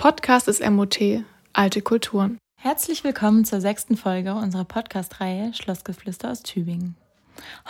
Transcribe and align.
Podcast 0.00 0.48
ist 0.48 0.66
MOT, 0.66 0.98
Alte 1.52 1.82
Kulturen. 1.82 2.38
Herzlich 2.56 3.04
willkommen 3.04 3.44
zur 3.44 3.60
sechsten 3.60 3.98
Folge 3.98 4.32
unserer 4.34 4.64
Podcast-Reihe 4.64 5.52
Schlossgeflüster 5.52 6.30
aus 6.30 6.42
Tübingen. 6.42 6.96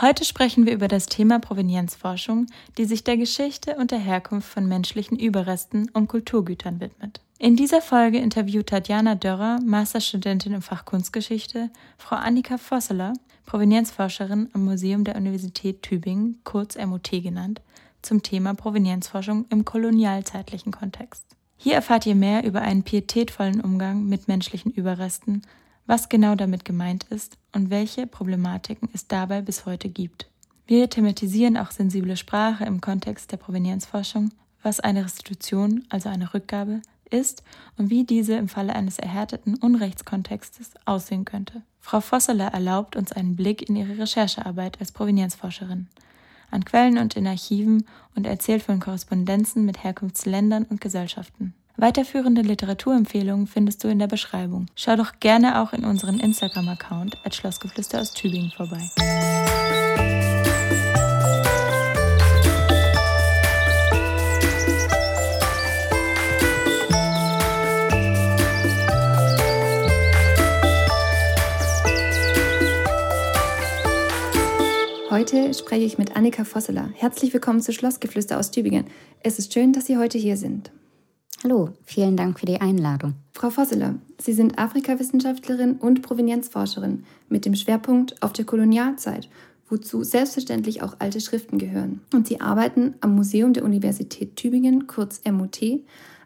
Heute 0.00 0.24
sprechen 0.24 0.64
wir 0.64 0.72
über 0.72 0.86
das 0.86 1.06
Thema 1.06 1.40
Provenienzforschung, 1.40 2.46
die 2.78 2.84
sich 2.84 3.02
der 3.02 3.16
Geschichte 3.16 3.74
und 3.74 3.90
der 3.90 3.98
Herkunft 3.98 4.48
von 4.48 4.68
menschlichen 4.68 5.18
Überresten 5.18 5.90
und 5.92 6.06
Kulturgütern 6.06 6.78
widmet. 6.78 7.20
In 7.40 7.56
dieser 7.56 7.82
Folge 7.82 8.18
interviewt 8.18 8.68
Tatjana 8.68 9.16
Dörrer, 9.16 9.58
Masterstudentin 9.64 10.52
im 10.52 10.62
Fach 10.62 10.84
Kunstgeschichte, 10.84 11.68
Frau 11.98 12.14
Annika 12.14 12.58
Vosseler, 12.58 13.12
Provenienzforscherin 13.44 14.50
am 14.52 14.64
Museum 14.64 15.02
der 15.02 15.16
Universität 15.16 15.82
Tübingen, 15.82 16.38
kurz 16.44 16.76
MOT 16.76 17.10
genannt, 17.10 17.60
zum 18.02 18.22
Thema 18.22 18.54
Provenienzforschung 18.54 19.46
im 19.50 19.64
kolonialzeitlichen 19.64 20.70
Kontext. 20.70 21.24
Hier 21.62 21.74
erfahrt 21.74 22.06
ihr 22.06 22.14
mehr 22.14 22.44
über 22.44 22.62
einen 22.62 22.84
pietätvollen 22.84 23.60
Umgang 23.60 24.06
mit 24.06 24.28
menschlichen 24.28 24.72
Überresten, 24.72 25.42
was 25.84 26.08
genau 26.08 26.34
damit 26.34 26.64
gemeint 26.64 27.04
ist 27.10 27.36
und 27.52 27.68
welche 27.68 28.06
Problematiken 28.06 28.88
es 28.94 29.08
dabei 29.08 29.42
bis 29.42 29.66
heute 29.66 29.90
gibt. 29.90 30.30
Wir 30.66 30.88
thematisieren 30.88 31.58
auch 31.58 31.70
sensible 31.70 32.16
Sprache 32.16 32.64
im 32.64 32.80
Kontext 32.80 33.30
der 33.30 33.36
Provenienzforschung, 33.36 34.30
was 34.62 34.80
eine 34.80 35.04
Restitution, 35.04 35.84
also 35.90 36.08
eine 36.08 36.32
Rückgabe, 36.32 36.80
ist 37.10 37.42
und 37.76 37.90
wie 37.90 38.04
diese 38.04 38.36
im 38.36 38.48
Falle 38.48 38.74
eines 38.74 38.98
erhärteten 38.98 39.56
Unrechtskontextes 39.56 40.70
aussehen 40.86 41.26
könnte. 41.26 41.60
Frau 41.78 42.00
Vosseler 42.00 42.54
erlaubt 42.54 42.96
uns 42.96 43.12
einen 43.12 43.36
Blick 43.36 43.68
in 43.68 43.76
ihre 43.76 43.98
Recherchearbeit 43.98 44.80
als 44.80 44.92
Provenienzforscherin 44.92 45.88
an 46.50 46.64
Quellen 46.64 46.98
und 46.98 47.16
in 47.16 47.26
Archiven 47.26 47.86
und 48.14 48.26
erzählt 48.26 48.62
von 48.62 48.80
Korrespondenzen 48.80 49.64
mit 49.64 49.82
Herkunftsländern 49.82 50.64
und 50.64 50.80
Gesellschaften. 50.80 51.54
Weiterführende 51.76 52.42
Literaturempfehlungen 52.42 53.46
findest 53.46 53.82
du 53.82 53.88
in 53.88 53.98
der 53.98 54.06
Beschreibung. 54.06 54.66
Schau 54.76 54.96
doch 54.96 55.12
gerne 55.18 55.62
auch 55.62 55.72
in 55.72 55.84
unseren 55.84 56.20
Instagram-Account 56.20 57.16
at 57.24 57.34
Schlossgeflüster 57.34 58.00
aus 58.00 58.12
Tübingen 58.12 58.50
vorbei. 58.50 58.90
Heute 75.20 75.52
spreche 75.52 75.84
ich 75.84 75.98
mit 75.98 76.16
Annika 76.16 76.44
Vosseler. 76.44 76.88
Herzlich 76.94 77.34
willkommen 77.34 77.60
zu 77.60 77.74
Schlossgeflüster 77.74 78.38
aus 78.38 78.52
Tübingen. 78.52 78.86
Es 79.22 79.38
ist 79.38 79.52
schön, 79.52 79.74
dass 79.74 79.84
Sie 79.84 79.98
heute 79.98 80.16
hier 80.16 80.38
sind. 80.38 80.72
Hallo, 81.44 81.74
vielen 81.84 82.16
Dank 82.16 82.40
für 82.40 82.46
die 82.46 82.62
Einladung. 82.62 83.12
Frau 83.34 83.50
Vosseler, 83.50 83.96
Sie 84.18 84.32
sind 84.32 84.58
Afrikawissenschaftlerin 84.58 85.74
und 85.74 86.00
Provenienzforscherin 86.00 87.04
mit 87.28 87.44
dem 87.44 87.54
Schwerpunkt 87.54 88.22
auf 88.22 88.32
der 88.32 88.46
Kolonialzeit, 88.46 89.28
wozu 89.68 90.04
selbstverständlich 90.04 90.82
auch 90.82 90.96
alte 91.00 91.20
Schriften 91.20 91.58
gehören. 91.58 92.00
Und 92.14 92.26
Sie 92.26 92.40
arbeiten 92.40 92.94
am 93.02 93.14
Museum 93.14 93.52
der 93.52 93.66
Universität 93.66 94.36
Tübingen, 94.36 94.86
kurz 94.86 95.20
MUT, 95.30 95.60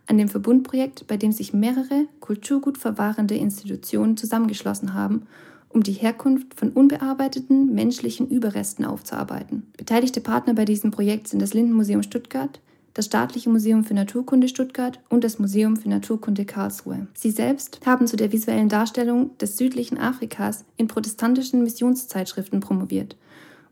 an 0.06 0.18
dem 0.18 0.28
Verbundprojekt, 0.28 1.08
bei 1.08 1.16
dem 1.16 1.32
sich 1.32 1.52
mehrere 1.52 2.06
kulturgutverwahrende 2.20 3.34
Institutionen 3.34 4.16
zusammengeschlossen 4.16 4.94
haben 4.94 5.26
um 5.74 5.82
die 5.82 5.92
Herkunft 5.92 6.54
von 6.54 6.70
unbearbeiteten 6.70 7.74
menschlichen 7.74 8.28
Überresten 8.28 8.84
aufzuarbeiten. 8.84 9.64
Beteiligte 9.76 10.20
Partner 10.20 10.54
bei 10.54 10.64
diesem 10.64 10.92
Projekt 10.92 11.28
sind 11.28 11.42
das 11.42 11.52
Lindenmuseum 11.52 12.02
Stuttgart, 12.02 12.60
das 12.94 13.06
Staatliche 13.06 13.50
Museum 13.50 13.82
für 13.82 13.94
Naturkunde 13.94 14.46
Stuttgart 14.48 15.00
und 15.08 15.24
das 15.24 15.40
Museum 15.40 15.76
für 15.76 15.88
Naturkunde 15.88 16.44
Karlsruhe. 16.44 17.08
Sie 17.12 17.32
selbst 17.32 17.80
haben 17.84 18.06
zu 18.06 18.16
der 18.16 18.32
visuellen 18.32 18.68
Darstellung 18.68 19.36
des 19.38 19.56
südlichen 19.56 19.98
Afrikas 19.98 20.64
in 20.76 20.86
protestantischen 20.86 21.64
Missionszeitschriften 21.64 22.60
promoviert 22.60 23.16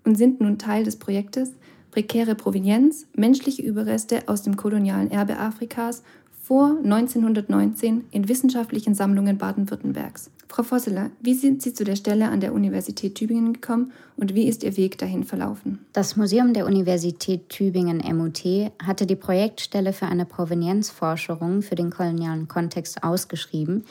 und 0.05 0.17
sind 0.17 0.41
nun 0.41 0.59
Teil 0.59 0.83
des 0.83 0.97
Projektes 0.97 1.53
Prekäre 1.93 2.35
Provenienz, 2.35 3.07
menschliche 3.15 3.63
Überreste 3.63 4.27
aus 4.27 4.43
dem 4.43 4.57
kolonialen 4.57 5.11
Erbe 5.11 5.39
Afrikas 5.39 6.03
vor 6.53 6.77
1919 6.85 8.05
in 8.11 8.29
wissenschaftlichen 8.29 8.95
Sammlungen 8.95 9.39
Baden-Württembergs. 9.39 10.31
Frau 10.49 10.63
Vosseler, 10.63 11.11
wie 11.19 11.33
sind 11.33 11.63
Sie 11.63 11.73
zu 11.73 11.83
der 11.83 11.97
Stelle 11.97 12.29
an 12.29 12.41
der 12.41 12.53
Universität 12.53 13.15
Tübingen 13.15 13.55
gekommen 13.55 13.93
und 14.19 14.35
wie 14.35 14.47
ist 14.47 14.63
Ihr 14.63 14.77
Weg 14.77 14.99
dahin 14.99 15.25
verlaufen? 15.25 15.79
Das 15.95 16.15
Museum 16.15 16.53
der 16.53 16.67
Universität 16.67 17.49
Tübingen 17.49 18.03
MUT 18.19 18.71
hatte 18.85 19.07
die 19.07 19.17
Projektstelle 19.17 19.95
für 19.95 20.05
eine 20.05 20.27
Provenienzforschung 20.27 21.63
für 21.63 21.75
den 21.75 21.89
kolonialen 21.89 22.49
Kontext 22.49 23.03
ausgeschrieben. 23.03 23.87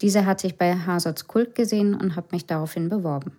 Diese 0.00 0.26
hatte 0.26 0.48
ich 0.48 0.58
bei 0.58 0.74
Hazards 0.74 1.28
Kult 1.28 1.54
gesehen 1.54 1.94
und 1.94 2.16
habe 2.16 2.26
mich 2.32 2.44
daraufhin 2.44 2.88
beworben. 2.88 3.36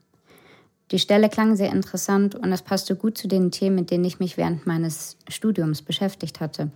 Die 0.92 1.00
Stelle 1.00 1.28
klang 1.28 1.58
sehr 1.58 1.74
interessant 1.74 2.36
und 2.36 2.54
es 2.54 2.62
passte 2.62 2.96
gut 2.96 3.18
zu 3.18 3.28
den 3.28 3.52
Themen, 3.52 3.76
mit 3.76 3.92
denen 3.92 4.06
ich 4.06 4.20
mich 4.20 4.38
während 4.38 4.66
meines 4.66 5.18
Studiums 5.28 5.82
beschäftigt 5.82 6.40
hatte. 6.40 6.72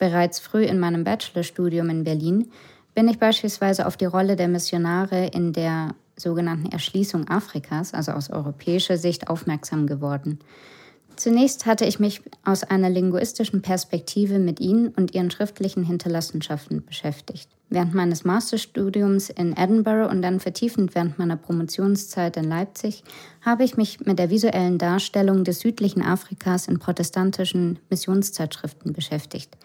Bereits 0.00 0.40
früh 0.40 0.64
in 0.64 0.80
meinem 0.80 1.04
Bachelorstudium 1.04 1.90
in 1.90 2.04
Berlin 2.04 2.50
bin 2.94 3.06
ich 3.06 3.18
beispielsweise 3.18 3.86
auf 3.86 3.98
die 3.98 4.06
Rolle 4.06 4.34
der 4.34 4.48
Missionare 4.48 5.26
in 5.26 5.52
der 5.52 5.94
sogenannten 6.16 6.72
Erschließung 6.72 7.28
Afrikas, 7.28 7.92
also 7.92 8.12
aus 8.12 8.30
europäischer 8.30 8.96
Sicht, 8.96 9.28
aufmerksam 9.28 9.86
geworden. 9.86 10.38
Zunächst 11.20 11.66
hatte 11.66 11.84
ich 11.84 12.00
mich 12.00 12.22
aus 12.46 12.64
einer 12.64 12.88
linguistischen 12.88 13.60
Perspektive 13.60 14.38
mit 14.38 14.58
ihnen 14.58 14.88
und 14.88 15.14
ihren 15.14 15.30
schriftlichen 15.30 15.84
Hinterlassenschaften 15.84 16.82
beschäftigt. 16.82 17.50
Während 17.68 17.92
meines 17.92 18.24
Masterstudiums 18.24 19.28
in 19.28 19.54
Edinburgh 19.54 20.08
und 20.08 20.22
dann 20.22 20.40
vertiefend 20.40 20.94
während 20.94 21.18
meiner 21.18 21.36
Promotionszeit 21.36 22.38
in 22.38 22.44
Leipzig 22.44 23.04
habe 23.42 23.64
ich 23.64 23.76
mich 23.76 24.00
mit 24.00 24.18
der 24.18 24.30
visuellen 24.30 24.78
Darstellung 24.78 25.44
des 25.44 25.60
südlichen 25.60 26.00
Afrikas 26.00 26.68
in 26.68 26.78
protestantischen 26.78 27.78
Missionszeitschriften 27.90 28.94
beschäftigt. 28.94 29.58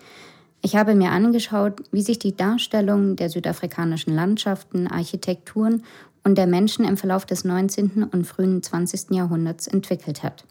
Ich 0.62 0.76
habe 0.76 0.94
mir 0.94 1.12
angeschaut, 1.12 1.84
wie 1.94 2.02
sich 2.02 2.20
die 2.20 2.36
Darstellung 2.36 3.16
der 3.16 3.30
südafrikanischen 3.30 4.14
Landschaften, 4.14 4.88
Architekturen 4.88 5.84
und 6.26 6.38
der 6.38 6.48
Menschen 6.48 6.84
im 6.84 6.98
Verlauf 6.98 7.26
des 7.26 7.46
19. 7.46 8.10
und 8.12 8.28
frühen 8.28 8.62
20. 8.62 9.12
Jahrhunderts 9.12 9.68
entwickelt 9.68 10.22
hat. 10.22 10.44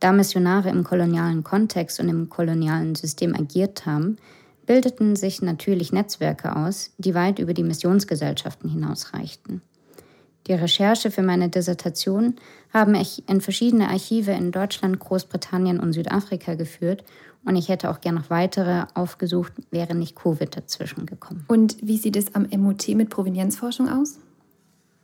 Da 0.00 0.12
Missionare 0.12 0.68
im 0.70 0.84
kolonialen 0.84 1.42
Kontext 1.42 2.00
und 2.00 2.08
im 2.08 2.28
kolonialen 2.28 2.94
System 2.94 3.34
agiert 3.34 3.86
haben, 3.86 4.18
bildeten 4.66 5.16
sich 5.16 5.42
natürlich 5.42 5.92
Netzwerke 5.92 6.56
aus, 6.56 6.92
die 6.98 7.14
weit 7.14 7.38
über 7.38 7.54
die 7.54 7.62
Missionsgesellschaften 7.62 8.68
hinausreichten. 8.68 9.62
Die 10.46 10.52
Recherche 10.52 11.10
für 11.10 11.22
meine 11.22 11.48
Dissertation 11.48 12.36
haben 12.72 12.94
ich 12.94 13.28
in 13.28 13.40
verschiedene 13.40 13.88
Archive 13.88 14.32
in 14.32 14.52
Deutschland, 14.52 14.98
Großbritannien 15.00 15.80
und 15.80 15.92
Südafrika 15.92 16.54
geführt 16.54 17.02
und 17.44 17.56
ich 17.56 17.68
hätte 17.68 17.90
auch 17.90 18.00
gerne 18.00 18.20
noch 18.20 18.30
weitere 18.30 18.84
aufgesucht, 18.94 19.52
wäre 19.70 19.94
nicht 19.94 20.16
Covid 20.16 20.56
dazwischen 20.56 21.06
gekommen. 21.06 21.44
Und 21.48 21.76
wie 21.80 21.96
sieht 21.96 22.16
es 22.16 22.34
am 22.34 22.46
MOT 22.56 22.88
mit 22.88 23.08
Provenienzforschung 23.08 23.88
aus? 23.88 24.18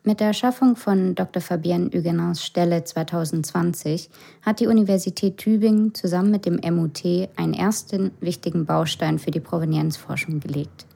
Mit 0.05 0.19
der 0.19 0.29
Erschaffung 0.29 0.75
von 0.75 1.15
Dr. 1.15 1.41
Fabienne 1.41 1.87
Huguenins 1.87 2.45
Stelle 2.45 2.83
2020 2.83 4.11
hat 4.43 4.59
die 4.59 4.67
Universität 4.67 5.37
Tübingen 5.37 5.95
zusammen 5.95 6.33
mit 6.33 6.45
dem 6.45 6.57
MUT 6.57 7.05
einen 7.37 7.55
ersten 7.55 8.11
wichtigen 8.19 8.67
Baustein 8.67 9.21
für 9.21 9.31
die 9.31 9.39
Provenienzforschung 9.39 10.41
gelegt. 10.41 10.87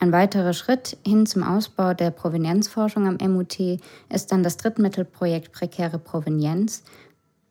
Ein 0.00 0.12
weiterer 0.12 0.52
Schritt 0.52 0.98
hin 1.06 1.24
zum 1.24 1.44
Ausbau 1.44 1.94
der 1.94 2.10
Provenienzforschung 2.10 3.06
am 3.06 3.32
MUT 3.32 3.58
ist 4.10 4.30
dann 4.30 4.42
das 4.42 4.58
Drittmittelprojekt 4.58 5.52
Prekäre 5.52 5.98
Provenienz, 5.98 6.82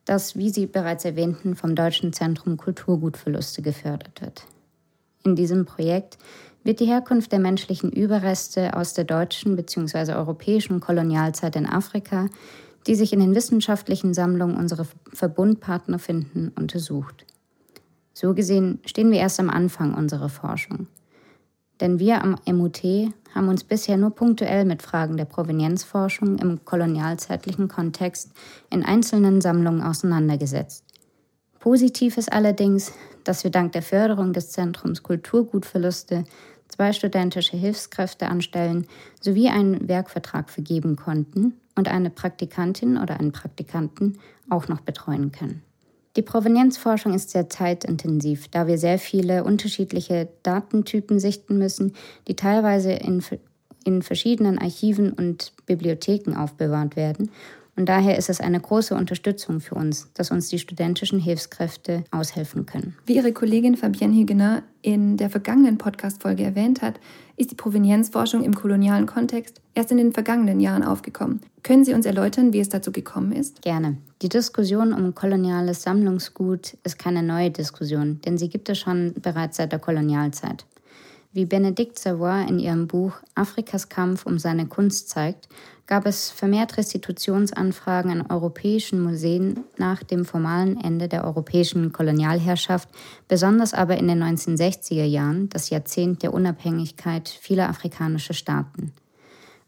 das, 0.06 0.36
wie 0.36 0.52
Sie 0.52 0.68
bereits 0.68 1.04
erwähnten, 1.04 1.56
vom 1.56 1.74
Deutschen 1.74 2.14
Zentrum 2.14 2.58
Kulturgutverluste 2.58 3.64
gefördert 3.64 4.22
wird. 4.22 4.44
In 5.24 5.36
diesem 5.36 5.66
Projekt 5.66 6.20
wird 6.66 6.80
die 6.80 6.88
Herkunft 6.88 7.32
der 7.32 7.40
menschlichen 7.40 7.92
Überreste 7.92 8.76
aus 8.76 8.94
der 8.94 9.06
deutschen 9.06 9.56
bzw. 9.56 10.14
europäischen 10.14 10.80
Kolonialzeit 10.82 11.56
in 11.56 11.68
Afrika, 11.68 12.28
die 12.88 12.96
sich 12.96 13.14
in 13.14 13.20
den 13.20 13.36
wissenschaftlichen 13.36 14.14
Sammlungen 14.14 14.58
unserer 14.58 14.88
Verbundpartner 15.14 16.00
finden, 16.00 16.52
untersucht. 16.56 17.26
So 18.14 18.34
gesehen 18.34 18.80
stehen 18.86 19.12
wir 19.12 19.20
erst 19.20 19.40
am 19.40 19.50
Anfang 19.50 19.94
unserer 19.94 20.30
Forschung. 20.30 20.88
Denn 21.82 22.00
wir 22.00 22.24
am 22.24 22.38
MUT 22.48 22.82
haben 23.34 23.50
uns 23.50 23.64
bisher 23.64 23.98
nur 23.98 24.12
punktuell 24.12 24.66
mit 24.66 24.82
Fragen 24.82 25.18
der 25.18 25.26
Provenienzforschung 25.26 26.40
im 26.40 26.66
kolonialzeitlichen 26.66 27.68
Kontext 27.68 28.32
in 28.72 28.84
einzelnen 28.84 29.42
Sammlungen 29.42 29.84
auseinandergesetzt. 29.84 30.84
Positiv 31.60 32.18
ist 32.18 32.32
allerdings, 32.32 32.94
dass 33.24 33.44
wir 33.44 33.52
dank 33.52 33.74
der 33.74 33.82
Förderung 33.82 34.34
des 34.34 34.52
Zentrums 34.52 35.04
Kulturgutverluste 35.04 36.24
zwei 36.68 36.94
studentische 36.94 37.58
Hilfskräfte 37.58 38.28
anstellen 38.28 38.88
sowie 39.22 39.50
einen 39.50 39.88
Werkvertrag 39.88 40.50
vergeben 40.50 40.96
konnten 40.96 41.54
und 41.76 41.88
eine 41.88 42.10
Praktikantin 42.10 42.98
oder 42.98 43.20
einen 43.20 43.32
Praktikanten 43.32 44.18
auch 44.50 44.68
noch 44.68 44.82
betreuen 44.82 45.32
können. 45.32 45.62
Die 46.16 46.22
Provenienzforschung 46.22 47.14
ist 47.14 47.32
sehr 47.32 47.50
zeitintensiv, 47.50 48.48
da 48.48 48.68
wir 48.68 48.78
sehr 48.78 49.00
viele 49.00 49.44
unterschiedliche 49.44 50.30
Datentypen 50.44 51.20
sichten 51.20 51.58
müssen, 51.58 51.94
die 52.30 52.38
teilweise 52.38 52.94
in, 52.94 53.22
in 53.84 54.02
verschiedenen 54.02 54.58
Archiven 54.58 55.12
und 55.12 55.52
Bibliotheken 55.66 56.36
aufbewahrt 56.36 56.96
werden 56.96 57.32
und 57.78 57.90
daher 57.90 58.18
ist 58.18 58.30
es 58.30 58.40
eine 58.40 58.60
große 58.60 58.96
Unterstützung 58.96 59.60
für 59.60 59.76
uns, 59.76 60.10
dass 60.14 60.32
uns 60.32 60.48
die 60.48 60.60
studentischen 60.60 61.20
Hilfskräfte 61.20 62.04
aushelfen 62.10 62.66
können. 62.66 62.96
Wie 63.06 63.18
Ihre 63.18 63.34
Kollegin 63.34 63.76
Fabienne 63.76 64.16
Huguenin 64.16 64.62
in 64.82 65.18
der 65.18 65.30
vergangenen 65.30 65.78
Podcast-Folge 65.78 66.44
erwähnt 66.44 66.82
hat, 66.82 67.00
ist 67.36 67.52
die 67.52 67.56
Provenienzforschung 67.56 68.44
im 68.44 68.56
kolonialen 68.56 69.08
Kontext 69.08 69.60
erst 69.74 69.92
in 69.92 69.98
den 69.98 70.14
vergangenen 70.14 70.62
Jahren 70.62 70.84
aufgekommen. 70.84 71.42
Können 71.64 71.84
Sie 71.84 71.94
uns 71.94 72.06
erläutern, 72.06 72.54
wie 72.54 72.62
es 72.62 72.70
dazu 72.70 72.92
gekommen 72.94 73.34
ist? 73.34 73.62
Gerne. 73.62 73.98
Die 74.22 74.30
Diskussion 74.30 74.94
um 74.94 75.14
koloniales 75.14 75.84
Sammlungsgut 75.84 76.78
ist 76.84 76.98
keine 76.98 77.24
neue 77.24 77.52
Diskussion, 77.52 78.22
denn 78.24 78.38
sie 78.38 78.48
gibt 78.48 78.70
es 78.70 78.80
schon 78.80 79.14
bereits 79.22 79.58
seit 79.58 79.74
der 79.74 79.80
Kolonialzeit. 79.80 80.66
Wie 81.34 81.44
Benedikt 81.44 82.00
Savoy 82.00 82.48
in 82.48 82.60
ihrem 82.60 82.88
Buch 82.88 83.16
Afrikas 83.36 83.90
Kampf 83.90 84.26
um 84.26 84.40
seine 84.40 84.68
Kunst 84.68 85.10
zeigt, 85.10 85.50
gab 85.88 86.06
es 86.06 86.32
vermehrt 86.32 86.78
Restitutionsanfragen 86.78 88.12
an 88.12 88.32
europäischen 88.32 89.02
Museen 89.02 89.66
nach 89.78 90.04
dem 90.04 90.26
formalen 90.26 90.80
Ende 90.82 91.08
der 91.08 91.26
europäischen 91.26 91.92
Kolonialherrschaft, 91.92 92.90
besonders 93.28 93.74
aber 93.74 93.98
in 93.98 94.08
den 94.08 94.24
1960er 94.24 95.06
Jahren, 95.06 95.50
das 95.50 95.70
Jahrzehnt 95.70 96.24
der 96.24 96.34
Unabhängigkeit 96.34 97.30
vieler 97.30 97.70
afrikanischer 97.70 98.34
Staaten. 98.34 98.94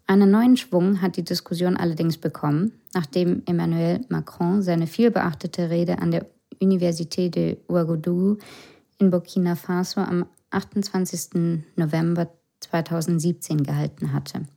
Einen 0.07 0.31
neuen 0.31 0.57
Schwung 0.57 1.01
hat 1.01 1.17
die 1.17 1.23
Diskussion 1.23 1.77
allerdings 1.77 2.17
bekommen, 2.17 2.71
nachdem 2.93 3.43
Emmanuel 3.45 4.05
Macron 4.09 4.61
seine 4.61 4.87
vielbeachtete 4.87 5.69
Rede 5.69 5.99
an 5.99 6.11
der 6.11 6.25
Université 6.61 7.29
de 7.29 7.57
Ouagadougou 7.67 8.37
in 8.99 9.11
Burkina 9.11 9.55
Faso 9.55 10.01
am 10.01 10.25
28. 10.49 11.61
November 11.75 12.29
2017 12.61 13.63
gehalten 13.63 14.13
hatte. 14.13 14.47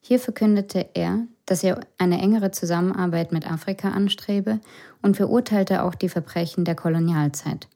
Hier 0.00 0.18
verkündete 0.18 0.90
er, 0.94 1.26
dass 1.46 1.62
er 1.62 1.80
eine 1.98 2.20
engere 2.20 2.50
Zusammenarbeit 2.50 3.32
mit 3.32 3.50
Afrika 3.50 3.90
anstrebe 3.90 4.60
und 5.02 5.16
verurteilte 5.16 5.82
auch 5.82 5.94
die 5.94 6.08
Verbrechen 6.08 6.64
der 6.64 6.74
Kolonialzeit. 6.74 7.68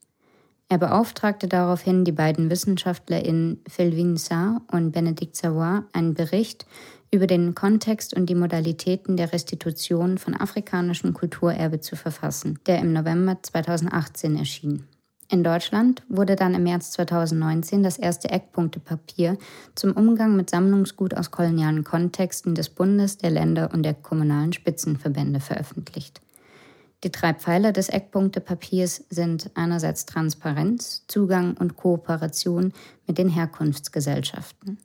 Er 0.69 0.79
beauftragte 0.79 1.47
daraufhin 1.47 2.05
die 2.05 2.13
beiden 2.13 2.51
WissenschaftlerInnen 2.51 3.63
Philvin 3.69 4.17
Sarr 4.17 4.63
und 4.73 4.93
Benedikt 4.93 5.37
Savoy 5.37 5.81
einen 5.93 6.15
Bericht 6.15 6.67
über 7.11 7.27
den 7.27 7.55
Kontext 7.55 8.15
und 8.15 8.27
die 8.27 8.35
Modalitäten 8.35 9.17
der 9.17 9.33
Restitution 9.33 10.19
von 10.19 10.35
afrikanischem 10.35 11.13
Kulturerbe 11.13 11.81
zu 11.81 11.95
verfassen, 11.95 12.59
der 12.67 12.81
im 12.81 12.93
November 12.93 13.39
2018 13.41 14.37
erschien. 14.37 14.85
In 15.31 15.43
Deutschland 15.43 16.03
wurde 16.09 16.37
dann 16.37 16.55
im 16.55 16.65
März 16.65 16.93
2019 16.93 17.83
das 17.83 17.99
erste 17.99 18.31
Eckpunktepapier 18.31 19.39
zum 19.75 19.93
Umgang 19.93 20.37
mit 20.37 20.51
Sammlungsgut 20.51 21.15
aus 21.15 21.31
kolonialen 21.31 21.83
Kontexten 21.83 22.55
des 22.55 22.69
Bundes, 22.69 23.19
der 23.19 23.31
Länder 23.31 23.71
und 23.73 23.83
der 23.83 23.95
kommunalen 23.95 24.53
Spitzenverbände 24.53 25.41
veröffentlicht. 25.41 26.21
Die 27.05 27.13
drei 27.13 27.35
Pfeiler 27.35 27.73
des 27.73 27.89
Eckpunktepapiers 27.89 29.05
sind 29.11 29.51
einerseits 29.55 30.07
Transparenz, 30.07 31.05
Zugang 31.07 31.55
und 31.59 31.77
Kooperation 31.77 32.73
mit 33.07 33.19
den 33.19 33.29
Herkunftsgesellschaften. 33.29 34.79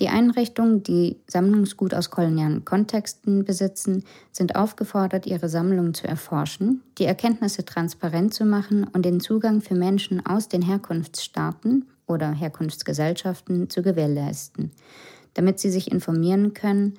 Die 0.00 0.08
Einrichtungen, 0.08 0.82
die 0.82 1.20
Sammlungsgut 1.28 1.94
aus 1.94 2.10
kolonialen 2.10 2.64
Kontexten 2.64 3.44
besitzen, 3.44 4.04
sind 4.32 4.56
aufgefordert, 4.56 5.26
ihre 5.26 5.48
Sammlungen 5.48 5.94
zu 5.94 6.08
erforschen, 6.08 6.82
die 6.98 7.04
Erkenntnisse 7.04 7.64
transparent 7.64 8.34
zu 8.34 8.44
machen 8.44 8.84
und 8.92 9.04
den 9.04 9.20
Zugang 9.20 9.60
für 9.60 9.74
Menschen 9.74 10.24
aus 10.26 10.48
den 10.48 10.62
Herkunftsstaaten 10.62 11.86
oder 12.06 12.32
Herkunftsgesellschaften 12.32 13.70
zu 13.70 13.82
gewährleisten, 13.82 14.72
damit 15.34 15.60
sie 15.60 15.70
sich 15.70 15.92
informieren 15.92 16.54
können 16.54 16.98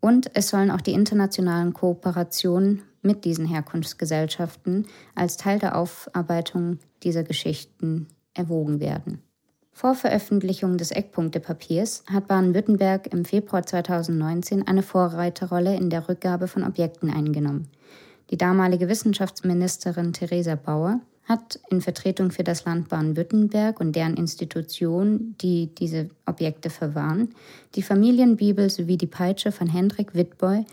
und 0.00 0.30
es 0.34 0.50
sollen 0.50 0.70
auch 0.70 0.80
die 0.80 0.92
internationalen 0.92 1.72
Kooperationen 1.72 2.82
mit 3.02 3.24
diesen 3.24 3.46
Herkunftsgesellschaften 3.46 4.86
als 5.14 5.36
Teil 5.36 5.58
der 5.58 5.76
Aufarbeitung 5.76 6.78
dieser 7.02 7.22
Geschichten 7.22 8.08
erwogen 8.34 8.78
werden. 8.80 9.25
Vor 9.76 9.94
Veröffentlichung 9.94 10.78
des 10.78 10.90
Eckpunktepapiers 10.90 12.02
hat 12.10 12.28
Baden-Württemberg 12.28 13.12
im 13.12 13.26
Februar 13.26 13.62
2019 13.62 14.66
eine 14.66 14.82
Vorreiterrolle 14.82 15.76
in 15.76 15.90
der 15.90 16.08
Rückgabe 16.08 16.48
von 16.48 16.64
Objekten 16.64 17.10
eingenommen. 17.10 17.68
Die 18.30 18.38
damalige 18.38 18.88
Wissenschaftsministerin 18.88 20.14
Theresa 20.14 20.54
Bauer 20.54 21.00
hat 21.24 21.60
in 21.68 21.82
Vertretung 21.82 22.30
für 22.30 22.42
das 22.42 22.64
Land 22.64 22.88
Baden-Württemberg 22.88 23.78
und 23.78 23.94
deren 23.94 24.16
Institutionen, 24.16 25.36
die 25.42 25.66
diese 25.74 26.08
Objekte 26.24 26.70
verwahren, 26.70 27.34
die 27.74 27.82
Familienbibel 27.82 28.70
sowie 28.70 28.96
die 28.96 29.06
Peitsche 29.06 29.52
von 29.52 29.68
Hendrik 29.68 30.14
Wittboy 30.14 30.64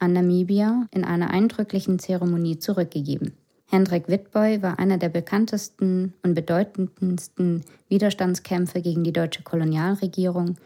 an 0.00 0.12
Namibia 0.12 0.88
in 0.90 1.04
einer 1.04 1.30
eindrücklichen 1.30 2.00
Zeremonie 2.00 2.58
zurückgegeben. 2.58 3.32
Hendrik 3.70 4.08
Wittboy 4.08 4.62
war 4.62 4.80
einer 4.80 4.98
der 4.98 5.10
bekanntesten 5.10 6.12
und 6.24 6.34
bedeutendsten 6.34 7.62
Widerstandskämpfer 7.88 8.80
gegen 8.80 9.04
die 9.04 9.12
deutsche 9.12 9.44
Kolonialregierung 9.44 10.56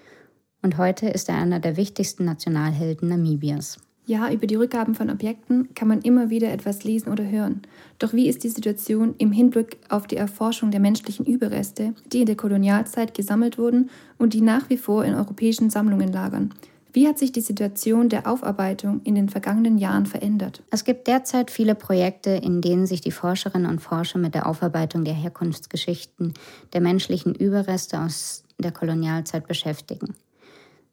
und 0.63 0.79
heute 0.79 1.11
ist 1.11 1.29
er 1.29 1.37
einer 1.37 1.61
der 1.61 1.77
wichtigsten 1.77 2.25
Nationalhelden 2.25 3.11
Namibias. 3.11 3.79
Ja, 4.07 4.31
über 4.33 4.47
die 4.47 4.55
Rückgaben 4.55 4.95
von 4.95 5.11
Objekten 5.11 5.75
kann 5.75 5.89
man 5.89 6.01
immer 6.01 6.31
wieder 6.31 6.51
etwas 6.51 6.85
lesen 6.85 7.13
oder 7.13 7.29
hören. 7.29 7.61
Doch 7.99 8.15
wie 8.15 8.27
ist 8.27 8.43
die 8.43 8.49
Situation 8.49 9.15
im 9.19 9.33
Hinblick 9.33 9.77
auf 9.91 10.07
die 10.07 10.17
Erforschung 10.17 10.71
der 10.71 10.81
menschlichen 10.81 11.27
Überreste, 11.27 11.93
die 12.11 12.21
in 12.21 12.27
der 12.27 12.37
Kolonialzeit 12.37 13.13
gesammelt 13.13 13.59
wurden 13.59 13.91
und 14.17 14.33
die 14.33 14.41
nach 14.41 14.71
wie 14.71 14.79
vor 14.79 15.05
in 15.05 15.15
europäischen 15.15 15.69
Sammlungen 15.69 16.11
lagern? 16.11 16.55
Wie 16.95 17.09
hat 17.09 17.19
sich 17.19 17.33
die 17.33 17.41
Situation 17.41 18.09
der 18.09 18.31
Aufarbeitung 18.31 19.01
in 19.03 19.17
den 19.17 19.29
vergangenen 19.29 19.79
Jahren 19.79 20.07
verändert? 20.07 20.63
Es 20.71 20.85
gibt 20.85 21.09
derzeit 21.09 21.51
viele 21.51 21.75
Projekte, 21.75 22.31
in 22.31 22.61
denen 22.61 22.87
sich 22.87 23.01
die 23.01 23.11
Forscherinnen 23.11 23.69
und 23.69 23.81
Forscher 23.81 24.21
mit 24.21 24.37
der 24.37 24.47
Aufarbeitung 24.47 25.05
der 25.05 25.15
Herkunftsgeschichten 25.15 26.35
der 26.73 26.81
menschlichen 26.81 27.35
Überreste 27.35 28.01
aus 28.01 28.45
der 28.59 28.71
Kolonialzeit 28.71 29.49
beschäftigen. 29.49 30.15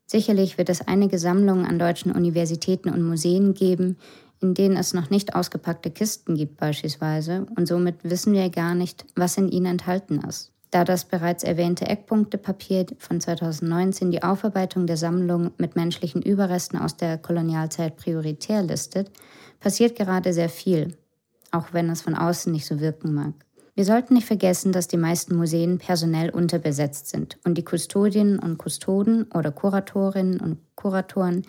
Sicherlich 0.08 0.58
wird 0.58 0.70
es 0.70 0.82
einige 0.82 1.20
Sammlungen 1.20 1.68
an 1.68 1.78
deutschen 1.78 2.12
Universitäten 2.12 2.90
und 2.90 3.04
Museen 3.04 3.54
geben, 3.54 3.96
in 4.42 4.56
denen 4.56 4.78
es 4.78 4.96
noch 4.96 5.12
nicht 5.12 5.36
ausgepackte 5.36 5.92
Kisten 5.92 6.34
gibt 6.34 6.58
beispielsweise, 6.58 7.46
und 7.56 7.68
somit 7.68 7.98
wissen 8.02 8.34
wir 8.34 8.50
gar 8.50 8.74
nicht, 8.74 9.06
was 9.16 9.38
in 9.38 9.50
ihnen 9.50 9.68
enthalten 9.68 10.20
ist. 10.28 10.51
Da 10.72 10.86
das 10.86 11.04
bereits 11.04 11.44
erwähnte 11.44 11.86
Eckpunktepapier 11.86 12.86
von 12.98 13.20
2019 13.20 14.10
die 14.10 14.24
Aufarbeitung 14.24 14.88
der 14.88 14.96
Sammlung 14.96 15.52
mit 15.58 15.76
menschlichen 15.76 16.22
Überresten 16.22 16.80
aus 16.80 16.96
der 16.96 17.18
Kolonialzeit 17.18 17.98
prioritär 17.98 18.64
listet, 18.64 19.12
passiert 19.60 19.98
gerade 19.98 20.32
sehr 20.32 20.48
viel, 20.48 20.96
auch 21.52 21.74
wenn 21.74 21.90
es 21.90 22.02
von 22.02 22.16
außen 22.16 22.52
nicht 22.54 22.66
so 22.66 22.80
wirken 22.80 23.14
mag. 23.14 23.34
Wir 23.76 23.84
sollten 23.84 24.14
nicht 24.14 24.28
vergessen, 24.28 24.72
dass 24.72 24.88
die 24.88 24.98
meisten 24.98 25.36
Museen 25.36 25.78
personell 25.78 26.30
unterbesetzt 26.30 27.08
sind 27.08 27.38
und 27.44 27.58
die 27.58 27.66
Kustodinnen 27.66 28.40
und 28.40 28.58
Kustoden 28.58 29.30
oder 29.34 29.52
Kuratorinnen 29.52 30.40
und 30.40 30.58
Kuratoren 30.76 31.44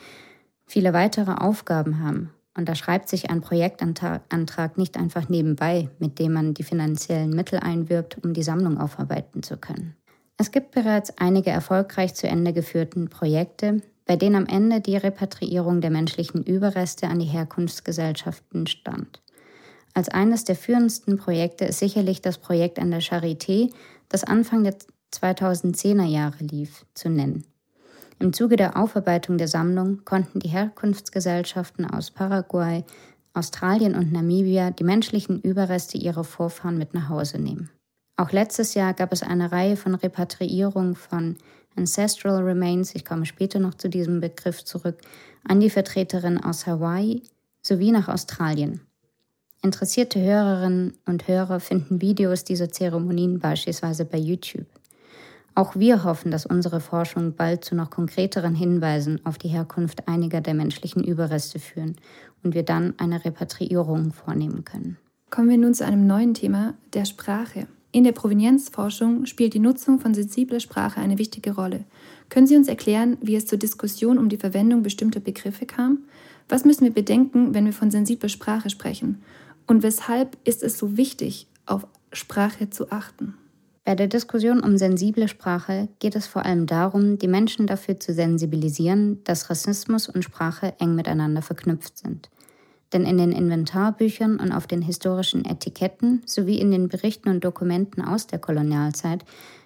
viele 0.67 0.93
weitere 0.93 1.33
Aufgaben 1.33 2.01
haben 2.01 2.31
und 2.57 2.69
da 2.69 2.75
schreibt 2.75 3.09
sich 3.09 3.31
ein 3.31 3.41
Projektantrag 3.41 4.79
nicht 4.79 4.97
einfach 4.97 5.29
nebenbei, 5.29 5.89
mit 5.99 6.19
dem 6.19 6.35
man 6.35 6.55
die 6.55 6.65
finanziellen 6.65 7.31
Mittel 7.31 7.61
einwirbt, 7.61 8.19
um 8.23 8.35
die 8.35 8.43
Sammlung 8.43 8.79
aufarbeiten 8.79 9.43
zu 9.43 9.57
können. 9.57 9.97
Es 10.37 10.51
gibt 10.51 10.73
bereits 10.73 11.17
einige 11.19 11.51
erfolgreich 11.51 12.15
zu 12.15 12.27
Ende 12.27 12.53
geführten 12.53 13.09
Projekte, 13.09 13.81
bei 14.05 14.17
denen 14.17 14.37
am 14.37 14.47
Ende 14.47 14.81
die 14.81 14.97
Repatriierung 14.97 15.81
der 15.81 15.91
menschlichen 15.91 16.43
Überreste 16.43 17.09
an 17.09 17.21
die 17.21 17.27
Herkunftsgesellschaften 17.27 18.67
stand. 18.67 19.23
Als 19.95 20.09
eines 20.09 20.45
der 20.45 20.57
führendsten 20.57 21.19
Projekte 21.19 21.67
ist 21.67 21.79
sicherlich 21.79 22.23
das 22.23 22.39
Projekt 22.39 22.79
an 22.79 22.91
der 22.91 23.03
Charité, 23.03 23.73
das 24.09 24.25
Anfang 24.25 24.65
der 24.65 24.75
2010er 25.15 26.07
Jahre 26.07 26.43
lief, 26.45 26.87
zu 26.95 27.09
nennen. 27.09 27.45
Im 28.23 28.33
Zuge 28.33 28.55
der 28.55 28.77
Aufarbeitung 28.77 29.37
der 29.37 29.49
Sammlung 29.49 30.05
konnten 30.05 30.39
die 30.39 30.49
Herkunftsgesellschaften 30.49 31.91
aus 31.91 32.13
Paraguay, 32.13 32.85
Australien 33.35 33.97
und 33.97 34.13
Namibia 34.13 34.71
die 34.71 34.85
menschlichen 34.85 35.41
Überreste 35.41 35.99
ihrer 35.99 36.23
Vorfahren 36.23 36.79
mit 36.79 36.95
nach 36.95 37.09
Hause 37.09 37.41
nehmen. 37.41 37.69
Auch 38.17 38.31
letztes 38.31 38.75
Jahr 38.75 38.95
gab 38.95 39.13
es 39.13 39.25
eine 39.25 39.51
Reihe 39.51 39.77
von 39.77 39.97
Repatriierungen 39.97 40.95
von 40.95 41.37
Ancestral 41.75 42.45
Remains, 42.45 42.95
ich 42.95 43.05
komme 43.05 43.27
später 43.27 43.59
noch 43.59 43.75
zu 43.75 43.89
diesem 43.89 44.21
Begriff 44.21 44.63
zurück, 44.63 44.99
an 45.43 45.59
die 45.59 45.71
Vertreterin 45.71 46.39
aus 46.39 46.69
Hawaii 46.69 47.25
sowie 47.61 47.91
nach 47.91 48.07
Australien. 48.07 48.83
Interessierte 49.65 50.21
Hörerinnen 50.21 50.97
und 51.07 51.27
Hörer 51.27 51.59
finden 51.59 52.01
Videos 52.01 52.45
dieser 52.45 52.71
Zeremonien 52.71 53.41
beispielsweise 53.41 54.05
bei 54.05 54.19
YouTube. 54.19 54.67
Auch 55.55 55.77
wir 55.77 56.05
hoffen, 56.05 56.31
dass 56.31 56.47
unsere 56.47 56.81
Forschung 56.81 57.35
bald 57.35 57.65
zu 57.65 57.75
noch 57.75 57.91
konkreteren 57.91 58.55
Hinweisen 58.55 59.21
auf 59.25 59.37
die 59.37 59.49
Herkunft 59.49 60.09
einiger 60.09 60.41
der 60.41 60.55
menschlichen 60.55 61.05
Überreste 61.05 61.59
führen 61.59 61.97
und 62.43 62.55
wir 62.55 62.63
dann 62.63 62.95
eine 62.99 63.25
Repatriierung 63.25 64.13
vornehmen 64.13 64.65
können. 64.65 64.97
Kommen 65.31 65.51
wir 65.51 65.59
nun 65.59 65.75
zu 65.75 65.85
einem 65.85 66.07
neuen 66.07 66.35
Thema, 66.35 66.75
der 66.95 67.05
Sprache. 67.05 67.67
In 67.91 68.05
der 68.05 68.13
Provenienzforschung 68.13 69.27
spielt 69.27 69.53
die 69.53 69.59
Nutzung 69.59 69.99
von 69.99 70.15
sensibler 70.15 70.61
Sprache 70.61 71.01
eine 71.01 71.19
wichtige 71.19 71.55
Rolle. 71.55 71.85
Können 72.31 72.47
Sie 72.47 72.57
uns 72.57 72.69
erklären, 72.69 73.19
wie 73.21 73.37
es 73.37 73.47
zur 73.47 73.59
Diskussion 73.59 74.17
um 74.17 74.31
die 74.31 74.39
Verwendung 74.39 74.83
bestimmter 74.83 75.21
Begriffe 75.21 75.67
kam? 75.67 75.99
Was 76.49 76.65
müssen 76.65 76.85
wir 76.85 76.95
bedenken, 76.95 77.53
wenn 77.53 77.67
wir 77.67 77.75
von 77.75 77.91
sensibler 77.91 78.31
Sprache 78.31 78.71
sprechen? 78.71 79.23
Und 79.67 79.83
weshalb 79.83 80.39
ist 80.45 80.63
es 80.63 80.79
so 80.79 80.97
wichtig, 80.97 81.47
auf 81.67 81.87
Sprache 82.13 82.71
zu 82.71 82.91
achten? 82.91 83.35
Bei 83.85 83.97
der 83.97 84.07
Diskussion 84.07 84.61
um 84.61 84.79
sensible 84.79 85.27
Sprache 85.27 85.89
geht 85.99 86.15
es 86.15 86.29
vor 86.29 86.45
allem 86.45 86.67
darum, 86.67 87.19
die 87.19 87.27
Menschen 87.27 87.67
dafür 87.67 87.99
zu 87.99 88.15
sensibilisieren, 88.15 89.25
dass 89.25 89.51
Rassismus 89.51 90.09
und 90.09 90.23
Sprache 90.23 90.75
eng 90.79 90.95
miteinander 90.95 91.43
verknüpft 91.43 91.99
sind. 91.99 92.31
Denn 92.93 93.05
in 93.05 93.19
den 93.19 93.33
Inventarbüchern 93.33 94.39
und 94.39 94.53
auf 94.53 94.69
den 94.69 94.83
historischen 94.83 95.45
Etiketten 95.45 96.23
sowie 96.27 96.61
in 96.61 96.71
den 96.71 96.89
Berichten 96.89 97.29
und 97.29 97.43
Dokumenten 97.43 98.03
aus 98.03 98.29
der 98.29 98.39
Kolonialzeit 98.39 99.25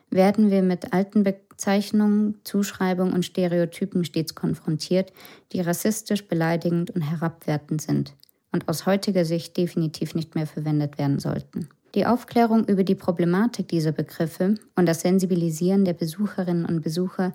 werden 0.08 0.50
wir 0.50 0.62
mit 0.62 0.94
alten 0.94 1.22
Bezeichnungen, 1.22 2.36
Zuschreibungen 2.42 3.12
und 3.12 3.24
Stereotypen 3.24 4.04
stets 4.04 4.34
konfrontiert, 4.34 5.12
die 5.52 5.60
rassistisch, 5.60 6.26
beleidigend 6.26 6.90
und 6.90 7.02
herabwertend 7.02 7.82
sind 7.82 8.14
und 8.50 8.66
aus 8.68 8.86
heutiger 8.86 9.26
Sicht 9.26 9.58
definitiv 9.58 10.14
nicht 10.14 10.34
mehr 10.34 10.46
verwendet 10.46 10.96
werden 10.96 11.18
sollten. 11.18 11.68
Die 11.96 12.04
Aufklärung 12.04 12.66
über 12.66 12.84
die 12.84 12.94
Problematik 12.94 13.68
dieser 13.68 13.90
Begriffe 13.90 14.56
und 14.74 14.84
das 14.84 15.00
Sensibilisieren 15.00 15.86
der 15.86 15.94
Besucherinnen 15.94 16.66
und 16.66 16.82
Besucher 16.82 17.32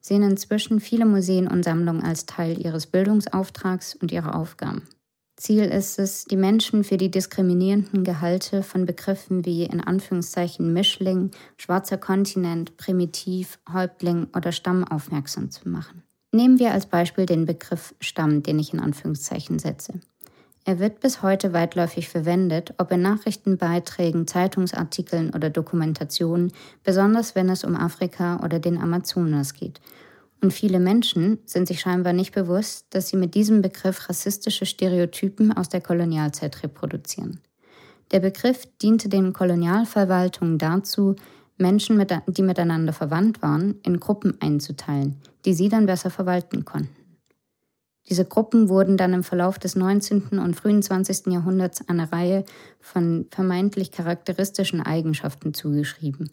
sehen 0.00 0.22
inzwischen 0.22 0.78
viele 0.78 1.04
Museen 1.04 1.48
und 1.48 1.64
Sammlungen 1.64 2.04
als 2.04 2.24
Teil 2.24 2.64
ihres 2.64 2.86
Bildungsauftrags 2.86 3.96
und 3.96 4.12
ihrer 4.12 4.36
Aufgaben. 4.36 4.82
Ziel 5.36 5.64
ist 5.64 5.98
es, 5.98 6.26
die 6.26 6.36
Menschen 6.36 6.84
für 6.84 6.96
die 6.96 7.10
diskriminierenden 7.10 8.04
Gehalte 8.04 8.62
von 8.62 8.86
Begriffen 8.86 9.44
wie 9.44 9.64
in 9.64 9.80
Anführungszeichen 9.80 10.72
Mischling, 10.72 11.32
schwarzer 11.56 11.98
Kontinent, 11.98 12.76
Primitiv, 12.76 13.58
Häuptling 13.72 14.28
oder 14.36 14.52
Stamm 14.52 14.84
aufmerksam 14.84 15.50
zu 15.50 15.68
machen. 15.68 16.04
Nehmen 16.30 16.60
wir 16.60 16.70
als 16.70 16.86
Beispiel 16.86 17.26
den 17.26 17.46
Begriff 17.46 17.96
Stamm, 17.98 18.44
den 18.44 18.60
ich 18.60 18.72
in 18.72 18.78
Anführungszeichen 18.78 19.58
setze. 19.58 19.94
Er 20.64 20.78
wird 20.78 21.00
bis 21.00 21.22
heute 21.22 21.52
weitläufig 21.52 22.08
verwendet, 22.08 22.72
ob 22.78 22.90
in 22.90 23.02
Nachrichtenbeiträgen, 23.02 24.26
Zeitungsartikeln 24.26 25.34
oder 25.34 25.50
Dokumentationen, 25.50 26.52
besonders 26.82 27.34
wenn 27.34 27.50
es 27.50 27.64
um 27.64 27.76
Afrika 27.76 28.40
oder 28.42 28.58
den 28.58 28.78
Amazonas 28.78 29.54
geht– 29.54 29.80
und 30.44 30.52
viele 30.52 30.78
Menschen 30.78 31.38
sind 31.46 31.68
sich 31.68 31.80
scheinbar 31.80 32.12
nicht 32.12 32.34
bewusst, 32.34 32.88
dass 32.90 33.08
sie 33.08 33.16
mit 33.16 33.34
diesem 33.34 33.62
Begriff 33.62 34.10
rassistische 34.10 34.66
Stereotypen 34.66 35.56
aus 35.56 35.70
der 35.70 35.80
Kolonialzeit 35.80 36.62
reproduzieren. 36.62 37.40
Der 38.12 38.20
Begriff 38.20 38.68
diente 38.82 39.08
den 39.08 39.32
Kolonialverwaltungen 39.32 40.58
dazu, 40.58 41.16
Menschen, 41.56 42.04
die 42.26 42.42
miteinander 42.42 42.92
verwandt 42.92 43.40
waren, 43.40 43.80
in 43.84 43.98
Gruppen 43.98 44.38
einzuteilen, 44.42 45.16
die 45.46 45.54
sie 45.54 45.70
dann 45.70 45.86
besser 45.86 46.10
verwalten 46.10 46.66
konnten. 46.66 47.03
Diese 48.08 48.24
Gruppen 48.26 48.68
wurden 48.68 48.96
dann 48.96 49.14
im 49.14 49.22
Verlauf 49.22 49.58
des 49.58 49.76
19. 49.76 50.38
und 50.38 50.54
frühen 50.54 50.82
20. 50.82 51.32
Jahrhunderts 51.32 51.88
eine 51.88 52.12
Reihe 52.12 52.44
von 52.80 53.26
vermeintlich 53.30 53.92
charakteristischen 53.92 54.82
Eigenschaften 54.82 55.54
zugeschrieben. 55.54 56.30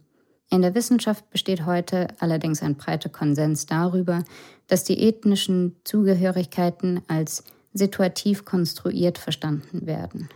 In 0.49 0.61
der 0.61 0.75
Wissenschaft 0.75 1.29
besteht 1.29 1.65
heute 1.65 2.07
allerdings 2.19 2.61
ein 2.61 2.75
breiter 2.75 3.07
Konsens 3.07 3.67
darüber, 3.67 4.25
dass 4.67 4.83
die 4.83 5.01
ethnischen 5.01 5.77
Zugehörigkeiten 5.85 7.01
als 7.07 7.45
situativ 7.73 8.43
konstruiert 8.43 9.17
verstanden 9.17 9.85
werden. 9.87 10.27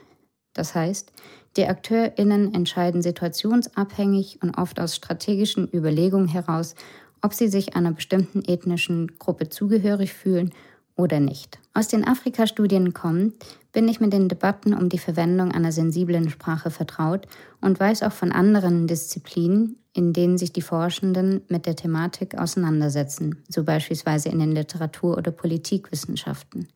Das 0.54 0.74
heißt, 0.74 1.12
die 1.58 1.68
Akteurinnen 1.68 2.54
entscheiden 2.54 3.01
situationsabhängig 3.01 4.39
und 4.42 4.58
oft 4.58 4.80
aus 4.80 4.96
strategischen 4.96 5.68
Überlegungen 5.74 6.30
heraus, 6.30 6.75
ob 7.22 7.34
sie 7.34 7.50
sich 7.50 7.75
einer 7.75 7.92
bestimmten 7.92 8.42
ethnischen 8.46 9.20
Gruppe 9.20 9.50
zugehörig 9.50 10.13
fühlen 10.13 10.51
oder 10.96 11.20
nicht. 11.20 11.60
Aus 11.74 11.88
den 11.88 12.08
Afrika-Studien 12.08 12.94
kommt, 12.94 13.34
bin 13.74 13.88
ich 13.88 14.00
mit 14.00 14.14
den 14.14 14.30
Debatten 14.30 14.74
um 14.74 14.88
die 14.90 14.98
Verwendung 14.98 15.52
einer 15.52 15.72
sensiblen 15.72 16.30
Sprache 16.30 16.72
vertraut 16.72 17.28
und 17.60 17.80
weiß 17.80 18.04
auch 18.04 18.14
von 18.14 18.32
anderen 18.32 18.88
Disziplinen, 18.88 19.78
in 19.94 20.14
denen 20.14 20.38
sich 20.38 20.54
die 20.54 20.62
Forschenden 20.62 21.42
mit 21.50 21.66
der 21.66 21.75
Thematik 21.75 22.38
auseinandersetzen, 22.38 23.44
so 23.50 23.64
beispielsweise 23.64 24.30
in 24.30 24.40
den 24.40 24.54
Literatur- 24.54 25.18
oder 25.18 25.32
Politikwissenschaften. 25.32 26.68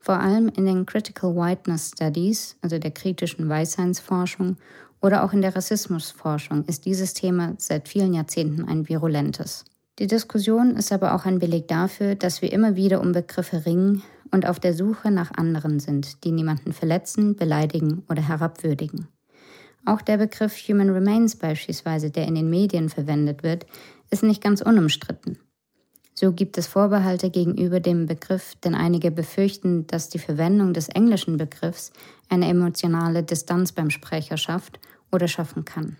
Vor 0.00 0.18
allem 0.18 0.48
in 0.48 0.66
den 0.66 0.84
Critical 0.84 1.36
Whiteness 1.36 1.92
Studies, 1.94 2.56
also 2.60 2.78
der 2.78 2.90
kritischen 2.90 3.48
Weißseinsforschung, 3.48 4.56
oder 5.00 5.24
auch 5.24 5.32
in 5.32 5.42
der 5.42 5.54
Rassismusforschung 5.54 6.64
ist 6.66 6.86
dieses 6.86 7.14
Thema 7.14 7.54
seit 7.58 7.88
vielen 7.88 8.14
Jahrzehnten 8.14 8.64
ein 8.64 8.88
virulentes. 8.88 9.64
Die 9.98 10.06
Diskussion 10.06 10.76
ist 10.76 10.90
aber 10.90 11.14
auch 11.14 11.26
ein 11.26 11.38
Beleg 11.38 11.68
dafür, 11.68 12.14
dass 12.14 12.40
wir 12.40 12.52
immer 12.52 12.76
wieder 12.76 13.00
um 13.00 13.12
Begriffe 13.12 13.66
ringen 13.66 14.02
und 14.30 14.46
auf 14.46 14.58
der 14.58 14.74
Suche 14.74 15.10
nach 15.10 15.32
anderen 15.32 15.80
sind, 15.80 16.24
die 16.24 16.32
niemanden 16.32 16.72
verletzen, 16.72 17.36
beleidigen 17.36 18.02
oder 18.08 18.26
herabwürdigen. 18.26 19.08
Auch 19.84 20.00
der 20.00 20.16
Begriff 20.16 20.56
Human 20.68 20.90
Remains 20.90 21.36
beispielsweise, 21.36 22.10
der 22.10 22.26
in 22.26 22.34
den 22.34 22.48
Medien 22.48 22.88
verwendet 22.88 23.42
wird, 23.42 23.66
ist 24.10 24.22
nicht 24.22 24.42
ganz 24.42 24.62
unumstritten. 24.62 25.38
So 26.14 26.32
gibt 26.32 26.56
es 26.56 26.66
Vorbehalte 26.66 27.30
gegenüber 27.30 27.80
dem 27.80 28.06
Begriff, 28.06 28.54
denn 28.62 28.74
einige 28.74 29.10
befürchten, 29.10 29.86
dass 29.86 30.08
die 30.08 30.18
Verwendung 30.18 30.72
des 30.72 30.88
englischen 30.88 31.36
Begriffs 31.36 31.92
eine 32.28 32.48
emotionale 32.48 33.22
Distanz 33.22 33.72
beim 33.72 33.90
Sprecher 33.90 34.36
schafft 34.36 34.78
oder 35.10 35.26
schaffen 35.26 35.64
kann. 35.64 35.96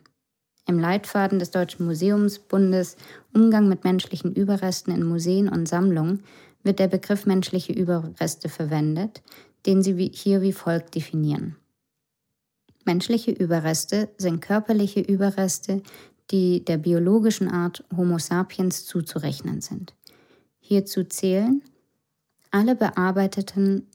Im 0.73 0.79
Leitfaden 0.79 1.39
des 1.39 1.51
Deutschen 1.51 1.85
Museumsbundes 1.85 2.97
Umgang 3.35 3.69
mit 3.69 3.85
menschlichen 3.85 4.35
Überresten 4.35 4.95
in 4.95 5.05
Museen 5.05 5.51
und 5.51 5.69
Sammlungen 5.69 6.23
wird 6.63 6.79
der 6.79 6.89
Begriff 6.89 7.27
menschliche 7.27 7.75
Überreste 7.75 8.49
verwendet, 8.49 9.23
den 9.67 9.83
sie 9.83 10.11
hier 10.15 10.41
wie 10.41 10.55
folgt 10.55 10.95
definieren. 10.95 11.57
Menschliche 12.87 13.33
Überreste 13.33 14.09
sind 14.17 14.41
körperliche 14.41 15.01
Überreste, 15.01 15.83
die 16.31 16.65
der 16.65 16.79
biologischen 16.79 17.51
Art 17.51 17.85
Homo 17.95 18.19
sapiens 18.19 18.87
zuzurechnen 18.87 19.61
sind. 19.61 19.93
Hierzu 20.59 21.05
zählen 21.05 21.61
alle 22.51 22.77
bearbeiteten, 22.77 23.89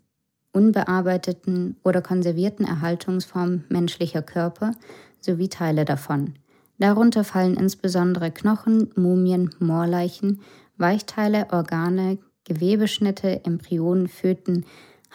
unbearbeiteten 0.54 1.78
oder 1.84 2.04
konservierten 2.04 2.68
Erhaltungsformen 2.68 3.66
menschlicher 3.68 4.22
Körper 4.22 4.74
sowie 5.20 5.50
Teile 5.50 5.84
davon. 5.84 6.36
Darunter 6.80 7.24
fallen 7.24 7.56
insbesondere 7.56 8.32
Knochen, 8.32 8.92
Mumien, 8.96 9.50
Moorleichen, 9.60 10.42
Weichteile, 10.78 11.48
Organe, 11.52 12.20
Gewebeschnitte, 12.44 13.44
Embryonen, 13.46 14.08
Föten, 14.08 14.66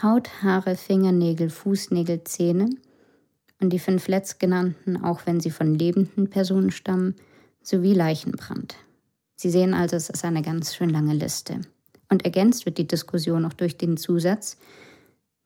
Haut, 0.03 0.43
Haare, 0.43 0.77
Fingernägel, 0.77 1.51
Fußnägel, 1.51 2.25
Zähne– 2.25 2.71
und 3.63 3.71
die 3.71 3.79
fünf 3.79 4.09
letztgenannten, 4.09 5.03
auch 5.03 5.25
wenn 5.25 5.41
sie 5.41 5.51
von 5.51 5.75
lebenden 5.75 6.29
Personen 6.29 6.73
stammen, 6.73 7.15
sowie 7.63 7.95
Leichenbrand. 7.95 8.75
Sie 9.37 9.51
sehen 9.51 9.73
also, 9.73 9.97
es 9.97 10.11
ist 10.11 10.25
eine 10.25 10.43
ganz 10.43 10.75
schön 10.75 10.91
lange 10.91 11.15
Liste. 11.15 11.61
Und 12.11 12.25
ergänzt 12.25 12.67
wird 12.67 12.77
die 12.77 12.87
Diskussion 12.87 13.43
noch 13.43 13.55
durch 13.55 13.79
den 13.79 13.97
Zusatz, 13.97 14.59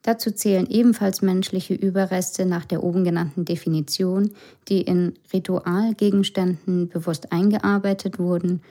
Dazu 0.03 0.31
zählen 0.31 0.67
ebenfalls 0.69 1.21
menschliche 1.21 1.75
Überreste 1.75 2.47
nach 2.47 2.65
der 2.65 2.85
oben 2.85 3.03
genannten 3.03 3.45
Definition, 3.45 4.31
die 4.69 4.83
in 4.83 5.15
Ritualgegenständen 5.33 6.89
bewusst 6.89 7.33
eingearbeitet 7.33 8.19
wurden, 8.19 8.63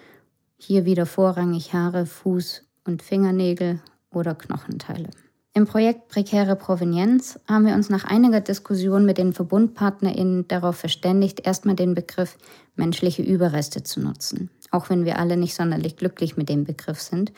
hier 0.58 0.86
wieder 0.86 1.05
vorrangig 1.05 1.74
Haare, 1.74 2.03
Fuß- 2.03 2.62
und 2.86 3.03
Fingernägel 3.03 3.79
oder 4.12 4.34
Knochenteile. 4.36 5.10
Im 5.53 5.65
Projekt 5.65 6.10
Prekäre 6.10 6.58
Provenienz 6.58 7.39
haben 7.48 7.65
wir 7.65 7.75
uns 7.75 7.89
nach 7.89 8.03
einiger 8.03 8.41
Diskussion 8.41 9.05
mit 9.05 9.17
den 9.17 9.32
VerbundpartnerInnen 9.32 10.50
darauf 10.50 10.75
verständigt, 10.75 11.48
erstmal 11.48 11.77
den 11.77 11.96
Begriff 11.96 12.38
menschliche 12.75 13.22
Überreste 13.22 13.82
zu 13.82 14.01
nutzen. 14.01 14.50
Auch 14.72 14.89
wenn 14.89 15.05
wir 15.05 15.17
alle 15.17 15.38
nicht 15.38 15.55
sonderlich 15.55 15.96
glücklich 15.96 16.36
mit 16.36 16.50
dem 16.50 16.65
Begriff 16.65 17.00
sind, 17.00 17.32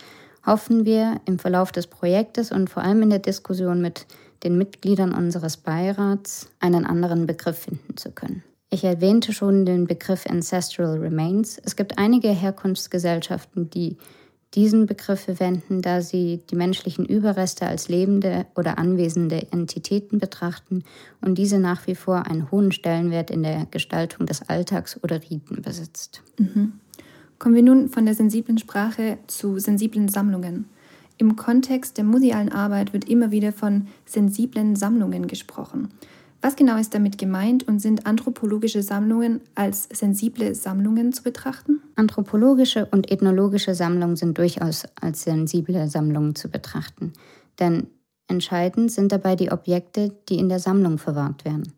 hoffen 0.47 0.85
wir 0.85 1.21
im 1.25 1.37
Verlauf 1.37 1.71
des 1.71 1.85
Projektes 1.85 2.51
und 2.51 2.69
vor 2.69 2.81
allem 2.81 3.03
in 3.03 3.09
der 3.11 3.19
Diskussion 3.19 3.81
mit 3.81 4.07
den 4.43 4.57
Mitgliedern 4.57 5.13
unseres 5.13 5.57
Beirats 5.57 6.49
einen 6.59 6.85
anderen 6.85 7.27
Begriff 7.27 7.59
finden 7.59 7.97
zu 7.97 8.11
können. 8.11 8.43
Ich 8.69 8.83
erwähnte 8.83 9.33
schon 9.33 9.65
den 9.65 9.87
Begriff 9.87 10.25
Ancestral 10.27 10.97
Remains. 10.97 11.59
Es 11.63 11.75
gibt 11.75 11.97
einige 11.97 12.29
Herkunftsgesellschaften, 12.29 13.69
die 13.69 13.97
diesen 14.53 14.85
Begriff 14.85 15.21
verwenden, 15.21 15.81
da 15.81 16.01
sie 16.01 16.41
die 16.49 16.55
menschlichen 16.55 17.05
Überreste 17.05 17.67
als 17.67 17.89
lebende 17.89 18.45
oder 18.55 18.77
anwesende 18.77 19.47
Entitäten 19.51 20.19
betrachten 20.19 20.83
und 21.21 21.37
diese 21.37 21.59
nach 21.59 21.85
wie 21.87 21.95
vor 21.95 22.27
einen 22.27 22.49
hohen 22.49 22.71
Stellenwert 22.71 23.29
in 23.29 23.43
der 23.43 23.67
Gestaltung 23.69 24.25
des 24.25 24.47
Alltags 24.47 25.01
oder 25.03 25.21
Riten 25.21 25.61
besitzt. 25.61 26.21
Mhm. 26.37 26.79
Kommen 27.39 27.55
wir 27.55 27.63
nun 27.63 27.89
von 27.89 28.05
der 28.05 28.15
sensiblen 28.15 28.57
Sprache 28.57 29.19
zu 29.27 29.59
sensiblen 29.59 30.09
Sammlungen. 30.09 30.65
Im 31.17 31.35
Kontext 31.35 31.97
der 31.97 32.03
musealen 32.03 32.51
Arbeit 32.51 32.93
wird 32.93 33.09
immer 33.09 33.31
wieder 33.31 33.51
von 33.51 33.87
sensiblen 34.05 34.75
Sammlungen 34.75 35.27
gesprochen. 35.27 35.89
Was 36.41 36.55
genau 36.55 36.77
ist 36.77 36.93
damit 36.93 37.17
gemeint 37.17 37.67
und 37.67 37.79
sind 37.79 38.05
anthropologische 38.05 38.83
Sammlungen 38.83 39.41
als 39.55 39.89
sensible 39.91 40.53
Sammlungen 40.53 41.11
zu 41.11 41.23
betrachten? 41.23 41.81
Anthropologische 41.95 42.85
und 42.85 43.11
ethnologische 43.11 43.73
Sammlungen 43.73 44.15
sind 44.15 44.37
durchaus 44.37 44.85
als 45.01 45.23
sensible 45.23 45.87
Sammlungen 45.87 46.35
zu 46.35 46.49
betrachten, 46.49 47.13
denn 47.59 47.87
entscheidend 48.27 48.91
sind 48.91 49.11
dabei 49.11 49.35
die 49.35 49.51
Objekte, 49.51 50.13
die 50.29 50.37
in 50.37 50.49
der 50.49 50.59
Sammlung 50.59 50.99
verwahrt 50.99 51.43
werden. 51.43 51.73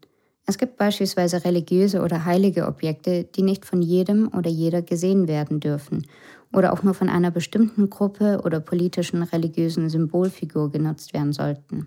Es 0.49 0.57
gibt 0.57 0.77
beispielsweise 0.77 1.45
religiöse 1.45 2.01
oder 2.01 2.25
heilige 2.25 2.65
Objekte, 2.65 3.23
die 3.23 3.43
nicht 3.43 3.67
von 3.67 3.83
jedem 3.83 4.33
oder 4.35 4.49
jeder 4.49 4.81
gesehen 4.81 5.27
werden 5.27 5.59
dürfen 5.59 6.07
oder 6.51 6.73
auch 6.73 6.81
nur 6.81 6.95
von 6.95 7.07
einer 7.07 7.29
bestimmten 7.29 7.91
Gruppe 7.91 8.41
oder 8.43 8.59
politischen 8.59 9.21
religiösen 9.21 9.91
Symbolfigur 9.91 10.71
genutzt 10.71 11.13
werden 11.13 11.33
sollten. 11.33 11.85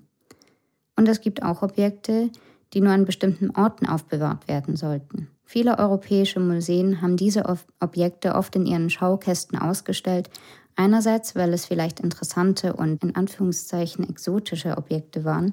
Und 0.94 1.08
es 1.08 1.20
gibt 1.20 1.42
auch 1.42 1.62
Objekte, 1.62 2.30
die 2.72 2.80
nur 2.80 2.92
an 2.92 3.04
bestimmten 3.04 3.50
Orten 3.50 3.86
aufbewahrt 3.86 4.46
werden 4.46 4.76
sollten. 4.76 5.26
Viele 5.44 5.80
europäische 5.80 6.38
Museen 6.38 7.02
haben 7.02 7.16
diese 7.16 7.42
Objekte 7.80 8.36
oft 8.36 8.54
in 8.54 8.64
ihren 8.64 8.90
Schaukästen 8.90 9.58
ausgestellt, 9.58 10.30
einerseits 10.76 11.34
weil 11.34 11.52
es 11.52 11.66
vielleicht 11.66 11.98
interessante 11.98 12.74
und 12.74 13.02
in 13.02 13.16
Anführungszeichen 13.16 14.08
exotische 14.08 14.78
Objekte 14.78 15.24
waren, 15.24 15.52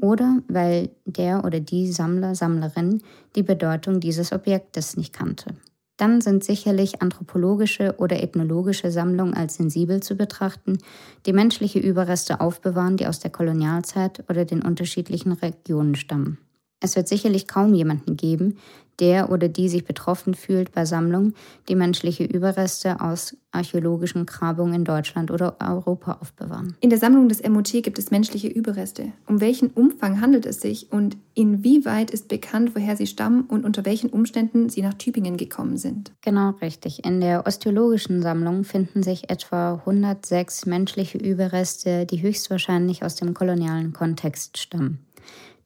oder 0.00 0.38
weil 0.48 0.90
der 1.04 1.44
oder 1.44 1.60
die 1.60 1.90
Sammler, 1.90 2.34
Sammlerin 2.34 3.02
die 3.36 3.42
Bedeutung 3.42 4.00
dieses 4.00 4.32
Objektes 4.32 4.96
nicht 4.96 5.12
kannte. 5.12 5.54
Dann 5.96 6.22
sind 6.22 6.42
sicherlich 6.42 7.02
anthropologische 7.02 7.96
oder 7.98 8.22
ethnologische 8.22 8.90
Sammlungen 8.90 9.34
als 9.34 9.56
sensibel 9.56 10.02
zu 10.02 10.16
betrachten, 10.16 10.78
die 11.26 11.34
menschliche 11.34 11.78
Überreste 11.78 12.40
aufbewahren, 12.40 12.96
die 12.96 13.06
aus 13.06 13.20
der 13.20 13.30
Kolonialzeit 13.30 14.24
oder 14.30 14.46
den 14.46 14.62
unterschiedlichen 14.62 15.32
Regionen 15.32 15.94
stammen. 15.94 16.38
Es 16.80 16.96
wird 16.96 17.08
sicherlich 17.08 17.46
kaum 17.46 17.74
jemanden 17.74 18.16
geben, 18.16 18.56
der 19.00 19.30
oder 19.30 19.48
die 19.48 19.68
sich 19.68 19.84
betroffen 19.84 20.34
fühlt 20.34 20.72
bei 20.72 20.84
Sammlungen, 20.84 21.34
die 21.68 21.74
menschliche 21.74 22.24
Überreste 22.24 23.00
aus 23.00 23.36
archäologischen 23.52 24.26
Grabungen 24.26 24.74
in 24.74 24.84
Deutschland 24.84 25.30
oder 25.30 25.56
Europa 25.60 26.18
aufbewahren. 26.20 26.76
In 26.80 26.90
der 26.90 27.00
Sammlung 27.00 27.28
des 27.28 27.42
MOT 27.42 27.82
gibt 27.82 27.98
es 27.98 28.12
menschliche 28.12 28.46
Überreste. 28.46 29.12
Um 29.26 29.40
welchen 29.40 29.70
Umfang 29.70 30.20
handelt 30.20 30.46
es 30.46 30.60
sich 30.60 30.92
und 30.92 31.16
inwieweit 31.34 32.12
ist 32.12 32.28
bekannt, 32.28 32.76
woher 32.76 32.96
sie 32.96 33.08
stammen 33.08 33.42
und 33.42 33.64
unter 33.64 33.84
welchen 33.84 34.10
Umständen 34.10 34.68
sie 34.68 34.82
nach 34.82 34.94
Tübingen 34.94 35.36
gekommen 35.36 35.78
sind? 35.78 36.12
Genau 36.20 36.50
richtig. 36.62 37.04
In 37.04 37.20
der 37.20 37.46
osteologischen 37.46 38.22
Sammlung 38.22 38.62
finden 38.62 39.02
sich 39.02 39.30
etwa 39.30 39.74
106 39.74 40.66
menschliche 40.66 41.18
Überreste, 41.18 42.06
die 42.06 42.22
höchstwahrscheinlich 42.22 43.02
aus 43.02 43.16
dem 43.16 43.34
kolonialen 43.34 43.92
Kontext 43.92 44.58
stammen. 44.58 45.00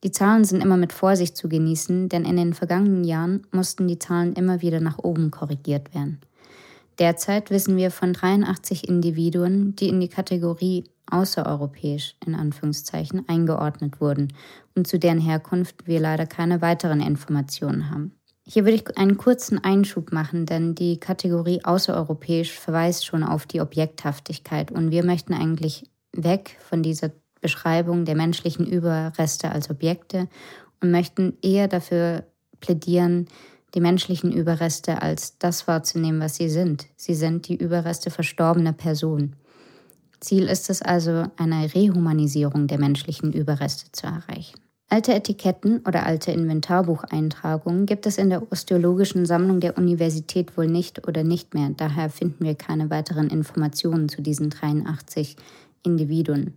Die 0.05 0.11
Zahlen 0.11 0.45
sind 0.45 0.61
immer 0.61 0.77
mit 0.77 0.93
Vorsicht 0.93 1.35
zu 1.35 1.49
genießen, 1.49 2.09
denn 2.09 2.25
in 2.25 2.37
den 2.37 2.53
vergangenen 2.53 3.05
Jahren 3.05 3.47
mussten 3.51 3.87
die 3.87 3.97
Zahlen 3.97 4.33
immer 4.33 4.61
wieder 4.61 4.79
nach 4.79 4.99
oben 4.99 5.31
korrigiert 5.31 5.95
werden. 5.95 6.21
Derzeit 6.99 7.49
wissen 7.49 7.75
wir 7.75 7.89
von 7.89 8.13
83 8.13 8.87
Individuen, 8.87 9.75
die 9.75 9.89
in 9.89 9.99
die 9.99 10.07
Kategorie 10.07 10.83
außereuropäisch 11.09 12.17
in 12.23 12.35
Anführungszeichen 12.35 13.27
eingeordnet 13.27 13.99
wurden 13.99 14.31
und 14.75 14.85
zu 14.85 14.99
deren 14.99 15.19
Herkunft 15.19 15.87
wir 15.87 15.99
leider 15.99 16.27
keine 16.27 16.61
weiteren 16.61 17.01
Informationen 17.01 17.89
haben. 17.89 18.13
Hier 18.47 18.63
würde 18.63 18.75
ich 18.75 18.97
einen 18.99 19.17
kurzen 19.17 19.63
Einschub 19.63 20.11
machen, 20.11 20.45
denn 20.45 20.75
die 20.75 20.99
Kategorie 20.99 21.61
außereuropäisch 21.63 22.51
verweist 22.51 23.07
schon 23.07 23.23
auf 23.23 23.47
die 23.47 23.59
Objekthaftigkeit 23.59 24.71
und 24.71 24.91
wir 24.91 25.03
möchten 25.03 25.33
eigentlich 25.33 25.89
weg 26.13 26.57
von 26.59 26.83
dieser 26.83 27.09
Beschreibung 27.45 28.05
der 28.05 28.15
menschlichen 28.15 28.65
Überreste 28.65 29.51
als 29.51 29.69
Objekte 29.69 30.27
und 30.81 30.89
möchten 30.89 31.37
eher 31.43 31.67
dafür 31.67 32.23
plädieren, 32.59 33.27
die 33.75 33.81
menschlichen 33.81 34.31
Überreste 34.31 35.03
als 35.03 35.37
das 35.37 35.67
wahrzunehmen, 35.67 36.19
was 36.19 36.37
sie 36.37 36.49
sind. 36.49 36.87
Sie 36.95 37.13
sind 37.13 37.47
die 37.47 37.55
Überreste 37.55 38.09
verstorbener 38.09 38.73
Personen. 38.73 39.35
Ziel 40.19 40.45
ist 40.45 40.71
es 40.71 40.81
also, 40.81 41.25
eine 41.37 41.71
Rehumanisierung 41.75 42.65
der 42.65 42.79
menschlichen 42.79 43.31
Überreste 43.31 43.91
zu 43.91 44.07
erreichen. 44.07 44.59
Alte 44.89 45.13
Etiketten 45.13 45.81
oder 45.87 46.07
alte 46.07 46.31
Inventarbucheintragungen 46.31 47.85
gibt 47.85 48.07
es 48.07 48.17
in 48.17 48.31
der 48.31 48.51
osteologischen 48.51 49.27
Sammlung 49.27 49.59
der 49.59 49.77
Universität 49.77 50.57
wohl 50.57 50.65
nicht 50.67 51.07
oder 51.07 51.23
nicht 51.23 51.53
mehr. 51.53 51.69
Daher 51.77 52.09
finden 52.09 52.43
wir 52.43 52.55
keine 52.55 52.89
weiteren 52.89 53.29
Informationen 53.29 54.09
zu 54.09 54.23
diesen 54.23 54.49
83 54.49 55.35
Individuen. 55.83 56.55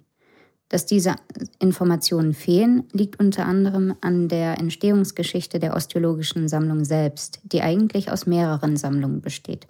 Dass 0.69 0.85
diese 0.85 1.17
Informationen 1.59 2.35
fehlen, 2.35 2.85
liegt 2.93 3.19
unter 3.19 3.47
anderem 3.47 3.95
an 4.01 4.29
der 4.29 4.59
Entstehungsgeschichte 4.59 5.59
der 5.59 5.75
osteologischen 5.75 6.49
Sammlung 6.49 6.85
selbst, 6.85 7.41
die 7.45 7.63
eigentlich 7.63 8.13
aus 8.13 8.27
mehreren 8.27 8.77
Sammlungen 8.77 9.23
besteht. 9.23 9.67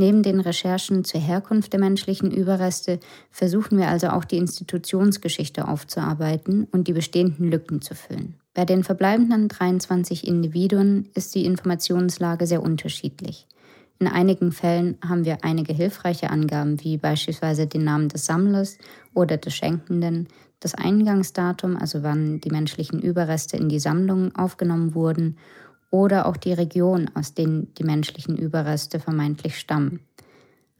Neben 0.00 0.22
den 0.22 0.38
Recherchen 0.38 1.02
zur 1.02 1.20
Herkunft 1.20 1.72
der 1.72 1.80
menschlichen 1.80 2.30
Überreste 2.30 3.00
versuchen 3.32 3.78
wir 3.78 3.88
also 3.88 4.10
auch 4.10 4.24
die 4.24 4.36
Institutionsgeschichte 4.36 5.66
aufzuarbeiten 5.66 6.68
und 6.70 6.86
die 6.86 6.92
bestehenden 6.92 7.50
Lücken 7.50 7.82
zu 7.82 7.96
füllen. 7.96 8.34
Bei 8.54 8.64
den 8.64 8.84
verbleibenden 8.84 9.48
23 9.48 10.24
Individuen 10.24 11.08
ist 11.14 11.34
die 11.34 11.44
Informationslage 11.44 12.46
sehr 12.46 12.62
unterschiedlich. 12.62 13.47
In 14.00 14.06
einigen 14.06 14.52
Fällen 14.52 14.96
haben 15.06 15.24
wir 15.24 15.38
einige 15.42 15.72
hilfreiche 15.72 16.30
Angaben, 16.30 16.82
wie 16.84 16.98
beispielsweise 16.98 17.66
den 17.66 17.84
Namen 17.84 18.08
des 18.08 18.26
Sammlers 18.26 18.78
oder 19.12 19.36
des 19.36 19.54
Schenkenden, 19.54 20.28
das 20.60 20.74
Eingangsdatum, 20.74 21.76
also 21.76 22.02
wann 22.02 22.40
die 22.40 22.50
menschlichen 22.50 23.00
Überreste 23.00 23.56
in 23.56 23.68
die 23.68 23.80
Sammlung 23.80 24.34
aufgenommen 24.36 24.94
wurden, 24.94 25.36
oder 25.90 26.26
auch 26.26 26.36
die 26.36 26.52
Region, 26.52 27.10
aus 27.14 27.34
denen 27.34 27.72
die 27.74 27.84
menschlichen 27.84 28.36
Überreste 28.36 29.00
vermeintlich 29.00 29.58
stammen. 29.58 30.00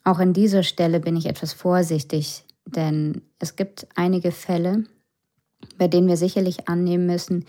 Auch 0.05 0.19
an 0.19 0.33
dieser 0.33 0.63
Stelle 0.63 1.01
bin 1.01 1.17
ich 1.17 1.27
etwas 1.27 1.53
vorsichtig, 1.53 2.45
denn 2.67 3.23
es 3.39 3.57
gibt 3.57 3.87
einige 3.95 4.33
Fälle, 4.33 4.85
bei 5.77 5.89
denen 5.89 6.09
wir 6.09 6.17
sicherlich 6.17 6.69
annehmen 6.69 7.07
müssen, 7.07 7.47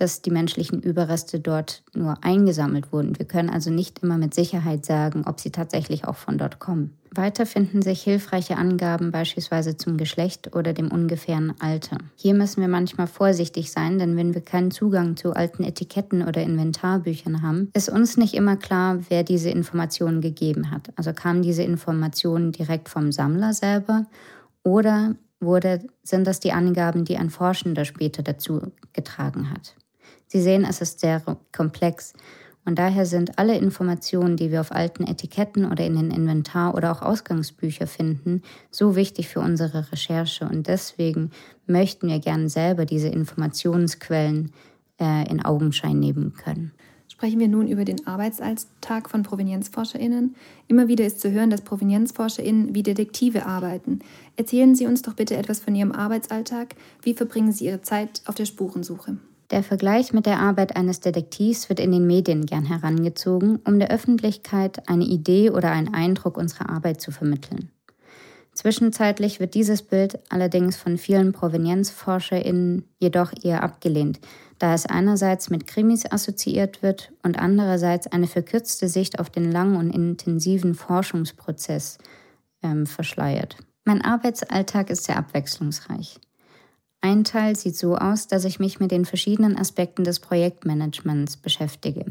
dass 0.00 0.22
die 0.22 0.30
menschlichen 0.30 0.80
Überreste 0.80 1.40
dort 1.40 1.82
nur 1.94 2.16
eingesammelt 2.22 2.92
wurden. 2.92 3.18
Wir 3.18 3.26
können 3.26 3.50
also 3.50 3.70
nicht 3.70 4.00
immer 4.00 4.16
mit 4.16 4.34
Sicherheit 4.34 4.86
sagen, 4.86 5.24
ob 5.26 5.40
sie 5.40 5.50
tatsächlich 5.50 6.06
auch 6.06 6.16
von 6.16 6.38
dort 6.38 6.58
kommen. 6.58 6.96
Weiter 7.12 7.44
finden 7.44 7.82
sich 7.82 8.02
hilfreiche 8.02 8.56
Angaben 8.56 9.10
beispielsweise 9.10 9.76
zum 9.76 9.96
Geschlecht 9.96 10.54
oder 10.54 10.72
dem 10.72 10.92
ungefähren 10.92 11.52
Alter. 11.58 11.98
Hier 12.14 12.34
müssen 12.34 12.60
wir 12.60 12.68
manchmal 12.68 13.08
vorsichtig 13.08 13.72
sein, 13.72 13.98
denn 13.98 14.16
wenn 14.16 14.32
wir 14.32 14.40
keinen 14.40 14.70
Zugang 14.70 15.16
zu 15.16 15.32
alten 15.34 15.64
Etiketten 15.64 16.26
oder 16.26 16.42
Inventarbüchern 16.42 17.42
haben, 17.42 17.70
ist 17.74 17.90
uns 17.90 18.16
nicht 18.16 18.34
immer 18.34 18.56
klar, 18.56 19.00
wer 19.08 19.24
diese 19.24 19.50
Informationen 19.50 20.20
gegeben 20.20 20.70
hat. 20.70 20.90
Also 20.96 21.12
kamen 21.12 21.42
diese 21.42 21.64
Informationen 21.64 22.52
direkt 22.52 22.88
vom 22.88 23.10
Sammler 23.10 23.52
selber 23.52 24.06
oder 24.62 25.16
wurde, 25.40 25.84
sind 26.02 26.26
das 26.26 26.38
die 26.38 26.52
Angaben, 26.52 27.04
die 27.04 27.16
ein 27.16 27.30
Forschender 27.30 27.84
später 27.84 28.22
dazu 28.22 28.72
getragen 28.92 29.50
hat. 29.50 29.74
Sie 30.32 30.40
sehen, 30.40 30.64
es 30.64 30.80
ist 30.80 31.00
sehr 31.00 31.20
komplex. 31.50 32.12
Und 32.64 32.78
daher 32.78 33.04
sind 33.04 33.36
alle 33.36 33.58
Informationen, 33.58 34.36
die 34.36 34.52
wir 34.52 34.60
auf 34.60 34.70
alten 34.70 35.04
Etiketten 35.04 35.64
oder 35.64 35.84
in 35.84 35.96
den 35.96 36.12
Inventar- 36.12 36.76
oder 36.76 36.92
auch 36.92 37.02
Ausgangsbücher 37.02 37.88
finden, 37.88 38.42
so 38.70 38.94
wichtig 38.94 39.26
für 39.26 39.40
unsere 39.40 39.90
Recherche. 39.90 40.48
Und 40.48 40.68
deswegen 40.68 41.32
möchten 41.66 42.06
wir 42.06 42.20
gerne 42.20 42.48
selber 42.48 42.86
diese 42.86 43.08
Informationsquellen 43.08 44.52
äh, 45.00 45.28
in 45.28 45.44
Augenschein 45.44 45.98
nehmen 45.98 46.34
können. 46.34 46.70
Sprechen 47.08 47.40
wir 47.40 47.48
nun 47.48 47.66
über 47.66 47.84
den 47.84 48.06
Arbeitsalltag 48.06 49.10
von 49.10 49.24
ProvenienzforscherInnen. 49.24 50.36
Immer 50.68 50.86
wieder 50.86 51.04
ist 51.04 51.20
zu 51.20 51.32
hören, 51.32 51.50
dass 51.50 51.62
ProvenienzforscherInnen 51.62 52.72
wie 52.72 52.84
Detektive 52.84 53.46
arbeiten. 53.46 53.98
Erzählen 54.36 54.76
Sie 54.76 54.86
uns 54.86 55.02
doch 55.02 55.14
bitte 55.14 55.36
etwas 55.36 55.58
von 55.58 55.74
Ihrem 55.74 55.90
Arbeitsalltag. 55.90 56.76
Wie 57.02 57.14
verbringen 57.14 57.50
Sie 57.50 57.64
Ihre 57.64 57.82
Zeit 57.82 58.22
auf 58.26 58.36
der 58.36 58.46
Spurensuche? 58.46 59.18
Der 59.50 59.64
Vergleich 59.64 60.12
mit 60.12 60.26
der 60.26 60.38
Arbeit 60.38 60.76
eines 60.76 61.00
Detektivs 61.00 61.68
wird 61.68 61.80
in 61.80 61.90
den 61.90 62.06
Medien 62.06 62.46
gern 62.46 62.64
herangezogen, 62.64 63.58
um 63.66 63.80
der 63.80 63.90
Öffentlichkeit 63.90 64.88
eine 64.88 65.04
Idee 65.04 65.50
oder 65.50 65.72
einen 65.72 65.92
Eindruck 65.92 66.36
unserer 66.36 66.70
Arbeit 66.70 67.00
zu 67.00 67.10
vermitteln. 67.10 67.70
Zwischenzeitlich 68.52 69.40
wird 69.40 69.54
dieses 69.54 69.82
Bild 69.82 70.20
allerdings 70.28 70.76
von 70.76 70.98
vielen 70.98 71.32
ProvenienzforscherInnen 71.32 72.84
jedoch 72.98 73.32
eher 73.42 73.62
abgelehnt, 73.64 74.20
da 74.58 74.74
es 74.74 74.86
einerseits 74.86 75.50
mit 75.50 75.66
Krimis 75.66 76.04
assoziiert 76.04 76.82
wird 76.82 77.12
und 77.22 77.38
andererseits 77.38 78.06
eine 78.06 78.26
verkürzte 78.26 78.88
Sicht 78.88 79.18
auf 79.18 79.30
den 79.30 79.50
langen 79.50 79.76
und 79.76 79.90
intensiven 79.90 80.74
Forschungsprozess 80.74 81.98
ähm, 82.62 82.86
verschleiert. 82.86 83.56
Mein 83.84 84.02
Arbeitsalltag 84.02 84.90
ist 84.90 85.04
sehr 85.04 85.16
abwechslungsreich. 85.16 86.20
Ein 87.02 87.24
Teil 87.24 87.56
sieht 87.56 87.76
so 87.76 87.96
aus, 87.96 88.26
dass 88.26 88.44
ich 88.44 88.60
mich 88.60 88.78
mit 88.78 88.90
den 88.90 89.04
verschiedenen 89.04 89.56
Aspekten 89.56 90.04
des 90.04 90.20
Projektmanagements 90.20 91.38
beschäftige. 91.38 92.04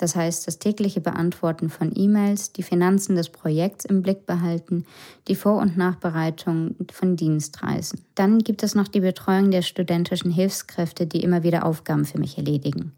Das 0.00 0.16
heißt, 0.16 0.46
das 0.46 0.58
tägliche 0.58 1.02
Beantworten 1.02 1.68
von 1.68 1.92
E-Mails, 1.94 2.52
die 2.52 2.62
Finanzen 2.62 3.16
des 3.16 3.28
Projekts 3.28 3.84
im 3.84 4.00
Blick 4.00 4.24
behalten, 4.24 4.86
die 5.28 5.34
Vor- 5.34 5.60
und 5.60 5.76
Nachbereitung 5.76 6.74
von 6.90 7.16
Dienstreisen. 7.16 8.00
Dann 8.14 8.38
gibt 8.38 8.62
es 8.62 8.74
noch 8.74 8.88
die 8.88 9.00
Betreuung 9.00 9.50
der 9.50 9.60
studentischen 9.60 10.30
Hilfskräfte, 10.30 11.06
die 11.06 11.22
immer 11.22 11.42
wieder 11.42 11.66
Aufgaben 11.66 12.06
für 12.06 12.18
mich 12.18 12.38
erledigen. 12.38 12.92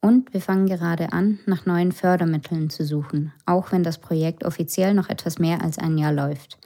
Und 0.00 0.32
wir 0.32 0.40
fangen 0.40 0.66
gerade 0.66 1.12
an, 1.12 1.40
nach 1.46 1.66
neuen 1.66 1.90
Fördermitteln 1.90 2.70
zu 2.70 2.84
suchen, 2.84 3.32
auch 3.44 3.72
wenn 3.72 3.82
das 3.82 3.98
Projekt 3.98 4.44
offiziell 4.44 4.94
noch 4.94 5.08
etwas 5.08 5.40
mehr 5.40 5.64
als 5.64 5.78
ein 5.78 5.98
Jahr 5.98 6.12
läuft. 6.12 6.58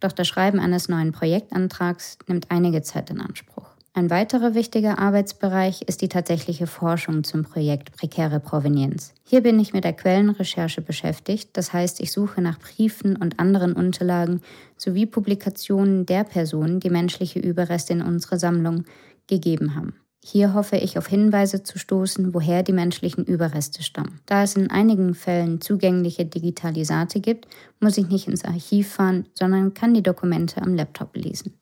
Doch 0.00 0.10
das 0.10 0.26
Schreiben 0.26 0.58
eines 0.58 0.88
neuen 0.88 1.12
Projektantrags 1.12 2.18
nimmt 2.26 2.50
einige 2.50 2.82
Zeit 2.82 3.10
in 3.10 3.20
Anspruch. 3.20 3.67
Ein 3.94 4.10
weiterer 4.10 4.54
wichtiger 4.54 4.98
Arbeitsbereich 4.98 5.82
ist 5.82 6.02
die 6.02 6.08
tatsächliche 6.08 6.66
Forschung 6.66 7.24
zum 7.24 7.42
Projekt 7.42 7.96
Prekäre 7.96 8.38
Provenienz. 8.38 9.12
Hier 9.24 9.42
bin 9.42 9.58
ich 9.58 9.72
mit 9.72 9.84
der 9.84 9.92
Quellenrecherche 9.92 10.82
beschäftigt, 10.82 11.50
das 11.54 11.72
heißt, 11.72 12.00
ich 12.00 12.12
suche 12.12 12.40
nach 12.40 12.58
Briefen 12.58 13.16
und 13.16 13.40
anderen 13.40 13.72
Unterlagen 13.72 14.40
sowie 14.76 15.06
Publikationen 15.06 16.06
der 16.06 16.24
Personen, 16.24 16.80
die 16.80 16.90
menschliche 16.90 17.40
Überreste 17.40 17.94
in 17.94 18.02
unsere 18.02 18.38
Sammlung 18.38 18.84
gegeben 19.26 19.74
haben. 19.74 19.94
Hier 20.22 20.52
hoffe 20.52 20.76
ich 20.76 20.98
auf 20.98 21.06
Hinweise 21.06 21.62
zu 21.62 21.78
stoßen, 21.78 22.34
woher 22.34 22.62
die 22.62 22.72
menschlichen 22.72 23.24
Überreste 23.24 23.82
stammen. 23.82 24.20
Da 24.26 24.42
es 24.42 24.56
in 24.56 24.70
einigen 24.70 25.14
Fällen 25.14 25.60
zugängliche 25.60 26.26
Digitalisate 26.26 27.20
gibt, 27.20 27.46
muss 27.80 27.96
ich 27.96 28.08
nicht 28.08 28.28
ins 28.28 28.44
Archiv 28.44 28.92
fahren, 28.92 29.26
sondern 29.32 29.74
kann 29.74 29.94
die 29.94 30.02
Dokumente 30.02 30.60
am 30.60 30.74
Laptop 30.74 31.16
lesen. 31.16 31.54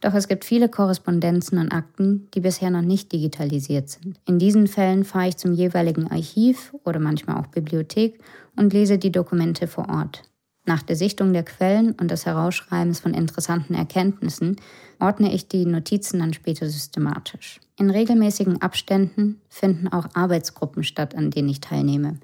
Doch 0.00 0.14
es 0.14 0.28
gibt 0.28 0.44
viele 0.44 0.68
Korrespondenzen 0.68 1.58
und 1.58 1.72
Akten, 1.72 2.28
die 2.34 2.40
bisher 2.40 2.70
noch 2.70 2.82
nicht 2.82 3.12
digitalisiert 3.12 3.88
sind. 3.88 4.18
In 4.26 4.38
diesen 4.38 4.66
Fällen 4.66 5.04
fahre 5.04 5.28
ich 5.28 5.36
zum 5.36 5.52
jeweiligen 5.52 6.10
Archiv 6.10 6.74
oder 6.84 7.00
manchmal 7.00 7.40
auch 7.40 7.46
Bibliothek 7.46 8.18
und 8.56 8.72
lese 8.72 8.98
die 8.98 9.12
Dokumente 9.12 9.66
vor 9.66 9.88
Ort. 9.88 10.22
Nach 10.68 10.82
der 10.82 10.96
Sichtung 10.96 11.32
der 11.32 11.44
Quellen 11.44 11.92
und 11.92 12.10
des 12.10 12.26
Herausschreibens 12.26 12.98
von 12.98 13.14
interessanten 13.14 13.74
Erkenntnissen 13.74 14.56
ordne 14.98 15.32
ich 15.32 15.46
die 15.46 15.64
Notizen 15.64 16.18
dann 16.18 16.32
später 16.32 16.68
systematisch. 16.68 17.60
In 17.78 17.88
regelmäßigen 17.88 18.60
Abständen 18.60 19.40
finden 19.48 19.88
auch 19.88 20.08
Arbeitsgruppen 20.14 20.82
statt, 20.82 21.14
an 21.14 21.30
denen 21.30 21.50
ich 21.50 21.60
teilnehme. 21.60 22.18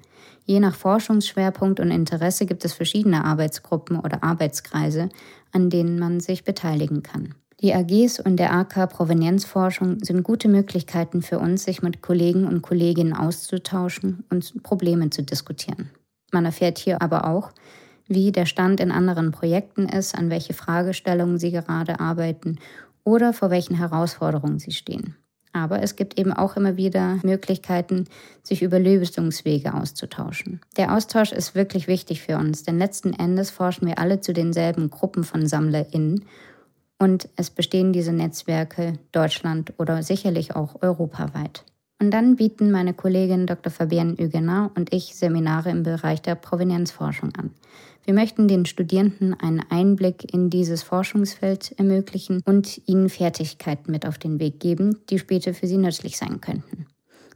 Je 0.45 0.59
nach 0.59 0.75
Forschungsschwerpunkt 0.75 1.79
und 1.79 1.91
Interesse 1.91 2.45
gibt 2.45 2.65
es 2.65 2.73
verschiedene 2.73 3.23
Arbeitsgruppen 3.23 3.97
oder 3.97 4.23
Arbeitskreise, 4.23 5.07
an 5.53 5.69
denen 5.69 5.97
man 5.97 6.19
sich 6.19 6.43
beteiligen 6.43 7.01
kann. 7.01 7.35
Die 7.63 7.73
AGs 7.73 8.19
und 8.19 8.35
der 8.35 8.51
AK 8.51 8.89
Provenienzforschung 8.89 10.03
sind 10.03 10.23
gute 10.23 10.49
Möglichkeiten 10.49 11.21
für 11.21 11.39
uns, 11.39 11.63
sich 11.63 11.81
mit 11.81 12.01
Kollegen 12.01 12.45
und 12.45 12.61
Kolleginnen 12.61 13.13
auszutauschen 13.13 14.25
und 14.29 14.61
Probleme 14.63 15.11
zu 15.11 15.23
diskutieren. 15.23 15.89
Man 16.33 16.43
erfährt 16.43 16.77
hier 16.77 17.01
aber 17.01 17.25
auch, 17.25 17.51
wie 18.05 18.33
der 18.33 18.47
Stand 18.47 18.81
in 18.81 18.91
anderen 18.91 19.31
Projekten 19.31 19.87
ist, 19.87 20.13
an 20.13 20.29
welche 20.29 20.53
Fragestellungen 20.53 21.37
sie 21.37 21.51
gerade 21.51 22.01
arbeiten 22.01 22.59
oder 23.05 23.31
vor 23.31 23.49
welchen 23.49 23.77
Herausforderungen 23.77 24.59
sie 24.59 24.71
stehen. 24.71 25.15
Aber 25.53 25.81
es 25.81 25.95
gibt 25.95 26.19
eben 26.19 26.33
auch 26.33 26.57
immer 26.57 26.75
wieder 26.75 27.19
Möglichkeiten, 27.23 28.05
sich 28.41 28.61
über 28.61 28.77
Lösungswege 28.77 29.73
auszutauschen. 29.73 30.59
Der 30.75 30.93
Austausch 30.93 31.31
ist 31.31 31.55
wirklich 31.55 31.87
wichtig 31.87 32.23
für 32.23 32.37
uns, 32.37 32.63
denn 32.63 32.77
letzten 32.77 33.13
Endes 33.13 33.51
forschen 33.51 33.87
wir 33.87 33.99
alle 33.99 34.19
zu 34.19 34.33
denselben 34.33 34.89
Gruppen 34.89 35.23
von 35.23 35.47
SammlerInnen 35.47 36.25
und 36.99 37.29
es 37.35 37.49
bestehen 37.49 37.93
diese 37.93 38.13
Netzwerke 38.13 38.93
Deutschland 39.11 39.73
oder 39.77 40.03
sicherlich 40.03 40.55
auch 40.55 40.81
europaweit. 40.81 41.65
Und 41.99 42.11
dann 42.11 42.35
bieten 42.35 42.71
meine 42.71 42.93
Kollegin 42.93 43.47
Dr. 43.47 43.71
Fabienne 43.71 44.17
Huguenard 44.19 44.77
und 44.77 44.93
ich 44.93 45.15
Seminare 45.15 45.69
im 45.69 45.83
Bereich 45.83 46.21
der 46.21 46.35
Provenienzforschung 46.35 47.33
an. 47.35 47.51
Wir 48.05 48.13
möchten 48.13 48.49
den 48.49 48.65
Studierenden 48.65 49.33
einen 49.39 49.61
Einblick 49.69 50.33
in 50.33 50.49
dieses 50.49 50.83
Forschungsfeld 50.83 51.73
ermöglichen 51.77 52.41
und 52.45 52.81
ihnen 52.85 53.07
Fertigkeiten 53.07 53.91
mit 53.91 54.05
auf 54.05 54.17
den 54.17 54.39
Weg 54.39 54.59
geben, 54.59 54.97
die 55.09 55.19
später 55.19 55.53
für 55.53 55.67
sie 55.67 55.77
nützlich 55.77 56.17
sein 56.17 56.41
könnten. 56.41 56.87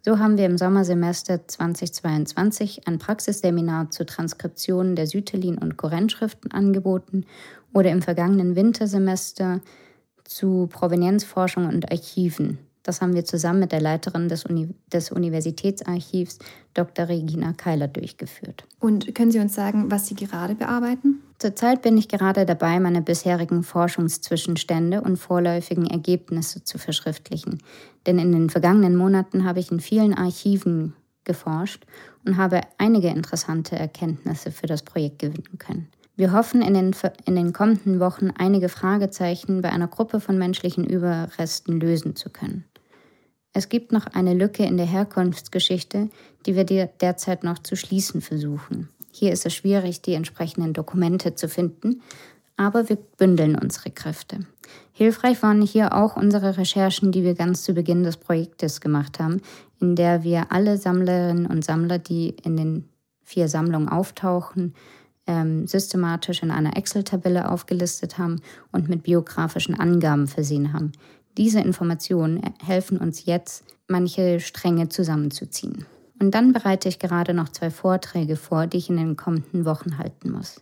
So 0.04 0.20
haben 0.20 0.38
wir 0.38 0.46
im 0.46 0.58
Sommersemester 0.58 1.48
2022 1.48 2.88
ein 2.88 2.98
Praxisseminar 2.98 3.90
zur 3.92 4.06
Transkription 4.06 4.96
der 4.96 5.08
Sütelin- 5.08 5.58
und 5.58 5.76
Korrentschriften 5.76 6.52
angeboten 6.52 7.26
oder 7.74 7.92
im 7.92 8.02
vergangenen 8.02 8.56
Wintersemester 8.56 9.62
zu 10.24 10.68
Provenienzforschung 10.68 11.68
und 11.68 11.92
Archiven. 11.92 12.60
Das 12.88 13.02
haben 13.02 13.14
wir 13.14 13.26
zusammen 13.26 13.60
mit 13.60 13.74
der 13.74 13.82
Leiterin 13.82 14.30
des, 14.30 14.46
Uni 14.46 14.70
des 14.94 15.12
Universitätsarchivs, 15.12 16.40
Dr. 16.74 17.10
Regina 17.10 17.52
Keiler, 17.52 17.90
durchgeführt. 17.90 18.64
Und 18.80 19.14
können 19.14 19.32
Sie 19.32 19.40
uns 19.40 19.54
sagen, 19.56 19.92
was 19.92 20.08
Sie 20.08 20.16
gerade 20.16 20.56
bearbeiten? 20.56 21.22
Zurzeit 21.38 21.82
bin 21.82 21.98
ich 21.98 22.08
gerade 22.08 22.46
dabei, 22.46 22.80
meine 22.80 23.02
bisherigen 23.02 23.64
Forschungszwischenstände 23.64 25.02
und 25.02 25.18
vorläufigen 25.18 25.86
Ergebnisse 25.86 26.64
zu 26.64 26.78
verschriftlichen. 26.78 27.62
Denn 28.06 28.20
in 28.20 28.32
den 28.32 28.50
vergangenen 28.50 28.96
Monaten 28.96 29.44
habe 29.44 29.60
ich 29.60 29.70
in 29.70 29.82
vielen 29.82 30.14
Archiven 30.14 30.94
geforscht 31.26 31.86
und 32.26 32.38
habe 32.38 32.62
einige 32.78 33.10
interessante 33.10 33.76
Erkenntnisse 33.76 34.50
für 34.50 34.66
das 34.66 34.82
Projekt 34.82 35.20
gewinnen 35.20 35.58
können. 35.60 35.90
Wir 36.18 36.34
hoffen, 36.34 36.64
in 36.64 36.74
den, 36.74 36.96
in 37.26 37.36
den 37.36 37.54
kommenden 37.54 38.00
Wochen 38.00 38.32
einige 38.36 38.70
Fragezeichen 38.70 39.62
bei 39.62 39.70
einer 39.70 39.88
Gruppe 39.88 40.20
von 40.20 40.36
menschlichen 40.36 40.84
Überresten 40.84 41.80
lösen 41.80 42.16
zu 42.16 42.32
können. 42.32 42.66
Es 43.54 43.70
gibt 43.70 43.92
noch 43.92 44.08
eine 44.08 44.34
Lücke 44.34 44.66
in 44.66 44.78
der 44.78 44.88
Herkunftsgeschichte, 44.88 46.10
die 46.48 46.56
wir 46.56 46.64
derzeit 46.64 47.44
noch 47.44 47.60
zu 47.60 47.76
schließen 47.76 48.22
versuchen. 48.22 48.90
Hier 49.12 49.32
ist 49.32 49.46
es 49.46 49.54
schwierig, 49.54 50.02
die 50.02 50.16
entsprechenden 50.16 50.74
Dokumente 50.74 51.36
zu 51.36 51.48
finden, 51.48 52.02
aber 52.56 52.90
wir 52.90 52.96
bündeln 52.96 53.56
unsere 53.56 53.92
Kräfte. 53.92 54.40
Hilfreich 54.94 55.44
waren 55.44 55.62
hier 55.62 55.94
auch 55.94 56.18
unsere 56.18 56.58
Recherchen, 56.58 57.12
die 57.12 57.24
wir 57.24 57.36
ganz 57.36 57.62
zu 57.62 57.74
Beginn 57.74 58.02
des 58.02 58.18
Projektes 58.18 58.82
gemacht 58.82 59.20
haben, 59.20 59.42
in 59.80 59.96
der 59.96 60.24
wir 60.24 60.52
alle 60.52 60.78
Sammlerinnen 60.78 61.46
und 61.46 61.64
Sammler, 61.64 62.00
die 62.00 62.30
in 62.44 62.58
den 62.58 62.90
vier 63.24 63.48
Sammlungen 63.50 63.90
auftauchen, 63.90 64.74
ähm, 65.28 65.68
systematisch 65.68 66.42
in 66.42 66.52
einer 66.52 66.76
Excel-Tabelle 66.78 67.50
aufgelistet 67.52 68.18
haben 68.18 68.42
und 68.72 68.90
mit 68.90 69.04
biografischen 69.04 69.80
Angaben 69.80 70.28
versehen 70.28 70.74
haben. 70.74 70.94
Diese 71.38 71.60
Informationen 71.60 72.42
helfen 72.66 72.98
uns 72.98 73.26
jetzt, 73.26 73.64
manche 73.88 74.40
Stränge 74.40 74.90
zusammenzuziehen. 74.90 75.86
Und 76.20 76.32
dann 76.32 76.52
bereite 76.52 76.90
ich 76.90 77.00
gerade 77.00 77.34
noch 77.34 77.50
zwei 77.50 77.70
Vorträge 77.70 78.36
vor, 78.36 78.66
die 78.68 78.78
ich 78.78 78.90
in 78.90 78.98
den 78.98 79.16
kommenden 79.16 79.66
Wochen 79.66 79.98
halten 79.98 80.32
muss. 80.32 80.62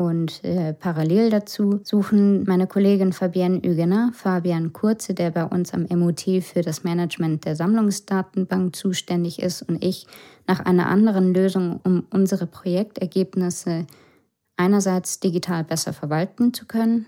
Und 0.00 0.42
äh, 0.44 0.72
parallel 0.72 1.28
dazu 1.28 1.80
suchen 1.82 2.44
meine 2.44 2.66
Kollegin 2.66 3.12
Fabienne 3.12 3.58
Hugener, 3.58 4.12
Fabian 4.14 4.72
Kurze, 4.72 5.12
der 5.12 5.30
bei 5.30 5.44
uns 5.44 5.74
am 5.74 5.86
MUT 5.90 6.22
für 6.42 6.62
das 6.62 6.84
Management 6.84 7.44
der 7.44 7.54
Sammlungsdatenbank 7.54 8.74
zuständig 8.74 9.42
ist, 9.42 9.60
und 9.60 9.84
ich 9.84 10.06
nach 10.46 10.60
einer 10.60 10.86
anderen 10.86 11.34
Lösung, 11.34 11.80
um 11.84 12.04
unsere 12.08 12.46
Projektergebnisse 12.46 13.86
einerseits 14.56 15.20
digital 15.20 15.64
besser 15.64 15.92
verwalten 15.92 16.54
zu 16.54 16.64
können 16.64 17.04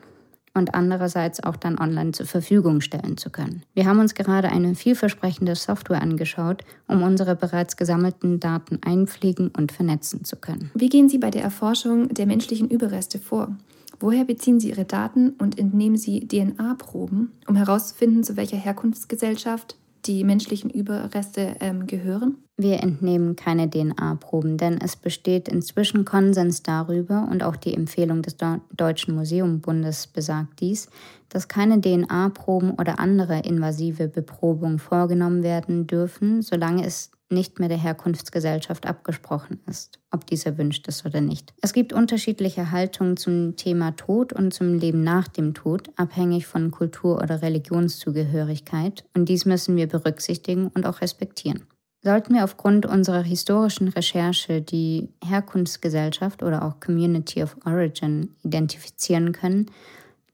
und 0.54 0.74
andererseits 0.74 1.42
auch 1.42 1.56
dann 1.56 1.78
online 1.78 2.12
zur 2.12 2.26
Verfügung 2.26 2.80
stellen 2.80 3.16
zu 3.16 3.30
können. 3.30 3.62
Wir 3.74 3.86
haben 3.86 4.00
uns 4.00 4.14
gerade 4.14 4.48
eine 4.50 4.74
vielversprechende 4.74 5.54
Software 5.54 6.02
angeschaut, 6.02 6.64
um 6.88 7.02
unsere 7.02 7.36
bereits 7.36 7.76
gesammelten 7.76 8.40
Daten 8.40 8.78
einpflegen 8.84 9.48
und 9.56 9.72
vernetzen 9.72 10.24
zu 10.24 10.36
können. 10.36 10.70
Wie 10.74 10.88
gehen 10.88 11.08
Sie 11.08 11.18
bei 11.18 11.30
der 11.30 11.42
Erforschung 11.42 12.08
der 12.08 12.26
menschlichen 12.26 12.68
Überreste 12.68 13.18
vor? 13.18 13.56
Woher 14.00 14.24
beziehen 14.24 14.58
Sie 14.58 14.70
Ihre 14.70 14.84
Daten 14.84 15.30
und 15.38 15.58
entnehmen 15.58 15.96
Sie 15.96 16.26
DNA-Proben, 16.26 17.30
um 17.46 17.54
herauszufinden, 17.54 18.24
zu 18.24 18.36
welcher 18.36 18.56
Herkunftsgesellschaft 18.56 19.76
die 20.06 20.24
menschlichen 20.24 20.70
Überreste 20.70 21.56
ähm, 21.60 21.86
gehören? 21.86 22.36
Wir 22.56 22.82
entnehmen 22.82 23.34
keine 23.34 23.68
DNA-Proben, 23.68 24.56
denn 24.56 24.78
es 24.80 24.96
besteht 24.96 25.48
inzwischen 25.48 26.04
Konsens 26.04 26.62
darüber 26.62 27.28
und 27.30 27.42
auch 27.42 27.56
die 27.56 27.74
Empfehlung 27.74 28.22
des 28.22 28.36
Deutschen 28.72 29.14
Museumbundes 29.14 30.06
besagt 30.06 30.60
dies, 30.60 30.88
dass 31.28 31.48
keine 31.48 31.80
DNA-Proben 31.80 32.72
oder 32.72 32.98
andere 32.98 33.40
invasive 33.40 34.08
Beprobungen 34.08 34.78
vorgenommen 34.78 35.42
werden 35.42 35.86
dürfen, 35.86 36.42
solange 36.42 36.84
es 36.84 37.10
nicht 37.32 37.58
mit 37.58 37.70
der 37.70 37.78
Herkunftsgesellschaft 37.78 38.86
abgesprochen 38.86 39.60
ist, 39.66 39.98
ob 40.10 40.26
dies 40.26 40.46
erwünscht 40.46 40.86
ist 40.86 41.04
oder 41.04 41.20
nicht. 41.20 41.52
Es 41.60 41.72
gibt 41.72 41.92
unterschiedliche 41.92 42.70
Haltungen 42.70 43.16
zum 43.16 43.56
Thema 43.56 43.92
Tod 43.96 44.32
und 44.32 44.54
zum 44.54 44.74
Leben 44.74 45.02
nach 45.02 45.26
dem 45.28 45.54
Tod, 45.54 45.90
abhängig 45.96 46.46
von 46.46 46.70
Kultur- 46.70 47.20
oder 47.22 47.42
Religionszugehörigkeit, 47.42 49.04
und 49.16 49.28
dies 49.28 49.44
müssen 49.44 49.76
wir 49.76 49.88
berücksichtigen 49.88 50.68
und 50.68 50.86
auch 50.86 51.00
respektieren. 51.00 51.64
Sollten 52.04 52.34
wir 52.34 52.42
aufgrund 52.42 52.84
unserer 52.84 53.22
historischen 53.22 53.88
Recherche 53.88 54.60
die 54.60 55.08
Herkunftsgesellschaft 55.24 56.42
oder 56.42 56.64
auch 56.64 56.80
Community 56.80 57.42
of 57.42 57.56
Origin 57.64 58.34
identifizieren 58.42 59.32
können, 59.32 59.66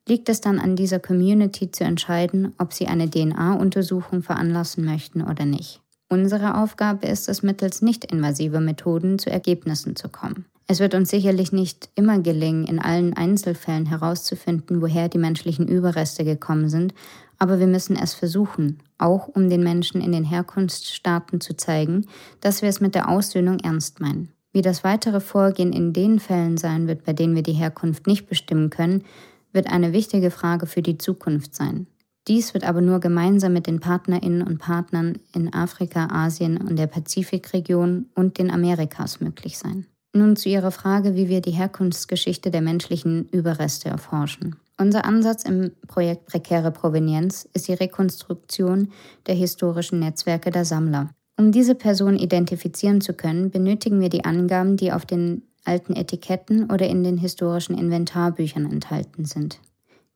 liegt 0.09 0.31
es 0.31 0.41
dann 0.41 0.59
an 0.59 0.77
dieser 0.77 0.99
Community 0.99 1.71
zu 1.71 1.85
entscheiden, 1.85 2.55
ob 2.57 2.73
sie 2.73 2.87
eine 2.87 3.11
DNA-Untersuchung 3.11 4.23
veranlassen 4.23 4.85
möchten 4.85 5.23
oder 5.23 5.45
nicht. 5.45 5.83
Unsere 6.11 6.57
Aufgabe 6.57 7.07
ist 7.07 7.29
es, 7.29 7.43
mittels 7.43 7.83
nicht-invasiver 7.83 8.61
Methoden 8.61 9.19
zu 9.19 9.31
Ergebnissen 9.31 9.95
zu 9.95 10.09
kommen. 10.09 10.47
Es 10.67 10.81
wird 10.81 10.95
uns 10.95 11.11
sicherlich 11.11 11.53
nicht 11.53 11.91
immer 11.95 12.19
gelingen, 12.19 12.67
in 12.67 12.79
allen 12.79 13.15
Einzelfällen 13.15 13.87
herauszufinden, 13.87 14.81
woher 14.83 15.09
die 15.09 15.19
menschlichen 15.19 15.67
Überreste 15.67 16.25
gekommen 16.25 16.69
sind, 16.69 16.95
aber 17.39 17.59
wir 17.59 17.67
müssen 17.67 17.97
es 17.97 18.15
versuchen, 18.15 18.79
auch 18.99 19.29
um 19.29 19.49
den 19.49 19.63
Menschen 19.63 20.01
in 20.01 20.13
den 20.13 20.25
Herkunftsstaaten 20.25 21.41
zu 21.41 21.57
zeigen, 21.57 22.07
dass 22.41 22.63
wir 22.63 22.69
es 22.69 22.81
mit 22.81 22.95
der 22.95 23.09
Aussöhnung 23.09 23.61
ernst 23.61 24.01
meinen. 24.01 24.33
Wie 24.53 24.63
das 24.63 24.85
weitere 24.85 25.21
Vorgehen 25.21 25.73
in 25.73 25.93
den 25.93 26.21
Fällen 26.21 26.57
sein 26.57 26.89
wird, 26.89 27.05
bei 27.05 27.13
denen 27.13 27.35
wir 27.35 27.43
die 27.43 27.53
Herkunft 27.53 28.07
nicht 28.07 28.29
bestimmen 28.29 28.71
können, 28.71 29.05
wird 29.53 29.69
eine 29.69 29.93
wichtige 29.93 30.31
Frage 30.31 30.67
für 30.67 30.83
die 30.83 30.99
Zukunft 30.99 31.55
sein. 31.55 31.87
Dies 32.29 32.53
wird 32.53 32.65
aber 32.65 32.83
nur 32.83 33.01
gemeinsam 33.01 33.55
mit 33.55 33.67
den 33.67 33.81
Partnerinnen 33.81 34.43
und 34.43 34.59
Partnern 34.59 35.19
in 35.35 35.53
Afrika, 35.55 36.09
Asien 36.11 36.59
und 36.59 36.79
der 36.79 36.87
Pazifikregion 36.87 38.07
und 38.15 38.39
den 38.39 38.51
Amerikas 38.51 39.21
möglich 39.21 39.57
sein. 39.57 39.87
Nun 40.13 40.37
zu 40.37 40.51
Ihrer 40.51 40.71
Frage, 40.71 41.17
wie 41.17 41.29
wir 41.29 41.41
die 41.41 41.53
Herkunftsgeschichte 41.53 42.51
der 42.51 42.61
menschlichen 42.61 43.29
Überreste 43.31 43.89
erforschen. 43.89 44.57
Unser 44.79 45.07
Ansatz 45.07 45.43
im 45.45 45.73
Projekt 45.87 46.27
Prekäre 46.27 46.71
Provenienz 46.71 47.49
ist 47.55 47.67
die 47.67 47.75
Rekonstruktion 47.75 48.93
der 49.27 49.35
historischen 49.35 49.99
Netzwerke 49.99 50.51
der 50.51 50.65
Sammler. 50.65 51.11
Um 51.39 51.51
diese 51.51 51.75
Person 51.75 52.17
identifizieren 52.17 53.01
zu 53.01 53.15
können, 53.15 53.51
benötigen 53.51 54.01
wir 54.01 54.09
die 54.09 54.25
Angaben, 54.25 54.77
die 54.77 54.93
auf 54.93 55.07
den 55.07 55.43
alten 55.65 55.95
Etiketten 55.95 56.71
oder 56.71 56.87
in 56.89 57.05
den 57.05 57.19
historischen 57.19 57.77
Inventarbüchern 57.77 58.71
enthalten 58.71 59.25
sind. 59.25 59.61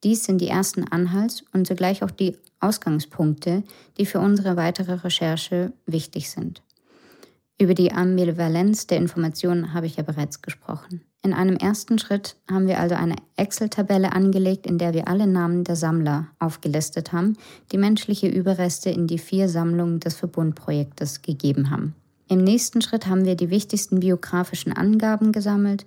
Dies 0.04 0.24
sind 0.24 0.40
die 0.40 0.48
ersten 0.48 0.84
Anhalts- 0.84 1.44
und 1.52 1.66
zugleich 1.66 2.02
auch 2.02 2.10
die 2.10 2.36
Ausgangspunkte, 2.60 3.62
die 3.98 4.06
für 4.06 4.20
unsere 4.20 4.56
weitere 4.56 4.94
Recherche 4.94 5.72
wichtig 5.86 6.30
sind. 6.30 6.62
Über 7.58 7.74
die 7.74 7.92
Ambivalenz 7.92 8.88
der 8.88 8.98
Informationen 8.98 9.72
habe 9.72 9.86
ich 9.86 9.96
ja 9.96 10.02
bereits 10.02 10.42
gesprochen. 10.42 11.02
In 11.24 11.32
einem 11.32 11.56
ersten 11.56 12.00
Schritt 12.00 12.34
haben 12.50 12.66
wir 12.66 12.80
also 12.80 12.96
eine 12.96 13.14
Excel-Tabelle 13.36 14.12
angelegt, 14.12 14.66
in 14.66 14.78
der 14.78 14.92
wir 14.92 15.06
alle 15.06 15.28
Namen 15.28 15.62
der 15.62 15.76
Sammler 15.76 16.26
aufgelistet 16.40 17.12
haben, 17.12 17.36
die 17.70 17.78
menschliche 17.78 18.26
Überreste 18.26 18.90
in 18.90 19.06
die 19.06 19.18
vier 19.18 19.48
Sammlungen 19.48 20.00
des 20.00 20.16
Verbundprojektes 20.16 21.22
gegeben 21.22 21.70
haben. 21.70 21.94
Im 22.26 22.42
nächsten 22.42 22.82
Schritt 22.82 23.06
haben 23.06 23.24
wir 23.24 23.36
die 23.36 23.50
wichtigsten 23.50 24.00
biografischen 24.00 24.72
Angaben 24.72 25.30
gesammelt, 25.30 25.86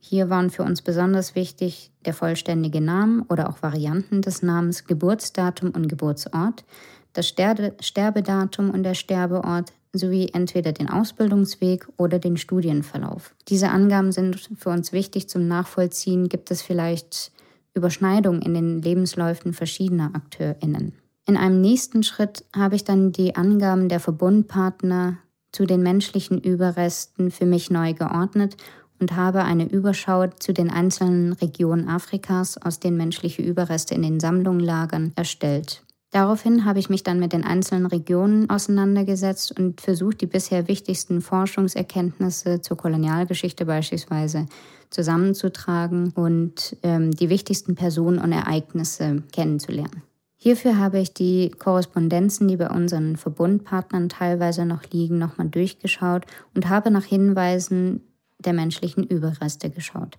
hier 0.00 0.30
waren 0.30 0.50
für 0.50 0.62
uns 0.62 0.82
besonders 0.82 1.34
wichtig 1.34 1.92
der 2.06 2.14
vollständige 2.14 2.80
Name 2.80 3.24
oder 3.28 3.48
auch 3.50 3.62
Varianten 3.62 4.22
des 4.22 4.42
Namens, 4.42 4.86
Geburtsdatum 4.86 5.70
und 5.70 5.88
Geburtsort, 5.88 6.64
das 7.12 7.28
Sterbedatum 7.28 8.70
und 8.70 8.82
der 8.82 8.94
Sterbeort 8.94 9.72
sowie 9.92 10.30
entweder 10.32 10.72
den 10.72 10.88
Ausbildungsweg 10.88 11.86
oder 11.96 12.18
den 12.18 12.36
Studienverlauf. 12.36 13.34
Diese 13.48 13.68
Angaben 13.68 14.12
sind 14.12 14.50
für 14.56 14.70
uns 14.70 14.92
wichtig 14.92 15.28
zum 15.28 15.48
Nachvollziehen. 15.48 16.28
Gibt 16.28 16.50
es 16.50 16.62
vielleicht 16.62 17.32
Überschneidungen 17.74 18.40
in 18.40 18.54
den 18.54 18.82
Lebensläufen 18.82 19.52
verschiedener 19.52 20.12
AkteurInnen? 20.14 20.92
In 21.26 21.36
einem 21.36 21.60
nächsten 21.60 22.02
Schritt 22.02 22.44
habe 22.56 22.76
ich 22.76 22.84
dann 22.84 23.12
die 23.12 23.36
Angaben 23.36 23.88
der 23.88 24.00
Verbundpartner 24.00 25.18
zu 25.52 25.66
den 25.66 25.82
menschlichen 25.82 26.40
Überresten 26.40 27.30
für 27.30 27.46
mich 27.46 27.70
neu 27.70 27.92
geordnet 27.92 28.56
und 29.00 29.16
habe 29.16 29.44
eine 29.44 29.68
Überschau 29.68 30.26
zu 30.38 30.52
den 30.52 30.70
einzelnen 30.70 31.32
Regionen 31.32 31.88
Afrikas, 31.88 32.58
aus 32.58 32.80
denen 32.80 32.96
menschliche 32.96 33.42
Überreste 33.42 33.94
in 33.94 34.02
den 34.02 34.20
Sammlungen 34.20 34.60
lagern, 34.60 35.12
erstellt. 35.16 35.82
Daraufhin 36.12 36.64
habe 36.64 36.80
ich 36.80 36.90
mich 36.90 37.04
dann 37.04 37.20
mit 37.20 37.32
den 37.32 37.44
einzelnen 37.44 37.86
Regionen 37.86 38.50
auseinandergesetzt 38.50 39.56
und 39.58 39.80
versucht, 39.80 40.20
die 40.20 40.26
bisher 40.26 40.66
wichtigsten 40.66 41.20
Forschungserkenntnisse 41.20 42.60
zur 42.62 42.76
Kolonialgeschichte 42.76 43.64
beispielsweise 43.64 44.46
zusammenzutragen 44.90 46.10
und 46.16 46.76
ähm, 46.82 47.12
die 47.12 47.28
wichtigsten 47.28 47.76
Personen 47.76 48.18
und 48.18 48.32
Ereignisse 48.32 49.22
kennenzulernen. 49.32 50.02
Hierfür 50.36 50.78
habe 50.78 50.98
ich 50.98 51.14
die 51.14 51.50
Korrespondenzen, 51.50 52.48
die 52.48 52.56
bei 52.56 52.70
unseren 52.70 53.16
Verbundpartnern 53.16 54.08
teilweise 54.08 54.64
noch 54.64 54.82
liegen, 54.90 55.18
nochmal 55.18 55.48
durchgeschaut 55.48 56.24
und 56.54 56.68
habe 56.68 56.90
nach 56.90 57.04
Hinweisen 57.04 58.00
der 58.44 58.52
menschlichen 58.52 59.04
Überreste 59.04 59.70
geschaut. 59.70 60.18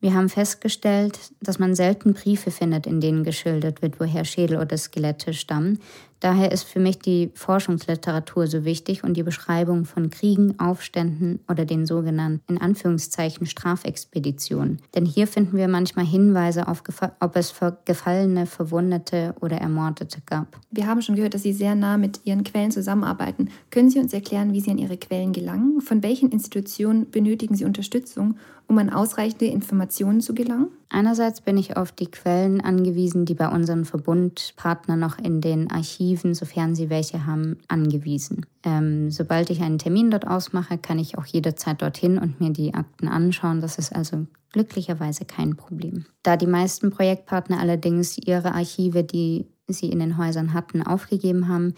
Wir 0.00 0.14
haben 0.14 0.28
festgestellt, 0.28 1.18
dass 1.40 1.58
man 1.58 1.74
selten 1.74 2.14
Briefe 2.14 2.52
findet, 2.52 2.86
in 2.86 3.00
denen 3.00 3.24
geschildert 3.24 3.82
wird, 3.82 3.98
woher 3.98 4.24
Schädel 4.24 4.58
oder 4.58 4.76
Skelette 4.78 5.34
stammen. 5.34 5.80
Daher 6.20 6.50
ist 6.50 6.64
für 6.64 6.80
mich 6.80 6.98
die 6.98 7.30
Forschungsliteratur 7.34 8.46
so 8.46 8.64
wichtig 8.64 9.04
und 9.04 9.14
die 9.14 9.22
Beschreibung 9.22 9.84
von 9.84 10.10
Kriegen, 10.10 10.58
Aufständen 10.58 11.40
oder 11.48 11.64
den 11.64 11.86
sogenannten 11.86 12.42
in 12.48 12.60
Anführungszeichen 12.60 13.46
Strafexpeditionen. 13.46 14.78
Denn 14.94 15.04
hier 15.04 15.26
finden 15.26 15.56
wir 15.56 15.68
manchmal 15.68 16.06
Hinweise 16.06 16.66
auf, 16.66 16.82
ob 17.20 17.36
es 17.36 17.54
Gefallene, 17.84 18.46
Verwundete 18.46 19.34
oder 19.40 19.58
Ermordete 19.58 20.20
gab. 20.26 20.58
Wir 20.70 20.86
haben 20.86 21.02
schon 21.02 21.14
gehört, 21.14 21.34
dass 21.34 21.42
Sie 21.42 21.52
sehr 21.52 21.74
nah 21.74 21.96
mit 21.96 22.20
Ihren 22.24 22.44
Quellen 22.44 22.70
zusammenarbeiten. 22.70 23.50
Können 23.70 23.90
Sie 23.90 23.98
uns 23.98 24.12
erklären, 24.12 24.52
wie 24.52 24.60
Sie 24.60 24.70
an 24.70 24.78
Ihre 24.78 24.96
Quellen 24.96 25.32
gelangen? 25.32 25.80
Von 25.80 26.02
welchen 26.02 26.30
Institutionen 26.30 27.10
benötigen 27.10 27.54
Sie 27.54 27.64
Unterstützung, 27.64 28.36
um 28.66 28.78
an 28.78 28.90
ausreichende 28.90 29.46
Informationen 29.46 30.20
zu 30.20 30.34
gelangen? 30.34 30.68
Einerseits 30.90 31.42
bin 31.42 31.58
ich 31.58 31.76
auf 31.76 31.92
die 31.92 32.10
Quellen 32.10 32.62
angewiesen, 32.62 33.26
die 33.26 33.34
bei 33.34 33.48
unseren 33.48 33.84
Verbundpartnern 33.84 34.98
noch 34.98 35.18
in 35.18 35.42
den 35.42 35.70
Archiven, 35.70 36.34
sofern 36.34 36.74
sie 36.74 36.88
welche 36.88 37.26
haben, 37.26 37.58
angewiesen. 37.68 38.46
Ähm, 38.64 39.10
sobald 39.10 39.50
ich 39.50 39.60
einen 39.60 39.78
Termin 39.78 40.10
dort 40.10 40.26
ausmache, 40.26 40.78
kann 40.78 40.98
ich 40.98 41.18
auch 41.18 41.26
jederzeit 41.26 41.82
dorthin 41.82 42.18
und 42.18 42.40
mir 42.40 42.50
die 42.50 42.72
Akten 42.72 43.06
anschauen. 43.06 43.60
Das 43.60 43.78
ist 43.78 43.94
also 43.94 44.26
glücklicherweise 44.52 45.26
kein 45.26 45.56
Problem. 45.56 46.06
Da 46.22 46.38
die 46.38 46.46
meisten 46.46 46.90
Projektpartner 46.90 47.60
allerdings 47.60 48.16
ihre 48.16 48.54
Archive, 48.54 49.04
die 49.04 49.46
sie 49.66 49.90
in 49.90 49.98
den 49.98 50.16
Häusern 50.16 50.54
hatten, 50.54 50.82
aufgegeben 50.82 51.48
haben, 51.48 51.74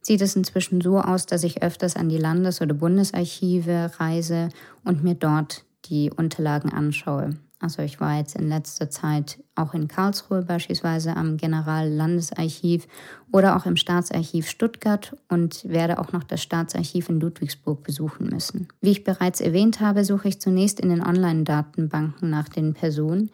sieht 0.00 0.20
es 0.20 0.34
inzwischen 0.34 0.80
so 0.80 0.98
aus, 0.98 1.26
dass 1.26 1.44
ich 1.44 1.62
öfters 1.62 1.94
an 1.94 2.08
die 2.08 2.18
Landes- 2.18 2.60
oder 2.60 2.74
Bundesarchive 2.74 3.92
reise 3.98 4.48
und 4.84 5.04
mir 5.04 5.14
dort 5.14 5.64
die 5.84 6.10
Unterlagen 6.10 6.72
anschaue. 6.72 7.30
Also 7.60 7.82
ich 7.82 8.00
war 8.00 8.18
jetzt 8.18 8.36
in 8.36 8.48
letzter 8.48 8.88
Zeit 8.88 9.42
auch 9.56 9.74
in 9.74 9.88
Karlsruhe 9.88 10.42
beispielsweise 10.42 11.16
am 11.16 11.36
Generallandesarchiv 11.36 12.86
oder 13.32 13.56
auch 13.56 13.66
im 13.66 13.76
Staatsarchiv 13.76 14.48
Stuttgart 14.48 15.16
und 15.28 15.68
werde 15.68 15.98
auch 15.98 16.12
noch 16.12 16.22
das 16.22 16.40
Staatsarchiv 16.40 17.08
in 17.08 17.18
Ludwigsburg 17.18 17.82
besuchen 17.82 18.28
müssen. 18.28 18.68
Wie 18.80 18.92
ich 18.92 19.02
bereits 19.02 19.40
erwähnt 19.40 19.80
habe, 19.80 20.04
suche 20.04 20.28
ich 20.28 20.40
zunächst 20.40 20.78
in 20.78 20.88
den 20.88 21.04
Online-Datenbanken 21.04 22.30
nach 22.30 22.48
den 22.48 22.74
Personen, 22.74 23.30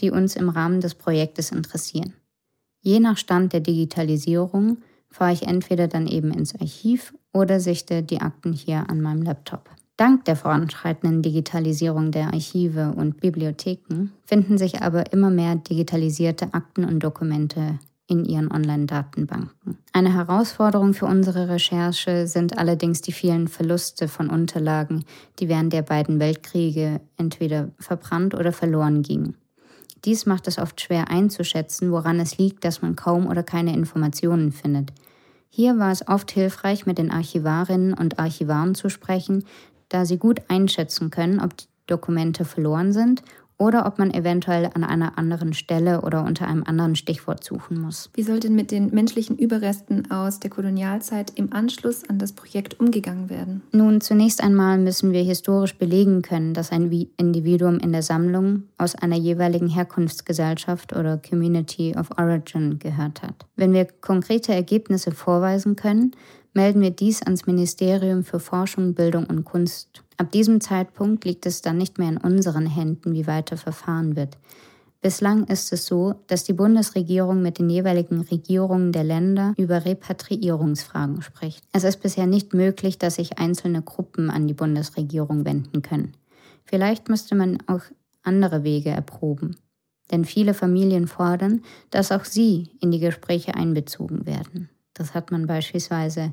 die 0.00 0.10
uns 0.10 0.34
im 0.34 0.48
Rahmen 0.48 0.80
des 0.80 0.96
Projektes 0.96 1.52
interessieren. 1.52 2.14
Je 2.80 2.98
nach 2.98 3.16
Stand 3.16 3.52
der 3.52 3.60
Digitalisierung 3.60 4.78
fahre 5.08 5.32
ich 5.32 5.46
entweder 5.46 5.86
dann 5.86 6.06
eben 6.06 6.32
ins 6.32 6.54
Archiv 6.54 7.14
oder 7.32 7.60
sichte 7.60 8.02
die 8.02 8.20
Akten 8.20 8.52
hier 8.52 8.90
an 8.90 9.00
meinem 9.00 9.22
Laptop. 9.22 9.70
Dank 9.98 10.26
der 10.26 10.36
voranschreitenden 10.36 11.22
Digitalisierung 11.22 12.12
der 12.12 12.28
Archive 12.28 12.94
und 12.96 13.20
Bibliotheken 13.20 14.10
finden 14.24 14.56
sich 14.56 14.80
aber 14.80 15.12
immer 15.12 15.28
mehr 15.28 15.56
digitalisierte 15.56 16.54
Akten 16.54 16.84
und 16.84 17.00
Dokumente 17.00 17.80
in 18.06 18.24
ihren 18.24 18.48
Online-Datenbanken. 18.48 19.76
Eine 19.92 20.14
Herausforderung 20.14 20.94
für 20.94 21.06
unsere 21.06 21.48
Recherche 21.48 22.28
sind 22.28 22.58
allerdings 22.58 23.02
die 23.02 23.10
vielen 23.10 23.48
Verluste 23.48 24.06
von 24.06 24.30
Unterlagen, 24.30 25.04
die 25.40 25.48
während 25.48 25.72
der 25.72 25.82
beiden 25.82 26.20
Weltkriege 26.20 27.00
entweder 27.16 27.70
verbrannt 27.80 28.34
oder 28.34 28.52
verloren 28.52 29.02
gingen. 29.02 29.36
Dies 30.04 30.26
macht 30.26 30.46
es 30.46 30.58
oft 30.58 30.80
schwer 30.80 31.10
einzuschätzen, 31.10 31.90
woran 31.90 32.20
es 32.20 32.38
liegt, 32.38 32.64
dass 32.64 32.82
man 32.82 32.94
kaum 32.94 33.26
oder 33.26 33.42
keine 33.42 33.74
Informationen 33.74 34.52
findet. 34.52 34.92
Hier 35.50 35.76
war 35.80 35.90
es 35.90 36.06
oft 36.06 36.30
hilfreich, 36.30 36.86
mit 36.86 36.98
den 36.98 37.10
Archivarinnen 37.10 37.94
und 37.94 38.20
Archivaren 38.20 38.76
zu 38.76 38.90
sprechen, 38.90 39.44
da 39.88 40.04
sie 40.04 40.18
gut 40.18 40.42
einschätzen 40.48 41.10
können, 41.10 41.40
ob 41.40 41.56
die 41.56 41.66
Dokumente 41.86 42.44
verloren 42.44 42.92
sind 42.92 43.22
oder 43.58 43.86
ob 43.86 43.98
man 43.98 44.14
eventuell 44.14 44.70
an 44.72 44.84
einer 44.84 45.18
anderen 45.18 45.52
Stelle 45.52 46.02
oder 46.02 46.24
unter 46.24 46.46
einem 46.46 46.62
anderen 46.62 46.94
Stichwort 46.94 47.42
suchen 47.42 47.80
muss. 47.80 48.08
Wie 48.14 48.22
soll 48.22 48.38
denn 48.38 48.54
mit 48.54 48.70
den 48.70 48.94
menschlichen 48.94 49.36
Überresten 49.36 50.10
aus 50.10 50.38
der 50.38 50.50
Kolonialzeit 50.50 51.32
im 51.34 51.52
Anschluss 51.52 52.08
an 52.08 52.18
das 52.18 52.32
Projekt 52.32 52.78
umgegangen 52.78 53.28
werden? 53.28 53.62
Nun, 53.72 54.00
zunächst 54.00 54.42
einmal 54.42 54.78
müssen 54.78 55.12
wir 55.12 55.24
historisch 55.24 55.74
belegen 55.74 56.22
können, 56.22 56.54
dass 56.54 56.70
ein 56.70 56.88
Individuum 57.16 57.80
in 57.80 57.90
der 57.90 58.02
Sammlung 58.02 58.62
aus 58.78 58.94
einer 58.94 59.16
jeweiligen 59.16 59.68
Herkunftsgesellschaft 59.68 60.94
oder 60.94 61.18
Community 61.18 61.96
of 61.98 62.10
Origin 62.16 62.78
gehört 62.78 63.22
hat. 63.22 63.44
Wenn 63.56 63.72
wir 63.72 63.86
konkrete 64.00 64.54
Ergebnisse 64.54 65.10
vorweisen 65.10 65.74
können, 65.74 66.12
melden 66.52 66.80
wir 66.80 66.90
dies 66.90 67.22
ans 67.22 67.46
Ministerium 67.46 68.24
für 68.24 68.40
Forschung, 68.40 68.94
Bildung 68.94 69.26
und 69.26 69.44
Kunst. 69.44 70.02
Ab 70.16 70.32
diesem 70.32 70.60
Zeitpunkt 70.60 71.24
liegt 71.24 71.46
es 71.46 71.62
dann 71.62 71.78
nicht 71.78 71.98
mehr 71.98 72.08
in 72.08 72.16
unseren 72.16 72.66
Händen, 72.66 73.12
wie 73.12 73.26
weiter 73.26 73.56
verfahren 73.56 74.16
wird. 74.16 74.36
Bislang 75.00 75.44
ist 75.44 75.72
es 75.72 75.86
so, 75.86 76.16
dass 76.26 76.42
die 76.42 76.52
Bundesregierung 76.52 77.40
mit 77.40 77.60
den 77.60 77.70
jeweiligen 77.70 78.20
Regierungen 78.22 78.90
der 78.90 79.04
Länder 79.04 79.54
über 79.56 79.84
Repatriierungsfragen 79.84 81.22
spricht. 81.22 81.62
Es 81.72 81.84
ist 81.84 82.02
bisher 82.02 82.26
nicht 82.26 82.52
möglich, 82.52 82.98
dass 82.98 83.14
sich 83.14 83.38
einzelne 83.38 83.80
Gruppen 83.82 84.28
an 84.28 84.48
die 84.48 84.54
Bundesregierung 84.54 85.44
wenden 85.44 85.82
können. 85.82 86.14
Vielleicht 86.64 87.08
müsste 87.08 87.36
man 87.36 87.58
auch 87.68 87.82
andere 88.24 88.64
Wege 88.64 88.90
erproben. 88.90 89.56
Denn 90.10 90.24
viele 90.24 90.54
Familien 90.54 91.06
fordern, 91.06 91.62
dass 91.90 92.10
auch 92.10 92.24
sie 92.24 92.70
in 92.80 92.90
die 92.90 92.98
Gespräche 92.98 93.54
einbezogen 93.54 94.26
werden. 94.26 94.68
Das 94.98 95.14
hat 95.14 95.30
man 95.30 95.46
beispielsweise 95.46 96.32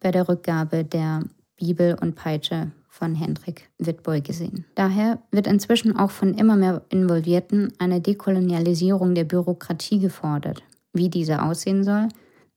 bei 0.00 0.10
der 0.10 0.28
Rückgabe 0.28 0.84
der 0.84 1.22
Bibel 1.56 1.96
und 2.00 2.16
Peitsche 2.16 2.72
von 2.88 3.14
Hendrik 3.14 3.70
Wittboy 3.78 4.20
gesehen. 4.20 4.66
Daher 4.74 5.22
wird 5.30 5.46
inzwischen 5.46 5.96
auch 5.96 6.10
von 6.10 6.34
immer 6.34 6.56
mehr 6.56 6.82
Involvierten 6.90 7.72
eine 7.78 8.00
Dekolonialisierung 8.00 9.14
der 9.14 9.24
Bürokratie 9.24 10.00
gefordert. 10.00 10.62
Wie 10.92 11.08
diese 11.08 11.42
aussehen 11.42 11.84
soll, 11.84 12.08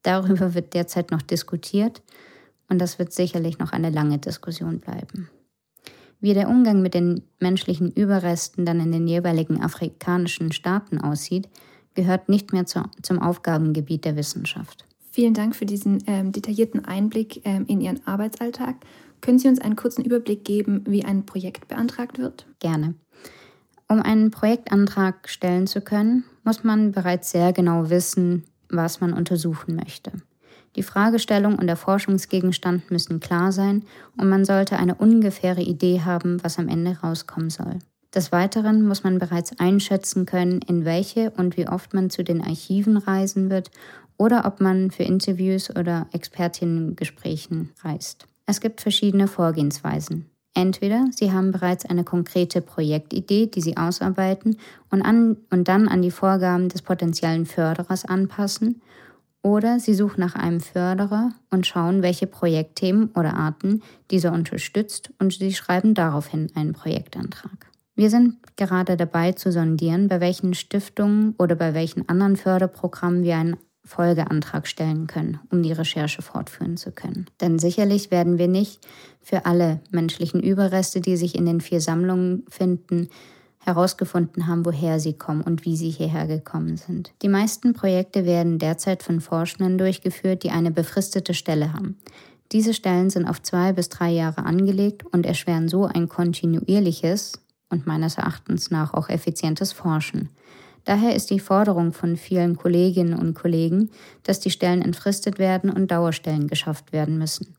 darüber 0.01 0.53
wird 0.53 0.73
derzeit 0.73 1.11
noch 1.11 1.21
diskutiert 1.21 2.01
und 2.67 2.79
das 2.79 2.99
wird 2.99 3.13
sicherlich 3.13 3.59
noch 3.59 3.71
eine 3.71 3.91
lange 3.91 4.17
Diskussion 4.17 4.79
bleiben. 4.79 5.29
Wie 6.19 6.33
der 6.33 6.49
Umgang 6.49 6.81
mit 6.81 6.95
den 6.95 7.21
menschlichen 7.39 7.91
Überresten 7.91 8.65
dann 8.65 8.79
in 8.79 8.91
den 8.91 9.07
jeweiligen 9.07 9.61
afrikanischen 9.61 10.51
Staaten 10.51 10.99
aussieht, 10.99 11.47
gehört 11.93 12.29
nicht 12.29 12.51
mehr 12.51 12.65
zu, 12.65 12.83
zum 13.01 13.21
Aufgabengebiet 13.21 14.05
der 14.05 14.15
Wissenschaft. 14.15 14.85
Vielen 15.15 15.33
Dank 15.33 15.55
für 15.55 15.65
diesen 15.65 16.03
ähm, 16.07 16.33
detaillierten 16.33 16.83
Einblick 16.83 17.39
ähm, 17.45 17.63
in 17.69 17.79
Ihren 17.79 18.05
Arbeitsalltag. 18.05 18.75
Können 19.21 19.39
Sie 19.39 19.47
uns 19.47 19.61
einen 19.61 19.77
kurzen 19.77 20.03
Überblick 20.03 20.43
geben, 20.43 20.83
wie 20.85 21.05
ein 21.05 21.25
Projekt 21.25 21.69
beantragt 21.69 22.19
wird? 22.19 22.45
Gerne. 22.59 22.95
Um 23.87 24.01
einen 24.01 24.29
Projektantrag 24.29 25.29
stellen 25.29 25.67
zu 25.67 25.79
können, 25.79 26.25
muss 26.43 26.65
man 26.65 26.91
bereits 26.91 27.31
sehr 27.31 27.53
genau 27.53 27.89
wissen, 27.89 28.43
was 28.67 28.99
man 28.99 29.13
untersuchen 29.13 29.77
möchte. 29.77 30.11
Die 30.75 30.83
Fragestellung 30.83 31.57
und 31.57 31.67
der 31.67 31.77
Forschungsgegenstand 31.77 32.91
müssen 32.91 33.21
klar 33.21 33.53
sein 33.53 33.85
und 34.17 34.27
man 34.27 34.43
sollte 34.43 34.75
eine 34.75 34.95
ungefähre 34.95 35.61
Idee 35.61 36.01
haben, 36.01 36.43
was 36.43 36.59
am 36.59 36.67
Ende 36.67 36.97
rauskommen 37.01 37.49
soll. 37.49 37.79
Des 38.13 38.31
Weiteren 38.31 38.85
muss 38.85 39.03
man 39.03 39.19
bereits 39.19 39.59
einschätzen 39.59 40.25
können, 40.25 40.61
in 40.61 40.85
welche 40.85 41.31
und 41.31 41.57
wie 41.57 41.67
oft 41.67 41.93
man 41.93 42.09
zu 42.09 42.23
den 42.23 42.41
Archiven 42.41 42.95
reisen 42.95 43.49
wird 43.49 43.71
oder 44.17 44.45
ob 44.45 44.61
man 44.61 44.91
für 44.91 45.03
Interviews 45.03 45.69
oder 45.75 46.07
Expertinnengesprächen 46.11 47.71
reist. 47.83 48.27
Es 48.45 48.61
gibt 48.61 48.81
verschiedene 48.81 49.27
Vorgehensweisen. 49.27 50.29
Entweder 50.53 51.07
Sie 51.11 51.31
haben 51.31 51.51
bereits 51.51 51.85
eine 51.85 52.03
konkrete 52.03 52.61
Projektidee, 52.61 53.47
die 53.47 53.61
Sie 53.61 53.75
ausarbeiten 53.75 54.57
und, 54.89 55.01
an, 55.01 55.37
und 55.49 55.67
dann 55.67 55.87
an 55.87 56.01
die 56.01 56.11
Vorgaben 56.11 56.69
des 56.69 56.81
potenziellen 56.81 57.45
Förderers 57.45 58.05
anpassen, 58.05 58.81
oder 59.45 59.79
Sie 59.79 59.93
suchen 59.93 60.21
nach 60.21 60.33
einem 60.33 60.59
Förderer 60.59 61.31
und 61.51 61.67
schauen, 61.67 62.01
welche 62.01 62.25
Projektthemen 62.25 63.09
oder 63.09 63.35
Arten 63.35 63.83
dieser 64.09 64.33
unterstützt 64.33 65.11
und 65.19 65.33
Sie 65.33 65.53
schreiben 65.53 65.93
daraufhin 65.93 66.51
einen 66.55 66.73
Projektantrag. 66.73 67.69
Wir 67.93 68.09
sind 68.09 68.37
gerade 68.55 68.97
dabei 68.97 69.33
zu 69.33 69.51
sondieren, 69.51 70.07
bei 70.07 70.19
welchen 70.19 70.55
Stiftungen 70.55 71.35
oder 71.37 71.53
bei 71.53 71.75
welchen 71.75 72.09
anderen 72.09 72.37
Förderprogrammen 72.37 73.23
wir 73.23 73.35
einen 73.35 73.57
Folgeantrag 73.85 74.67
stellen 74.67 75.07
können, 75.07 75.39
um 75.51 75.63
die 75.63 75.71
Recherche 75.71 76.21
fortführen 76.21 76.75
zu 76.75 76.91
können. 76.91 77.27
Denn 77.39 77.59
sicherlich 77.59 78.11
werden 78.11 78.37
wir 78.37 78.47
nicht 78.47 78.79
für 79.21 79.45
alle 79.45 79.79
menschlichen 79.91 80.41
Überreste, 80.41 81.01
die 81.01 81.17
sich 81.17 81.35
in 81.35 81.45
den 81.45 81.61
vier 81.61 81.81
Sammlungen 81.81 82.43
finden, 82.49 83.09
herausgefunden 83.59 84.47
haben, 84.47 84.65
woher 84.65 84.99
sie 84.99 85.13
kommen 85.13 85.41
und 85.41 85.65
wie 85.65 85.75
sie 85.75 85.89
hierher 85.89 86.27
gekommen 86.27 86.77
sind. 86.77 87.13
Die 87.21 87.29
meisten 87.29 87.73
Projekte 87.73 88.25
werden 88.25 88.59
derzeit 88.59 89.01
von 89.01 89.21
Forschenden 89.21 89.77
durchgeführt, 89.77 90.43
die 90.43 90.51
eine 90.51 90.71
befristete 90.71 91.33
Stelle 91.33 91.73
haben. 91.73 91.97
Diese 92.51 92.73
Stellen 92.73 93.09
sind 93.09 93.27
auf 93.27 93.41
zwei 93.41 93.73
bis 93.73 93.89
drei 93.89 94.11
Jahre 94.11 94.45
angelegt 94.45 95.03
und 95.11 95.25
erschweren 95.25 95.67
so 95.67 95.85
ein 95.85 96.07
kontinuierliches 96.07 97.33
und 97.69 97.87
meines 97.87 98.17
Erachtens 98.17 98.69
nach 98.69 98.93
auch 98.93 99.09
effizientes 99.09 99.73
Forschen. 99.73 100.29
Daher 100.85 101.15
ist 101.15 101.31
die 101.31 101.39
Forderung 101.39 101.93
von 101.93 102.15
vielen 102.15 102.55
Kolleginnen 102.55 103.17
und 103.17 103.33
Kollegen, 103.33 103.89
dass 104.23 104.39
die 104.39 104.51
Stellen 104.51 104.81
entfristet 104.81 105.39
werden 105.39 105.69
und 105.69 105.91
Dauerstellen 105.91 106.47
geschafft 106.47 106.93
werden 106.93 107.17
müssen. 107.17 107.55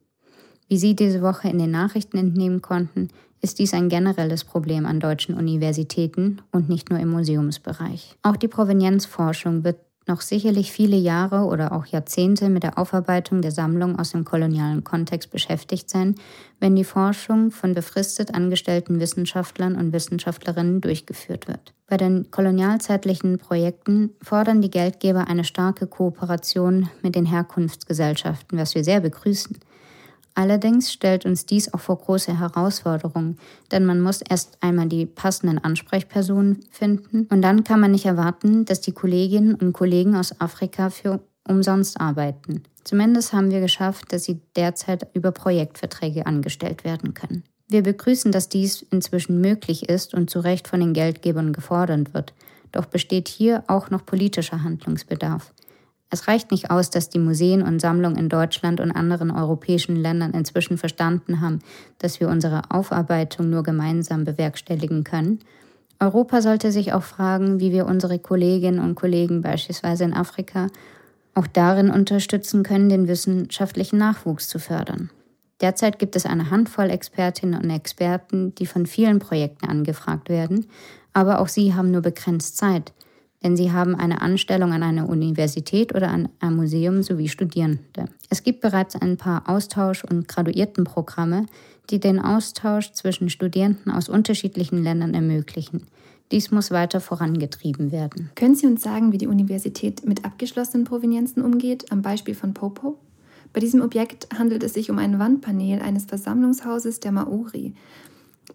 Wie 0.69 0.79
Sie 0.79 0.97
diese 0.97 1.23
Woche 1.23 1.49
in 1.49 1.59
den 1.59 1.71
Nachrichten 1.71 2.17
entnehmen 2.17 2.63
konnten, 2.63 3.09
ist 3.41 3.59
dies 3.59 3.75
ein 3.75 3.89
generelles 3.89 4.45
Problem 4.45 4.87
an 4.87 4.99
deutschen 4.99 5.35
Universitäten 5.37 6.41
und 6.51 6.69
nicht 6.69 6.91
nur 6.91 6.99
im 6.99 7.11
Museumsbereich. 7.11 8.17
Auch 8.23 8.37
die 8.37 8.49
Provenienzforschung 8.49 9.63
wird 9.63 9.77
noch 10.07 10.21
sicherlich 10.21 10.71
viele 10.71 10.97
Jahre 10.97 11.45
oder 11.45 11.73
auch 11.73 11.87
Jahrzehnte 11.87 12.49
mit 12.49 12.63
der 12.63 12.79
Aufarbeitung 12.79 13.43
der 13.43 13.51
Sammlung 13.51 13.99
aus 13.99 14.13
dem 14.13 14.25
kolonialen 14.25 14.85
Kontext 14.85 15.31
beschäftigt 15.31 15.91
sein, 15.91 16.15
wenn 16.61 16.77
die 16.77 16.85
Forschung 16.85 17.51
von 17.51 17.75
befristet 17.75 18.35
angestellten 18.35 19.01
Wissenschaftlern 19.01 19.75
und 19.75 19.93
Wissenschaftlerinnen 19.93 20.81
durchgeführt 20.81 21.49
wird. 21.49 21.75
Bei 21.89 21.97
den 21.97 22.31
kolonialzeitlichen 22.31 23.39
Projekten 23.39 24.11
fordern 24.23 24.61
die 24.61 24.71
Geldgeber 24.71 25.29
eine 25.29 25.45
starke 25.45 25.87
Kooperation 25.87 26.89
mit 27.03 27.15
den 27.15 27.27
Herkunftsgesellschaften, 27.27 28.59
was 28.59 28.75
wir 28.75 28.85
sehr 28.85 29.01
begrüßen. 29.01 29.59
Allerdings 30.37 30.93
stellt 30.93 31.25
uns 31.25 31.47
dies 31.47 31.73
auch 31.73 31.81
vor 31.81 31.97
große 31.97 32.39
Herausforderungen, 32.39 33.39
denn 33.73 33.87
man 33.87 34.03
muss 34.03 34.21
erst 34.21 34.59
einmal 34.61 34.87
die 34.87 35.07
passenden 35.07 35.59
Ansprechpersonen 35.59 36.61
finden 36.71 37.27
und 37.31 37.41
dann 37.41 37.65
kann 37.65 37.81
man 37.81 37.93
nicht 37.93 38.05
erwarten, 38.05 38.67
dass 38.67 38.83
die 38.83 38.93
Kolleginnen 38.93 39.55
und 39.55 39.73
Kollegen 39.73 40.15
aus 40.15 40.39
Afrika 40.39 40.91
für 40.91 41.21
umsonst 41.49 41.99
arbeiten. 41.99 42.65
Zumindest 42.85 43.33
haben 43.33 43.51
wir 43.51 43.61
geschafft, 43.61 44.13
dass 44.13 44.25
sie 44.25 44.43
derzeit 44.57 45.09
über 45.15 45.33
Projektverträge 45.33 46.27
angestellt 46.27 46.85
werden 46.85 47.15
können. 47.15 47.43
Wir 47.69 47.83
begrüßen, 47.83 48.31
dass 48.31 48.51
dies 48.51 48.83
inzwischen 48.91 49.41
möglich 49.41 49.89
ist 49.89 50.13
und 50.13 50.29
zu 50.29 50.41
Recht 50.41 50.69
von 50.69 50.81
den 50.81 50.93
Geldgebern 50.93 51.55
gefordert 51.55 52.13
wird. 52.13 52.35
Doch 52.73 52.85
besteht 52.85 53.29
hier 53.29 53.65
auch 53.69 53.89
noch 53.89 54.05
politischer 54.05 54.63
Handlungsbedarf. 54.63 55.55
Es 56.11 56.29
reicht 56.29 56.53
nicht 56.53 56.71
aus, 56.71 56.91
dass 56.91 57.09
die 57.09 57.19
Museen 57.19 57.63
und 57.63 57.81
Sammlungen 57.81 58.17
in 58.17 58.29
Deutschland 58.29 58.81
und 58.81 58.93
anderen 58.93 59.31
europäischen 59.31 59.97
Ländern 59.97 60.33
inzwischen 60.33 60.79
verstanden 60.79 61.41
haben, 61.41 61.59
dass 61.99 62.21
wir 62.21 62.29
unsere 62.29 62.63
Aufarbeitung 62.71 63.51
nur 63.51 63.65
gemeinsam 63.65 64.25
bewerkstelligen 64.25 65.03
können. 65.03 65.41
Europa 65.99 66.43
sollte 66.43 66.71
sich 66.71 66.93
auch 66.93 67.03
fragen, 67.03 67.59
wie 67.59 67.73
wir 67.73 67.87
unsere 67.87 68.19
Kolleginnen 68.19 68.79
und 68.79 68.95
Kollegen 68.95 69.43
beispielsweise 69.43 70.05
in 70.05 70.15
Afrika 70.15 70.69
auch 71.35 71.47
darin 71.47 71.91
unterstützen 71.91 72.63
können, 72.63 72.89
den 72.89 73.09
wissenschaftlichen 73.09 73.99
Nachwuchs 73.99 74.49
zu 74.49 74.59
fördern. 74.59 75.11
Derzeit 75.61 75.99
gibt 75.99 76.17
es 76.17 76.27
eine 76.27 76.51
Handvoll 76.51 76.91
Expertinnen 76.91 77.61
und 77.61 77.71
Experten, 77.71 78.55
die 78.55 78.67
von 78.67 78.87
vielen 78.87 79.19
Projekten 79.19 79.67
angefragt 79.67 80.29
werden, 80.29 80.67
aber 81.15 81.41
auch 81.41 81.49
sie 81.49 81.75
haben 81.75 81.91
nur 81.91 82.03
begrenzt 82.03 82.59
Zeit 82.59 82.93
denn 83.47 83.57
sie 83.57 83.71
haben 83.71 83.95
eine 83.95 84.23
Anstellung 84.23 84.73
an 84.73 84.83
einer 84.83 85.09
Universität 85.09 85.95
oder 85.95 86.09
an 86.09 86.29
einem 86.41 86.57
Museum 86.57 87.05
sowie 87.05 87.29
Studierende. 87.29 88.07
Es 88.29 88.43
gibt 88.43 88.61
bereits 88.61 88.97
ein 88.97 89.17
paar 89.17 89.49
Austausch- 89.49 90.03
und 90.03 90.27
Graduiertenprogramme, 90.27 91.47
die 91.89 92.01
den 92.01 92.19
Austausch 92.19 92.91
zwischen 92.91 93.31
Studierenden 93.31 93.93
aus 93.93 94.09
unterschiedlichen 94.09 94.83
Ländern 94.83 95.15
ermöglichen. 95.15 95.87
Dies 96.33 96.51
muss 96.51 96.73
weiter 96.73 97.01
vorangetrieben 97.01 97.93
werden. 97.93 98.33
Können 98.35 98.57
Sie 98.57 98.67
uns 98.67 98.83
sagen, 98.83 99.13
wie 99.13 99.19
die 99.19 99.29
Universität 99.29 100.05
mit 100.05 100.25
abgeschlossenen 100.25 100.85
Provenienzen 100.85 101.41
umgeht, 101.41 101.93
am 101.93 102.03
Beispiel 102.03 102.35
von 102.35 102.53
Popo? 102.53 102.99
Bei 103.53 103.61
diesem 103.61 103.81
Objekt 103.81 104.27
handelt 104.37 104.65
es 104.65 104.75
sich 104.75 104.91
um 104.91 104.99
ein 104.99 105.21
Wandpanel 105.21 105.83
eines 105.83 106.07
Versammlungshauses 106.07 106.99
der 106.99 107.13
Maori. 107.13 107.75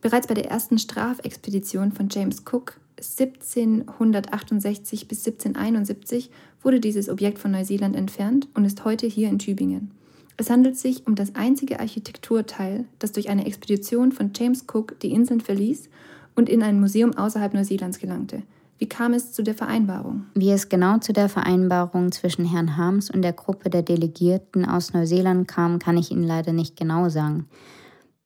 Bereits 0.01 0.27
bei 0.27 0.33
der 0.33 0.51
ersten 0.51 0.77
Strafexpedition 0.77 1.93
von 1.93 2.09
James 2.09 2.43
Cook 2.45 2.80
1768 3.01 5.07
bis 5.07 5.25
1771 5.25 6.29
wurde 6.61 6.79
dieses 6.79 7.09
Objekt 7.09 7.39
von 7.39 7.51
Neuseeland 7.51 7.95
entfernt 7.95 8.47
und 8.53 8.65
ist 8.65 8.85
heute 8.85 9.07
hier 9.07 9.29
in 9.29 9.39
Tübingen. 9.39 9.91
Es 10.37 10.49
handelt 10.49 10.77
sich 10.77 11.05
um 11.05 11.15
das 11.15 11.35
einzige 11.35 11.79
Architekturteil, 11.79 12.85
das 12.99 13.11
durch 13.11 13.29
eine 13.29 13.45
Expedition 13.45 14.11
von 14.11 14.31
James 14.35 14.65
Cook 14.71 14.99
die 14.99 15.11
Inseln 15.11 15.41
verließ 15.41 15.89
und 16.35 16.49
in 16.49 16.63
ein 16.63 16.79
Museum 16.79 17.15
außerhalb 17.15 17.53
Neuseelands 17.53 17.99
gelangte. 17.99 18.43
Wie 18.77 18.89
kam 18.89 19.13
es 19.13 19.31
zu 19.31 19.43
der 19.43 19.53
Vereinbarung? 19.53 20.25
Wie 20.33 20.49
es 20.49 20.67
genau 20.67 20.97
zu 20.97 21.13
der 21.13 21.29
Vereinbarung 21.29 22.11
zwischen 22.11 22.45
Herrn 22.45 22.77
Harms 22.77 23.11
und 23.11 23.21
der 23.21 23.33
Gruppe 23.33 23.69
der 23.69 23.83
Delegierten 23.83 24.65
aus 24.65 24.93
Neuseeland 24.93 25.47
kam, 25.47 25.77
kann 25.77 25.97
ich 25.97 26.09
Ihnen 26.09 26.23
leider 26.23 26.53
nicht 26.53 26.77
genau 26.77 27.09
sagen. 27.09 27.45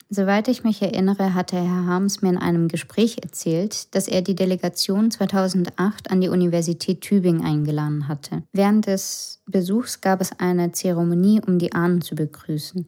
Soweit 0.10 0.48
ich 0.48 0.64
mich 0.64 0.82
erinnere, 0.82 1.34
hatte 1.34 1.56
Herr 1.56 1.88
Harms 1.88 2.22
mir 2.22 2.30
in 2.30 2.38
einem 2.38 2.68
Gespräch 2.68 3.18
erzählt, 3.24 3.94
dass 3.96 4.08
er 4.08 4.22
die 4.22 4.36
Delegation 4.36 5.10
2008 5.10 6.12
an 6.12 6.22
die 6.22 6.30
Universität 6.30 7.02
Tübingen 7.02 7.44
eingeladen 7.44 8.08
hatte. 8.08 8.44
Während 8.54 8.86
des 8.86 9.42
Besuchs 9.48 10.02
gab 10.02 10.22
es 10.22 10.40
eine 10.40 10.72
Zeremonie, 10.72 11.42
um 11.46 11.58
die 11.58 11.74
Ahnen 11.74 12.02
zu 12.02 12.14
begrüßen. 12.16 12.86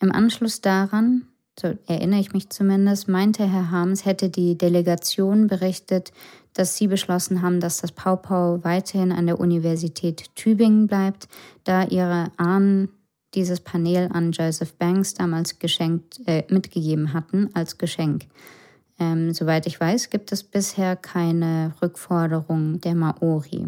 Im 0.00 0.12
Anschluss 0.12 0.60
daran 0.60 1.26
so 1.58 1.72
erinnere 1.86 2.20
ich 2.20 2.34
mich 2.34 2.50
zumindest, 2.50 3.08
meinte 3.08 3.50
Herr 3.50 3.70
Harms, 3.70 4.04
hätte 4.04 4.28
die 4.28 4.58
Delegation 4.58 5.46
berichtet, 5.46 6.12
dass 6.52 6.76
sie 6.76 6.86
beschlossen 6.86 7.40
haben, 7.40 7.60
dass 7.60 7.80
das 7.80 7.92
Paupau 7.92 8.62
weiterhin 8.62 9.10
an 9.10 9.26
der 9.26 9.40
Universität 9.40 10.34
Tübingen 10.34 10.86
bleibt, 10.86 11.28
da 11.64 11.84
ihre 11.84 12.30
Ahnen 12.36 12.88
dieses 13.36 13.60
Panel 13.60 14.08
an 14.12 14.32
Joseph 14.32 14.74
Banks 14.74 15.14
damals 15.14 15.60
geschenkt, 15.60 16.20
äh, 16.26 16.42
mitgegeben 16.48 17.12
hatten 17.12 17.50
als 17.54 17.78
Geschenk. 17.78 18.26
Ähm, 18.98 19.32
soweit 19.32 19.66
ich 19.66 19.78
weiß, 19.78 20.10
gibt 20.10 20.32
es 20.32 20.42
bisher 20.42 20.96
keine 20.96 21.72
Rückforderung 21.82 22.80
der 22.80 22.94
Maori. 22.94 23.66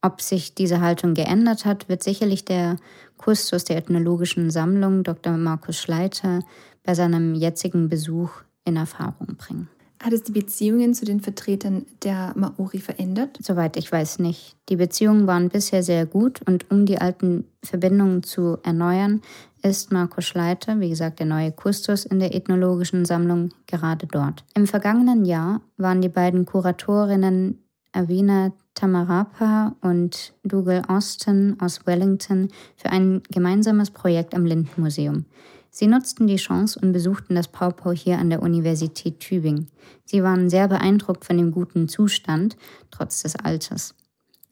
Ob 0.00 0.20
sich 0.20 0.54
diese 0.54 0.80
Haltung 0.80 1.14
geändert 1.14 1.64
hat, 1.64 1.88
wird 1.88 2.02
sicherlich 2.02 2.44
der 2.44 2.76
Kustos 3.18 3.64
der 3.64 3.76
Ethnologischen 3.76 4.50
Sammlung 4.50 5.04
Dr. 5.04 5.36
Markus 5.36 5.78
Schleiter 5.78 6.40
bei 6.82 6.94
seinem 6.94 7.34
jetzigen 7.34 7.88
Besuch 7.88 8.30
in 8.64 8.76
Erfahrung 8.76 9.36
bringen. 9.36 9.68
Hat 10.02 10.12
es 10.12 10.24
die 10.24 10.32
Beziehungen 10.32 10.94
zu 10.94 11.04
den 11.04 11.20
Vertretern 11.20 11.86
der 12.02 12.32
Maori 12.34 12.80
verändert? 12.80 13.38
Soweit 13.40 13.76
ich 13.76 13.92
weiß 13.92 14.18
nicht. 14.18 14.56
Die 14.68 14.74
Beziehungen 14.74 15.28
waren 15.28 15.48
bisher 15.48 15.84
sehr 15.84 16.06
gut 16.06 16.40
und 16.44 16.68
um 16.72 16.86
die 16.86 16.98
alten 16.98 17.44
Verbindungen 17.62 18.24
zu 18.24 18.58
erneuern, 18.64 19.22
ist 19.62 19.92
Markus 19.92 20.24
Schleiter, 20.24 20.80
wie 20.80 20.88
gesagt 20.88 21.20
der 21.20 21.26
neue 21.26 21.52
Kustos 21.52 22.04
in 22.04 22.18
der 22.18 22.34
Ethnologischen 22.34 23.04
Sammlung, 23.04 23.50
gerade 23.68 24.08
dort. 24.08 24.44
Im 24.56 24.66
vergangenen 24.66 25.24
Jahr 25.24 25.60
waren 25.76 26.02
die 26.02 26.08
beiden 26.08 26.46
Kuratorinnen 26.46 27.62
Avina 27.92 28.52
Tamarapa 28.74 29.76
und 29.82 30.34
Dougal 30.42 30.82
Austin 30.88 31.56
aus 31.60 31.86
Wellington 31.86 32.48
für 32.74 32.90
ein 32.90 33.22
gemeinsames 33.30 33.92
Projekt 33.92 34.34
am 34.34 34.46
Lindenmuseum. 34.46 35.26
Sie 35.74 35.86
nutzten 35.86 36.26
die 36.26 36.36
Chance 36.36 36.78
und 36.78 36.92
besuchten 36.92 37.34
das 37.34 37.48
Paupau 37.48 37.92
hier 37.92 38.18
an 38.18 38.28
der 38.28 38.42
Universität 38.42 39.20
Tübingen. 39.20 39.68
Sie 40.04 40.22
waren 40.22 40.50
sehr 40.50 40.68
beeindruckt 40.68 41.24
von 41.24 41.38
dem 41.38 41.50
guten 41.50 41.88
Zustand, 41.88 42.58
trotz 42.90 43.22
des 43.22 43.36
Alters. 43.36 43.94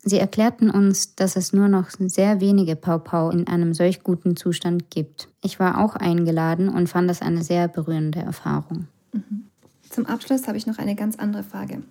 Sie 0.03 0.19
erklärten 0.19 0.71
uns, 0.71 1.15
dass 1.17 1.37
es 1.37 1.53
nur 1.53 1.69
noch 1.69 1.91
sehr 1.91 2.41
wenige 2.41 2.75
Paupau 2.75 3.31
in 3.31 3.47
einem 3.47 3.75
solch 3.75 4.03
guten 4.03 4.35
Zustand 4.35 4.89
gibt. 4.89 5.29
Ich 5.45 5.61
war 5.61 5.85
auch 5.85 5.95
eingeladen 5.95 6.71
und 6.71 6.89
fand 6.89 7.11
das 7.11 7.21
eine 7.21 7.45
sehr 7.45 7.69
berührende 7.69 8.21
Erfahrung. 8.21 8.89
Mhm. 9.13 9.45
Zum 9.91 10.07
Abschluss 10.07 10.49
habe 10.49 10.57
ich 10.57 10.67
noch 10.67 10.79
eine 10.79 10.95
ganz 10.95 11.17
andere 11.17 11.43
Frage. 11.43 11.83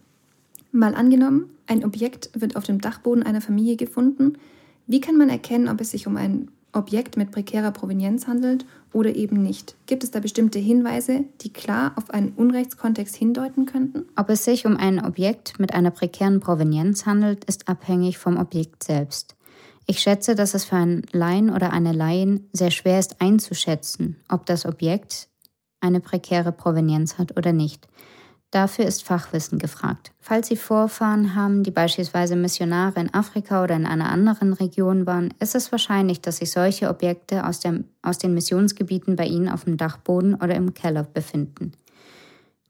Mal 0.72 0.96
angenommen, 0.96 1.52
ein 1.68 1.86
Objekt 1.86 2.32
wird 2.34 2.56
auf 2.56 2.64
dem 2.64 2.82
Dachboden 2.82 3.22
einer 3.22 3.42
Familie 3.42 3.76
gefunden. 3.76 4.40
Wie 4.88 5.02
kann 5.02 5.18
man 5.18 5.30
erkennen, 5.30 5.68
ob 5.68 5.80
es 5.82 5.92
sich 5.92 6.08
um 6.08 6.18
ein 6.18 6.50
Objekt 6.72 7.18
mit 7.18 7.32
prekärer 7.32 7.72
Provenienz 7.72 8.28
handelt 8.28 8.66
oder 8.94 9.16
eben 9.16 9.42
nicht? 9.42 9.76
Gibt 9.86 10.04
es 10.04 10.12
da 10.12 10.20
bestimmte 10.20 10.60
Hinweise, 10.60 11.26
die 11.42 11.52
klar 11.52 11.94
auf 11.96 12.12
einen 12.12 12.34
Unrechtskontext 12.34 13.16
hindeuten 13.16 13.66
könnten? 13.66 14.06
Ob 14.16 14.30
es 14.30 14.46
sich 14.46 14.66
um 14.66 14.78
ein 14.78 15.04
Objekt 15.04 15.60
mit 15.60 15.74
einer 15.74 15.92
prekären 15.92 16.40
Provenienz 16.40 17.06
handelt, 17.06 17.46
ist 17.46 17.68
abhängig 17.68 18.18
vom 18.18 18.38
Objekt 18.38 18.84
selbst. 18.84 19.36
Ich 19.86 20.00
schätze, 20.00 20.36
dass 20.36 20.54
es 20.54 20.66
für 20.66 20.76
einen 20.76 21.04
Laien 21.12 21.50
oder 21.50 21.74
eine 21.74 21.94
Laien 21.94 22.48
sehr 22.54 22.70
schwer 22.70 23.00
ist 23.00 23.22
einzuschätzen, 23.22 24.18
ob 24.30 24.46
das 24.46 24.66
Objekt 24.66 25.30
eine 25.82 26.00
prekäre 26.00 26.52
Provenienz 26.52 27.18
hat 27.18 27.36
oder 27.38 27.54
nicht. 27.54 27.88
Dafür 28.52 28.86
ist 28.86 29.04
Fachwissen 29.04 29.60
gefragt. 29.60 30.12
Falls 30.20 30.48
Sie 30.48 30.56
Vorfahren 30.56 31.36
haben, 31.36 31.62
die 31.62 31.70
beispielsweise 31.70 32.36
Missionare 32.36 33.00
in 33.00 33.14
Afrika 33.14 33.64
oder 33.64 33.76
in 33.76 33.86
einer 33.86 34.10
anderen 34.10 34.54
Region 34.54 35.06
waren, 35.06 35.34
ist 35.40 35.54
es 35.54 35.72
wahrscheinlich, 35.72 36.22
dass 36.22 36.38
sich 36.38 36.50
solche 36.50 36.90
Objekte 36.90 37.46
aus, 37.46 37.60
dem, 37.60 37.86
aus 38.02 38.18
den 38.18 38.34
Missionsgebieten 38.34 39.16
bei 39.16 39.26
Ihnen 39.26 39.50
auf 39.50 39.66
dem 39.66 39.78
Dachboden 39.78 40.34
oder 40.34 40.56
im 40.56 40.74
Keller 40.74 41.04
befinden. 41.04 41.74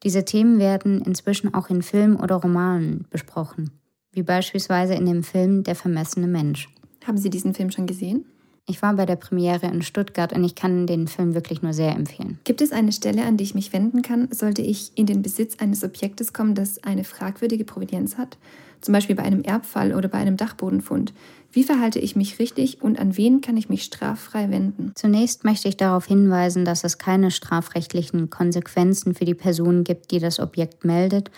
Diese 0.03 0.25
Themen 0.25 0.59
werden 0.59 1.01
inzwischen 1.01 1.53
auch 1.53 1.69
in 1.69 1.81
Filmen 1.81 2.17
oder 2.17 2.35
Romanen 2.35 3.05
besprochen, 3.09 3.71
wie 4.11 4.23
beispielsweise 4.23 4.95
in 4.95 5.05
dem 5.05 5.23
Film 5.23 5.63
Der 5.63 5.75
vermessene 5.75 6.27
Mensch. 6.27 6.69
Haben 7.05 7.17
Sie 7.17 7.29
diesen 7.29 7.53
Film 7.53 7.71
schon 7.71 7.87
gesehen? 7.87 8.25
Ich 8.69 8.83
war 8.83 8.93
bei 8.93 9.07
der 9.07 9.15
Premiere 9.15 9.65
in 9.65 9.81
Stuttgart 9.81 10.31
und 10.31 10.43
ich 10.43 10.53
kann 10.53 10.85
den 10.85 11.07
Film 11.07 11.33
wirklich 11.33 11.63
nur 11.63 11.73
sehr 11.73 11.95
empfehlen. 11.95 12.37
Gibt 12.43 12.61
es 12.61 12.71
eine 12.71 12.91
Stelle, 12.91 13.23
an 13.23 13.35
die 13.35 13.43
ich 13.43 13.55
mich 13.55 13.73
wenden 13.73 14.03
kann, 14.03 14.27
sollte 14.31 14.61
ich 14.61 14.91
in 14.93 15.07
den 15.07 15.23
Besitz 15.23 15.55
eines 15.59 15.83
Objektes 15.83 16.33
kommen, 16.33 16.53
das 16.53 16.83
eine 16.83 17.03
fragwürdige 17.03 17.63
Provenienz 17.63 18.19
hat? 18.19 18.37
Zum 18.81 18.93
Beispiel 18.93 19.15
bei 19.15 19.23
einem 19.23 19.41
Erbfall 19.41 19.95
oder 19.95 20.07
bei 20.07 20.19
einem 20.19 20.37
Dachbodenfund. 20.37 21.13
Wie 21.51 21.63
verhalte 21.63 21.97
ich 21.97 22.15
mich 22.15 22.37
richtig 22.37 22.83
und 22.83 22.99
an 22.99 23.17
wen 23.17 23.41
kann 23.41 23.57
ich 23.57 23.69
mich 23.69 23.83
straffrei 23.83 24.51
wenden? 24.51 24.91
Zunächst 24.93 25.43
möchte 25.45 25.67
ich 25.67 25.75
darauf 25.75 26.05
hinweisen, 26.05 26.63
dass 26.63 26.83
es 26.83 26.99
keine 26.99 27.31
strafrechtlichen 27.31 28.29
Konsequenzen 28.29 29.15
für 29.15 29.25
die 29.25 29.33
Person 29.33 29.83
gibt, 29.83 30.11
die 30.11 30.19
das 30.19 30.39
Objekt 30.39 30.85
meldet 30.85 31.31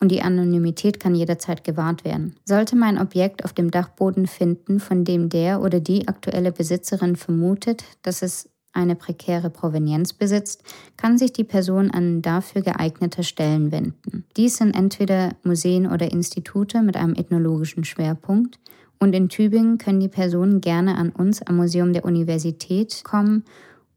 und 0.00 0.10
die 0.10 0.22
Anonymität 0.22 0.98
kann 0.98 1.14
jederzeit 1.14 1.62
gewahrt 1.62 2.04
werden. 2.04 2.34
Sollte 2.44 2.74
mein 2.74 2.98
Objekt 2.98 3.44
auf 3.44 3.52
dem 3.52 3.70
Dachboden 3.70 4.26
finden, 4.26 4.80
von 4.80 5.04
dem 5.04 5.28
der 5.28 5.60
oder 5.60 5.78
die 5.78 6.08
aktuelle 6.08 6.52
Besitzerin 6.52 7.16
vermutet, 7.16 7.84
dass 8.02 8.22
es 8.22 8.48
eine 8.72 8.94
prekäre 8.96 9.50
Provenienz 9.50 10.12
besitzt, 10.12 10.62
kann 10.96 11.18
sich 11.18 11.32
die 11.32 11.44
Person 11.44 11.90
an 11.90 12.22
dafür 12.22 12.62
geeignete 12.62 13.24
Stellen 13.24 13.72
wenden. 13.72 14.24
Dies 14.36 14.56
sind 14.56 14.76
entweder 14.76 15.30
Museen 15.42 15.90
oder 15.90 16.10
Institute 16.10 16.80
mit 16.82 16.96
einem 16.96 17.14
ethnologischen 17.14 17.84
Schwerpunkt, 17.84 18.58
und 19.02 19.14
in 19.14 19.30
Tübingen 19.30 19.78
können 19.78 19.98
die 19.98 20.08
Personen 20.08 20.60
gerne 20.60 20.96
an 20.96 21.08
uns 21.08 21.40
am 21.40 21.56
Museum 21.56 21.94
der 21.94 22.04
Universität 22.04 23.02
kommen 23.02 23.44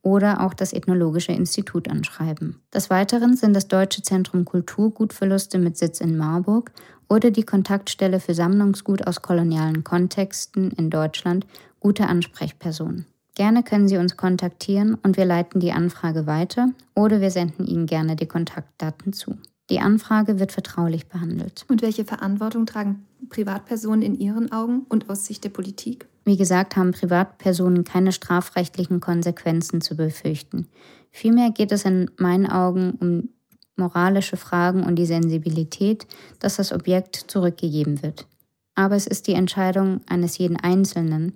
oder 0.03 0.41
auch 0.41 0.53
das 0.53 0.73
Ethnologische 0.73 1.31
Institut 1.31 1.89
anschreiben. 1.89 2.61
Des 2.71 2.91
Weiteren 2.91 3.35
sind 3.35 3.55
das 3.55 3.67
Deutsche 3.67 4.03
Zentrum 4.03 4.45
Kulturgutverluste 4.45 5.57
mit 5.57 5.77
Sitz 5.77 5.99
in 6.01 6.15
Marburg 6.15 6.71
oder 7.09 7.31
die 7.31 7.43
Kontaktstelle 7.43 8.19
für 8.19 8.35
Sammlungsgut 8.35 9.07
aus 9.07 9.21
kolonialen 9.21 9.83
Kontexten 9.83 10.71
in 10.71 10.89
Deutschland 10.89 11.47
gute 11.79 12.07
Ansprechpersonen. 12.07 13.05
Gerne 13.35 13.63
können 13.63 13.87
Sie 13.87 13.97
uns 13.97 14.15
kontaktieren 14.15 14.95
und 15.01 15.17
wir 15.17 15.25
leiten 15.25 15.59
die 15.59 15.71
Anfrage 15.71 16.27
weiter 16.27 16.69
oder 16.93 17.19
wir 17.19 17.31
senden 17.31 17.65
Ihnen 17.65 17.87
gerne 17.87 18.15
die 18.15 18.27
Kontaktdaten 18.27 19.11
zu. 19.11 19.37
Die 19.69 19.79
Anfrage 19.79 20.39
wird 20.39 20.51
vertraulich 20.51 21.07
behandelt. 21.07 21.65
Und 21.69 21.81
welche 21.81 22.05
Verantwortung 22.05 22.65
tragen 22.65 23.07
Privatpersonen 23.29 24.01
in 24.01 24.19
Ihren 24.19 24.51
Augen 24.51 24.85
und 24.89 25.09
aus 25.09 25.25
Sicht 25.25 25.43
der 25.45 25.49
Politik? 25.49 26.07
Wie 26.25 26.37
gesagt, 26.37 26.75
haben 26.75 26.91
Privatpersonen 26.91 27.83
keine 27.83 28.11
strafrechtlichen 28.11 28.99
Konsequenzen 28.99 29.81
zu 29.81 29.95
befürchten. 29.95 30.67
Vielmehr 31.11 31.51
geht 31.51 31.71
es 31.71 31.85
in 31.85 32.09
meinen 32.17 32.47
Augen 32.47 32.91
um 32.99 33.29
moralische 33.75 34.37
Fragen 34.37 34.83
und 34.83 34.95
die 34.95 35.05
Sensibilität, 35.05 36.07
dass 36.39 36.57
das 36.57 36.71
Objekt 36.71 37.15
zurückgegeben 37.27 38.01
wird. 38.03 38.27
Aber 38.75 38.95
es 38.95 39.07
ist 39.07 39.27
die 39.27 39.33
Entscheidung 39.33 40.01
eines 40.07 40.37
jeden 40.37 40.57
Einzelnen. 40.57 41.33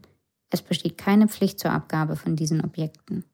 Es 0.49 0.61
besteht 0.61 0.97
keine 0.97 1.27
Pflicht 1.27 1.59
zur 1.59 1.71
Abgabe 1.71 2.15
von 2.15 2.35
diesen 2.35 2.63
Objekten. 2.63 3.25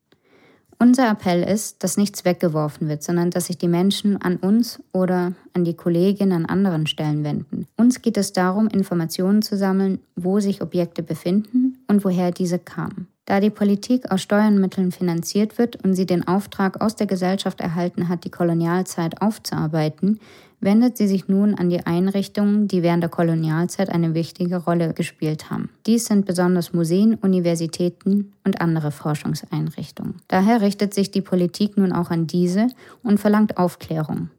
Unser 0.80 1.10
Appell 1.10 1.44
ist, 1.44 1.84
dass 1.84 1.98
nichts 1.98 2.26
weggeworfen 2.26 2.90
wird, 2.90 3.04
sondern 3.04 3.30
dass 3.30 3.46
sich 3.46 3.58
die 3.58 3.68
Menschen 3.68 4.22
an 4.22 4.38
uns 4.38 4.82
oder 4.92 5.34
an 5.54 5.64
die 5.64 5.76
Kolleginnen 5.76 6.34
an 6.34 6.46
anderen 6.46 6.88
Stellen 6.88 7.24
wenden. 7.24 7.68
Uns 7.78 8.02
geht 8.02 8.18
es 8.18 8.34
darum, 8.34 8.68
Informationen 8.68 9.42
zu 9.42 9.58
sammeln, 9.58 10.00
wo 10.16 10.40
sich 10.40 10.62
Objekte 10.62 11.04
befinden 11.04 11.78
und 11.88 12.04
woher 12.04 12.32
diese 12.32 12.60
kamen. 12.60 13.08
Da 13.26 13.40
die 13.40 13.50
Politik 13.50 14.12
aus 14.12 14.22
Steuermitteln 14.22 14.92
finanziert 14.92 15.58
wird 15.58 15.82
und 15.84 15.94
sie 15.94 16.06
den 16.06 16.28
Auftrag 16.28 16.82
aus 16.82 16.96
der 16.96 17.08
Gesellschaft 17.08 17.62
erhalten 17.62 18.10
hat, 18.10 18.26
die 18.26 18.30
Kolonialzeit 18.30 19.22
aufzuarbeiten, 19.22 20.20
wendet 20.60 20.98
sie 20.98 21.08
sich 21.08 21.28
nun 21.28 21.56
an 21.56 21.70
die 21.70 21.86
Einrichtungen, 21.86 22.68
die 22.68 22.84
während 22.84 23.04
der 23.04 23.10
Kolonialzeit 23.10 23.90
eine 23.90 24.14
wichtige 24.14 24.58
Rolle 24.58 24.94
gespielt 24.94 25.50
haben. 25.50 25.70
Dies 25.86 26.06
sind 26.06 26.26
besonders 26.26 26.74
Museen, 26.74 27.16
Universitäten 27.16 28.34
und 28.44 28.62
andere 28.62 28.92
Forschungseinrichtungen. 28.92 30.16
Daher 30.28 30.62
richtet 30.62 30.94
sich 30.94 31.12
die 31.12 31.22
Politik 31.22 31.78
nun 31.78 31.94
auch 31.94 32.10
an 32.10 32.28
diese 32.28 32.68
und 33.04 33.20
verlangt 33.20 33.58
Aufklärung. 33.58 34.30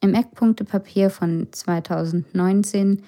Im 0.00 0.14
Eckpunktepapier 0.14 1.10
von 1.10 1.48
2019 1.50 3.02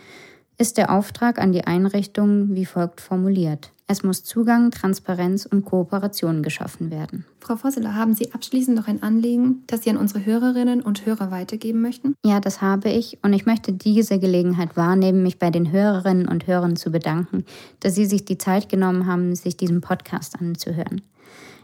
ist 0.60 0.76
der 0.76 0.92
Auftrag 0.92 1.40
an 1.40 1.52
die 1.52 1.64
Einrichtungen 1.64 2.54
wie 2.54 2.66
folgt 2.66 3.00
formuliert. 3.00 3.72
Es 3.86 4.04
muss 4.04 4.22
Zugang, 4.22 4.70
Transparenz 4.70 5.46
und 5.46 5.64
Kooperation 5.64 6.42
geschaffen 6.44 6.90
werden. 6.90 7.24
Frau 7.40 7.56
Vosseler, 7.56 7.96
haben 7.96 8.14
Sie 8.14 8.32
abschließend 8.32 8.76
noch 8.76 8.86
ein 8.86 9.02
Anliegen, 9.02 9.64
das 9.66 9.82
Sie 9.82 9.90
an 9.90 9.96
unsere 9.96 10.24
Hörerinnen 10.24 10.82
und 10.82 11.06
Hörer 11.06 11.30
weitergeben 11.32 11.80
möchten? 11.80 12.14
Ja, 12.24 12.38
das 12.38 12.60
habe 12.60 12.90
ich 12.90 13.18
und 13.22 13.32
ich 13.32 13.46
möchte 13.46 13.72
diese 13.72 14.18
Gelegenheit 14.20 14.76
wahrnehmen, 14.76 15.22
mich 15.22 15.38
bei 15.38 15.50
den 15.50 15.72
Hörerinnen 15.72 16.28
und 16.28 16.46
Hörern 16.46 16.76
zu 16.76 16.92
bedanken, 16.92 17.44
dass 17.80 17.94
Sie 17.94 18.04
sich 18.04 18.26
die 18.26 18.38
Zeit 18.38 18.68
genommen 18.68 19.06
haben, 19.06 19.34
sich 19.34 19.56
diesen 19.56 19.80
Podcast 19.80 20.38
anzuhören. 20.38 21.00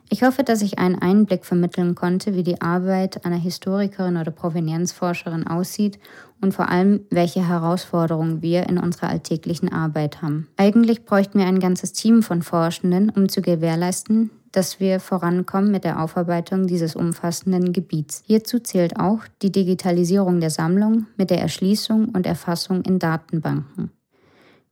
Ich 0.08 0.22
hoffe, 0.22 0.44
dass 0.44 0.62
ich 0.62 0.78
einen 0.78 0.96
Einblick 0.96 1.44
vermitteln 1.44 1.94
konnte, 1.94 2.34
wie 2.34 2.44
die 2.44 2.60
Arbeit 2.60 3.24
einer 3.24 3.36
Historikerin 3.36 4.16
oder 4.16 4.30
Provenienzforscherin 4.30 5.46
aussieht 5.46 5.98
und 6.40 6.54
vor 6.54 6.68
allem, 6.68 7.00
welche 7.10 7.46
Herausforderungen 7.46 8.40
wir 8.40 8.68
in 8.68 8.78
unserer 8.78 9.08
alltäglichen 9.08 9.72
Arbeit 9.72 10.22
haben. 10.22 10.48
Eigentlich 10.56 11.04
bräuchten 11.04 11.38
wir 11.38 11.46
ein 11.46 11.60
ganzes 11.60 11.92
Team 11.92 12.22
von 12.22 12.42
Forschenden, 12.42 13.10
um 13.10 13.28
zu 13.28 13.42
gewährleisten, 13.42 14.30
dass 14.52 14.80
wir 14.80 15.00
vorankommen 15.00 15.70
mit 15.70 15.84
der 15.84 16.00
Aufarbeitung 16.00 16.66
dieses 16.66 16.94
umfassenden 16.94 17.72
Gebiets. 17.72 18.22
Hierzu 18.26 18.58
zählt 18.60 18.98
auch 18.98 19.20
die 19.42 19.52
Digitalisierung 19.52 20.40
der 20.40 20.50
Sammlung 20.50 21.06
mit 21.16 21.30
der 21.30 21.40
Erschließung 21.40 22.10
und 22.10 22.26
Erfassung 22.26 22.82
in 22.82 22.98
Datenbanken. 22.98 23.90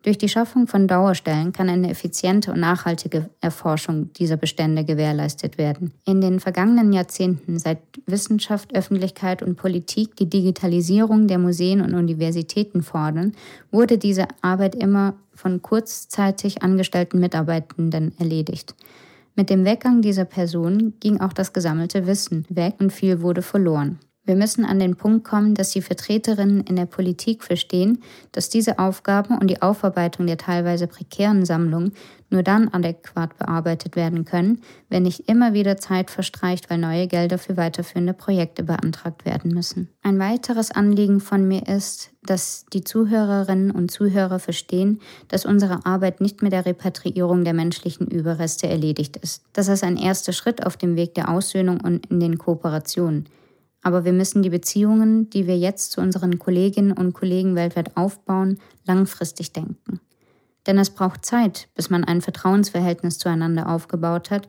Durch 0.04 0.18
die 0.18 0.28
Schaffung 0.28 0.66
von 0.66 0.86
Dauerstellen 0.86 1.52
kann 1.52 1.70
eine 1.70 1.88
effiziente 1.88 2.52
und 2.52 2.60
nachhaltige 2.60 3.30
Erforschung 3.40 4.12
dieser 4.12 4.36
Bestände 4.36 4.84
gewährleistet 4.84 5.56
werden. 5.56 5.94
In 6.04 6.20
den 6.20 6.40
vergangenen 6.40 6.92
Jahrzehnten, 6.92 7.58
seit 7.58 7.78
Wissenschaft, 8.04 8.76
Öffentlichkeit 8.76 9.42
und 9.42 9.56
Politik 9.56 10.14
die 10.16 10.28
Digitalisierung 10.28 11.26
der 11.26 11.38
Museen 11.38 11.80
und 11.80 11.94
Universitäten 11.94 12.82
fordern, 12.82 13.32
wurde 13.70 13.96
diese 13.96 14.28
Arbeit 14.42 14.74
immer 14.74 15.14
von 15.34 15.62
kurzzeitig 15.62 16.62
angestellten 16.62 17.18
Mitarbeitenden 17.18 18.12
erledigt. 18.18 18.74
Mit 19.36 19.48
dem 19.48 19.64
Weggang 19.64 20.02
dieser 20.02 20.26
Personen 20.26 21.00
ging 21.00 21.18
auch 21.18 21.32
das 21.32 21.54
gesammelte 21.54 22.06
Wissen 22.06 22.44
weg 22.50 22.74
und 22.78 22.92
viel 22.92 23.22
wurde 23.22 23.40
verloren. 23.40 23.98
Wir 24.26 24.36
müssen 24.36 24.64
an 24.64 24.78
den 24.78 24.96
Punkt 24.96 25.24
kommen, 25.24 25.54
dass 25.54 25.70
die 25.70 25.82
Vertreterinnen 25.82 26.62
in 26.62 26.76
der 26.76 26.86
Politik 26.86 27.44
verstehen, 27.44 28.02
dass 28.32 28.48
diese 28.48 28.78
Aufgaben 28.78 29.36
und 29.36 29.48
die 29.48 29.60
Aufarbeitung 29.60 30.26
der 30.26 30.38
teilweise 30.38 30.86
prekären 30.86 31.44
Sammlungen 31.44 31.92
nur 32.30 32.42
dann 32.42 32.68
adäquat 32.68 33.36
bearbeitet 33.36 33.96
werden 33.96 34.24
können, 34.24 34.62
wenn 34.88 35.02
nicht 35.02 35.28
immer 35.28 35.52
wieder 35.52 35.76
Zeit 35.76 36.10
verstreicht, 36.10 36.70
weil 36.70 36.78
neue 36.78 37.06
Gelder 37.06 37.36
für 37.36 37.58
weiterführende 37.58 38.14
Projekte 38.14 38.62
beantragt 38.62 39.26
werden 39.26 39.52
müssen. 39.52 39.90
Ein 40.02 40.18
weiteres 40.18 40.70
Anliegen 40.70 41.20
von 41.20 41.46
mir 41.46 41.68
ist, 41.68 42.10
dass 42.22 42.64
die 42.72 42.82
Zuhörerinnen 42.82 43.70
und 43.70 43.90
Zuhörer 43.90 44.38
verstehen, 44.38 45.00
dass 45.28 45.44
unsere 45.44 45.84
Arbeit 45.84 46.22
nicht 46.22 46.42
mit 46.42 46.52
der 46.52 46.64
Repatriierung 46.64 47.44
der 47.44 47.52
menschlichen 47.52 48.06
Überreste 48.06 48.68
erledigt 48.68 49.18
ist. 49.18 49.44
Das 49.52 49.68
ist 49.68 49.84
ein 49.84 49.98
erster 49.98 50.32
Schritt 50.32 50.64
auf 50.64 50.78
dem 50.78 50.96
Weg 50.96 51.14
der 51.14 51.28
Aussöhnung 51.28 51.82
und 51.82 52.06
in 52.06 52.20
den 52.20 52.38
Kooperationen. 52.38 53.28
Aber 53.84 54.06
wir 54.06 54.14
müssen 54.14 54.42
die 54.42 54.50
Beziehungen, 54.50 55.28
die 55.28 55.46
wir 55.46 55.58
jetzt 55.58 55.92
zu 55.92 56.00
unseren 56.00 56.38
Kolleginnen 56.38 56.92
und 56.92 57.12
Kollegen 57.12 57.54
weltweit 57.54 57.96
aufbauen, 57.98 58.58
langfristig 58.86 59.52
denken. 59.52 60.00
Denn 60.66 60.78
es 60.78 60.88
braucht 60.88 61.26
Zeit, 61.26 61.68
bis 61.74 61.90
man 61.90 62.02
ein 62.02 62.22
Vertrauensverhältnis 62.22 63.18
zueinander 63.18 63.68
aufgebaut 63.68 64.30
hat 64.30 64.48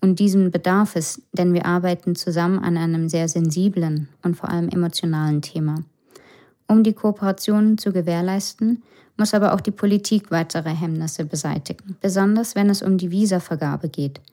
und 0.00 0.20
diesem 0.20 0.52
bedarf 0.52 0.94
es, 0.94 1.20
denn 1.32 1.52
wir 1.52 1.66
arbeiten 1.66 2.14
zusammen 2.14 2.60
an 2.60 2.76
einem 2.76 3.08
sehr 3.08 3.28
sensiblen 3.28 4.08
und 4.22 4.36
vor 4.36 4.50
allem 4.50 4.68
emotionalen 4.68 5.42
Thema. 5.42 5.82
Um 6.68 6.84
die 6.84 6.92
Kooperation 6.92 7.78
zu 7.78 7.92
gewährleisten, 7.92 8.84
muss 9.16 9.34
aber 9.34 9.52
auch 9.52 9.60
die 9.60 9.72
Politik 9.72 10.30
weitere 10.30 10.70
Hemmnisse 10.70 11.24
beseitigen, 11.24 11.96
besonders 12.00 12.54
wenn 12.54 12.70
es 12.70 12.82
um 12.82 12.98
die 12.98 13.10
Visavergabe 13.10 13.88
geht– 13.88 14.20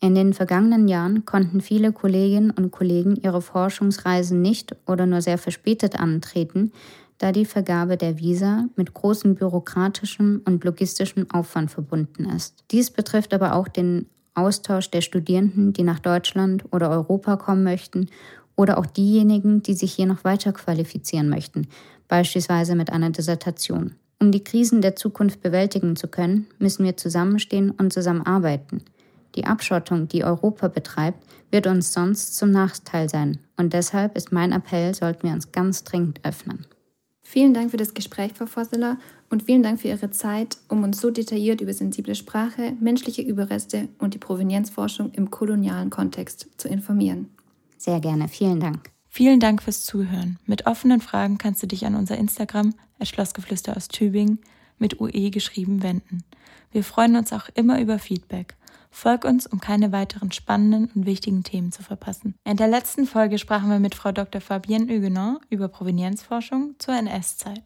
in 0.00 0.14
den 0.14 0.34
vergangenen 0.34 0.88
Jahren 0.88 1.24
konnten 1.24 1.60
viele 1.60 1.92
Kolleginnen 1.92 2.50
und 2.50 2.70
Kollegen 2.70 3.16
ihre 3.16 3.40
Forschungsreisen 3.40 4.42
nicht 4.42 4.76
oder 4.86 5.06
nur 5.06 5.22
sehr 5.22 5.38
verspätet 5.38 5.98
antreten, 5.98 6.72
da 7.18 7.32
die 7.32 7.46
Vergabe 7.46 7.96
der 7.96 8.18
Visa 8.18 8.66
mit 8.76 8.92
großem 8.92 9.36
bürokratischem 9.36 10.42
und 10.44 10.64
logistischem 10.64 11.30
Aufwand 11.30 11.70
verbunden 11.70 12.26
ist. 12.26 12.64
Dies 12.70 12.90
betrifft 12.90 13.32
aber 13.32 13.54
auch 13.54 13.68
den 13.68 14.06
Austausch 14.34 14.90
der 14.90 15.00
Studierenden, 15.00 15.72
die 15.72 15.82
nach 15.82 15.98
Deutschland 15.98 16.64
oder 16.72 16.90
Europa 16.90 17.36
kommen 17.36 17.62
möchten, 17.62 18.08
oder 18.54 18.78
auch 18.78 18.86
diejenigen, 18.86 19.62
die 19.62 19.74
sich 19.74 19.92
hier 19.92 20.06
noch 20.06 20.24
weiter 20.24 20.52
qualifizieren 20.52 21.28
möchten, 21.28 21.68
beispielsweise 22.08 22.74
mit 22.74 22.90
einer 22.90 23.10
Dissertation. 23.10 23.94
Um 24.18 24.32
die 24.32 24.42
Krisen 24.42 24.80
der 24.80 24.96
Zukunft 24.96 25.42
bewältigen 25.42 25.94
zu 25.94 26.08
können, 26.08 26.46
müssen 26.58 26.84
wir 26.84 26.96
zusammenstehen 26.96 27.70
und 27.70 27.92
zusammenarbeiten. 27.92 28.82
Die 29.36 29.44
Abschottung, 29.44 30.08
die 30.08 30.24
Europa 30.24 30.68
betreibt, 30.68 31.22
wird 31.50 31.66
uns 31.66 31.92
sonst 31.92 32.36
zum 32.36 32.50
Nachteil 32.50 33.08
sein. 33.08 33.38
Und 33.56 33.72
deshalb 33.72 34.16
ist 34.16 34.32
mein 34.32 34.52
Appell, 34.52 34.94
sollten 34.94 35.28
wir 35.28 35.34
uns 35.34 35.52
ganz 35.52 35.84
dringend 35.84 36.20
öffnen. 36.24 36.66
Vielen 37.22 37.54
Dank 37.54 37.72
für 37.72 37.76
das 37.76 37.94
Gespräch, 37.94 38.32
Frau 38.34 38.46
Vosseler, 38.46 38.98
und 39.28 39.42
vielen 39.42 39.62
Dank 39.62 39.80
für 39.80 39.88
Ihre 39.88 40.10
Zeit, 40.10 40.58
um 40.68 40.84
uns 40.84 41.00
so 41.00 41.10
detailliert 41.10 41.60
über 41.60 41.72
sensible 41.72 42.14
Sprache, 42.14 42.74
menschliche 42.80 43.22
Überreste 43.22 43.88
und 43.98 44.14
die 44.14 44.18
Provenienzforschung 44.18 45.10
im 45.12 45.30
kolonialen 45.30 45.90
Kontext 45.90 46.48
zu 46.56 46.68
informieren. 46.68 47.28
Sehr 47.76 47.98
gerne, 48.00 48.28
vielen 48.28 48.60
Dank. 48.60 48.90
Vielen 49.08 49.40
Dank 49.40 49.62
fürs 49.62 49.84
Zuhören. 49.84 50.38
Mit 50.46 50.66
offenen 50.66 51.00
Fragen 51.00 51.38
kannst 51.38 51.62
du 51.62 51.66
dich 51.66 51.86
an 51.86 51.94
unser 51.94 52.16
Instagram, 52.16 52.74
Schlossgeflüster 53.02 53.76
aus 53.76 53.88
Tübingen, 53.88 54.38
mit 54.78 55.00
UE 55.00 55.30
geschrieben, 55.30 55.82
wenden. 55.82 56.22
Wir 56.70 56.84
freuen 56.84 57.16
uns 57.16 57.32
auch 57.32 57.48
immer 57.54 57.80
über 57.80 57.98
Feedback. 57.98 58.55
Folg 58.96 59.26
uns, 59.26 59.46
um 59.46 59.60
keine 59.60 59.92
weiteren 59.92 60.32
spannenden 60.32 60.90
und 60.94 61.04
wichtigen 61.04 61.42
Themen 61.42 61.70
zu 61.70 61.82
verpassen. 61.82 62.34
In 62.44 62.56
der 62.56 62.66
letzten 62.66 63.04
Folge 63.04 63.36
sprachen 63.36 63.68
wir 63.68 63.78
mit 63.78 63.94
Frau 63.94 64.10
Dr. 64.10 64.40
Fabienne 64.40 64.86
Huguenin 64.86 65.36
über 65.50 65.68
Provenienzforschung 65.68 66.76
zur 66.78 66.94
NS-Zeit. 66.94 67.62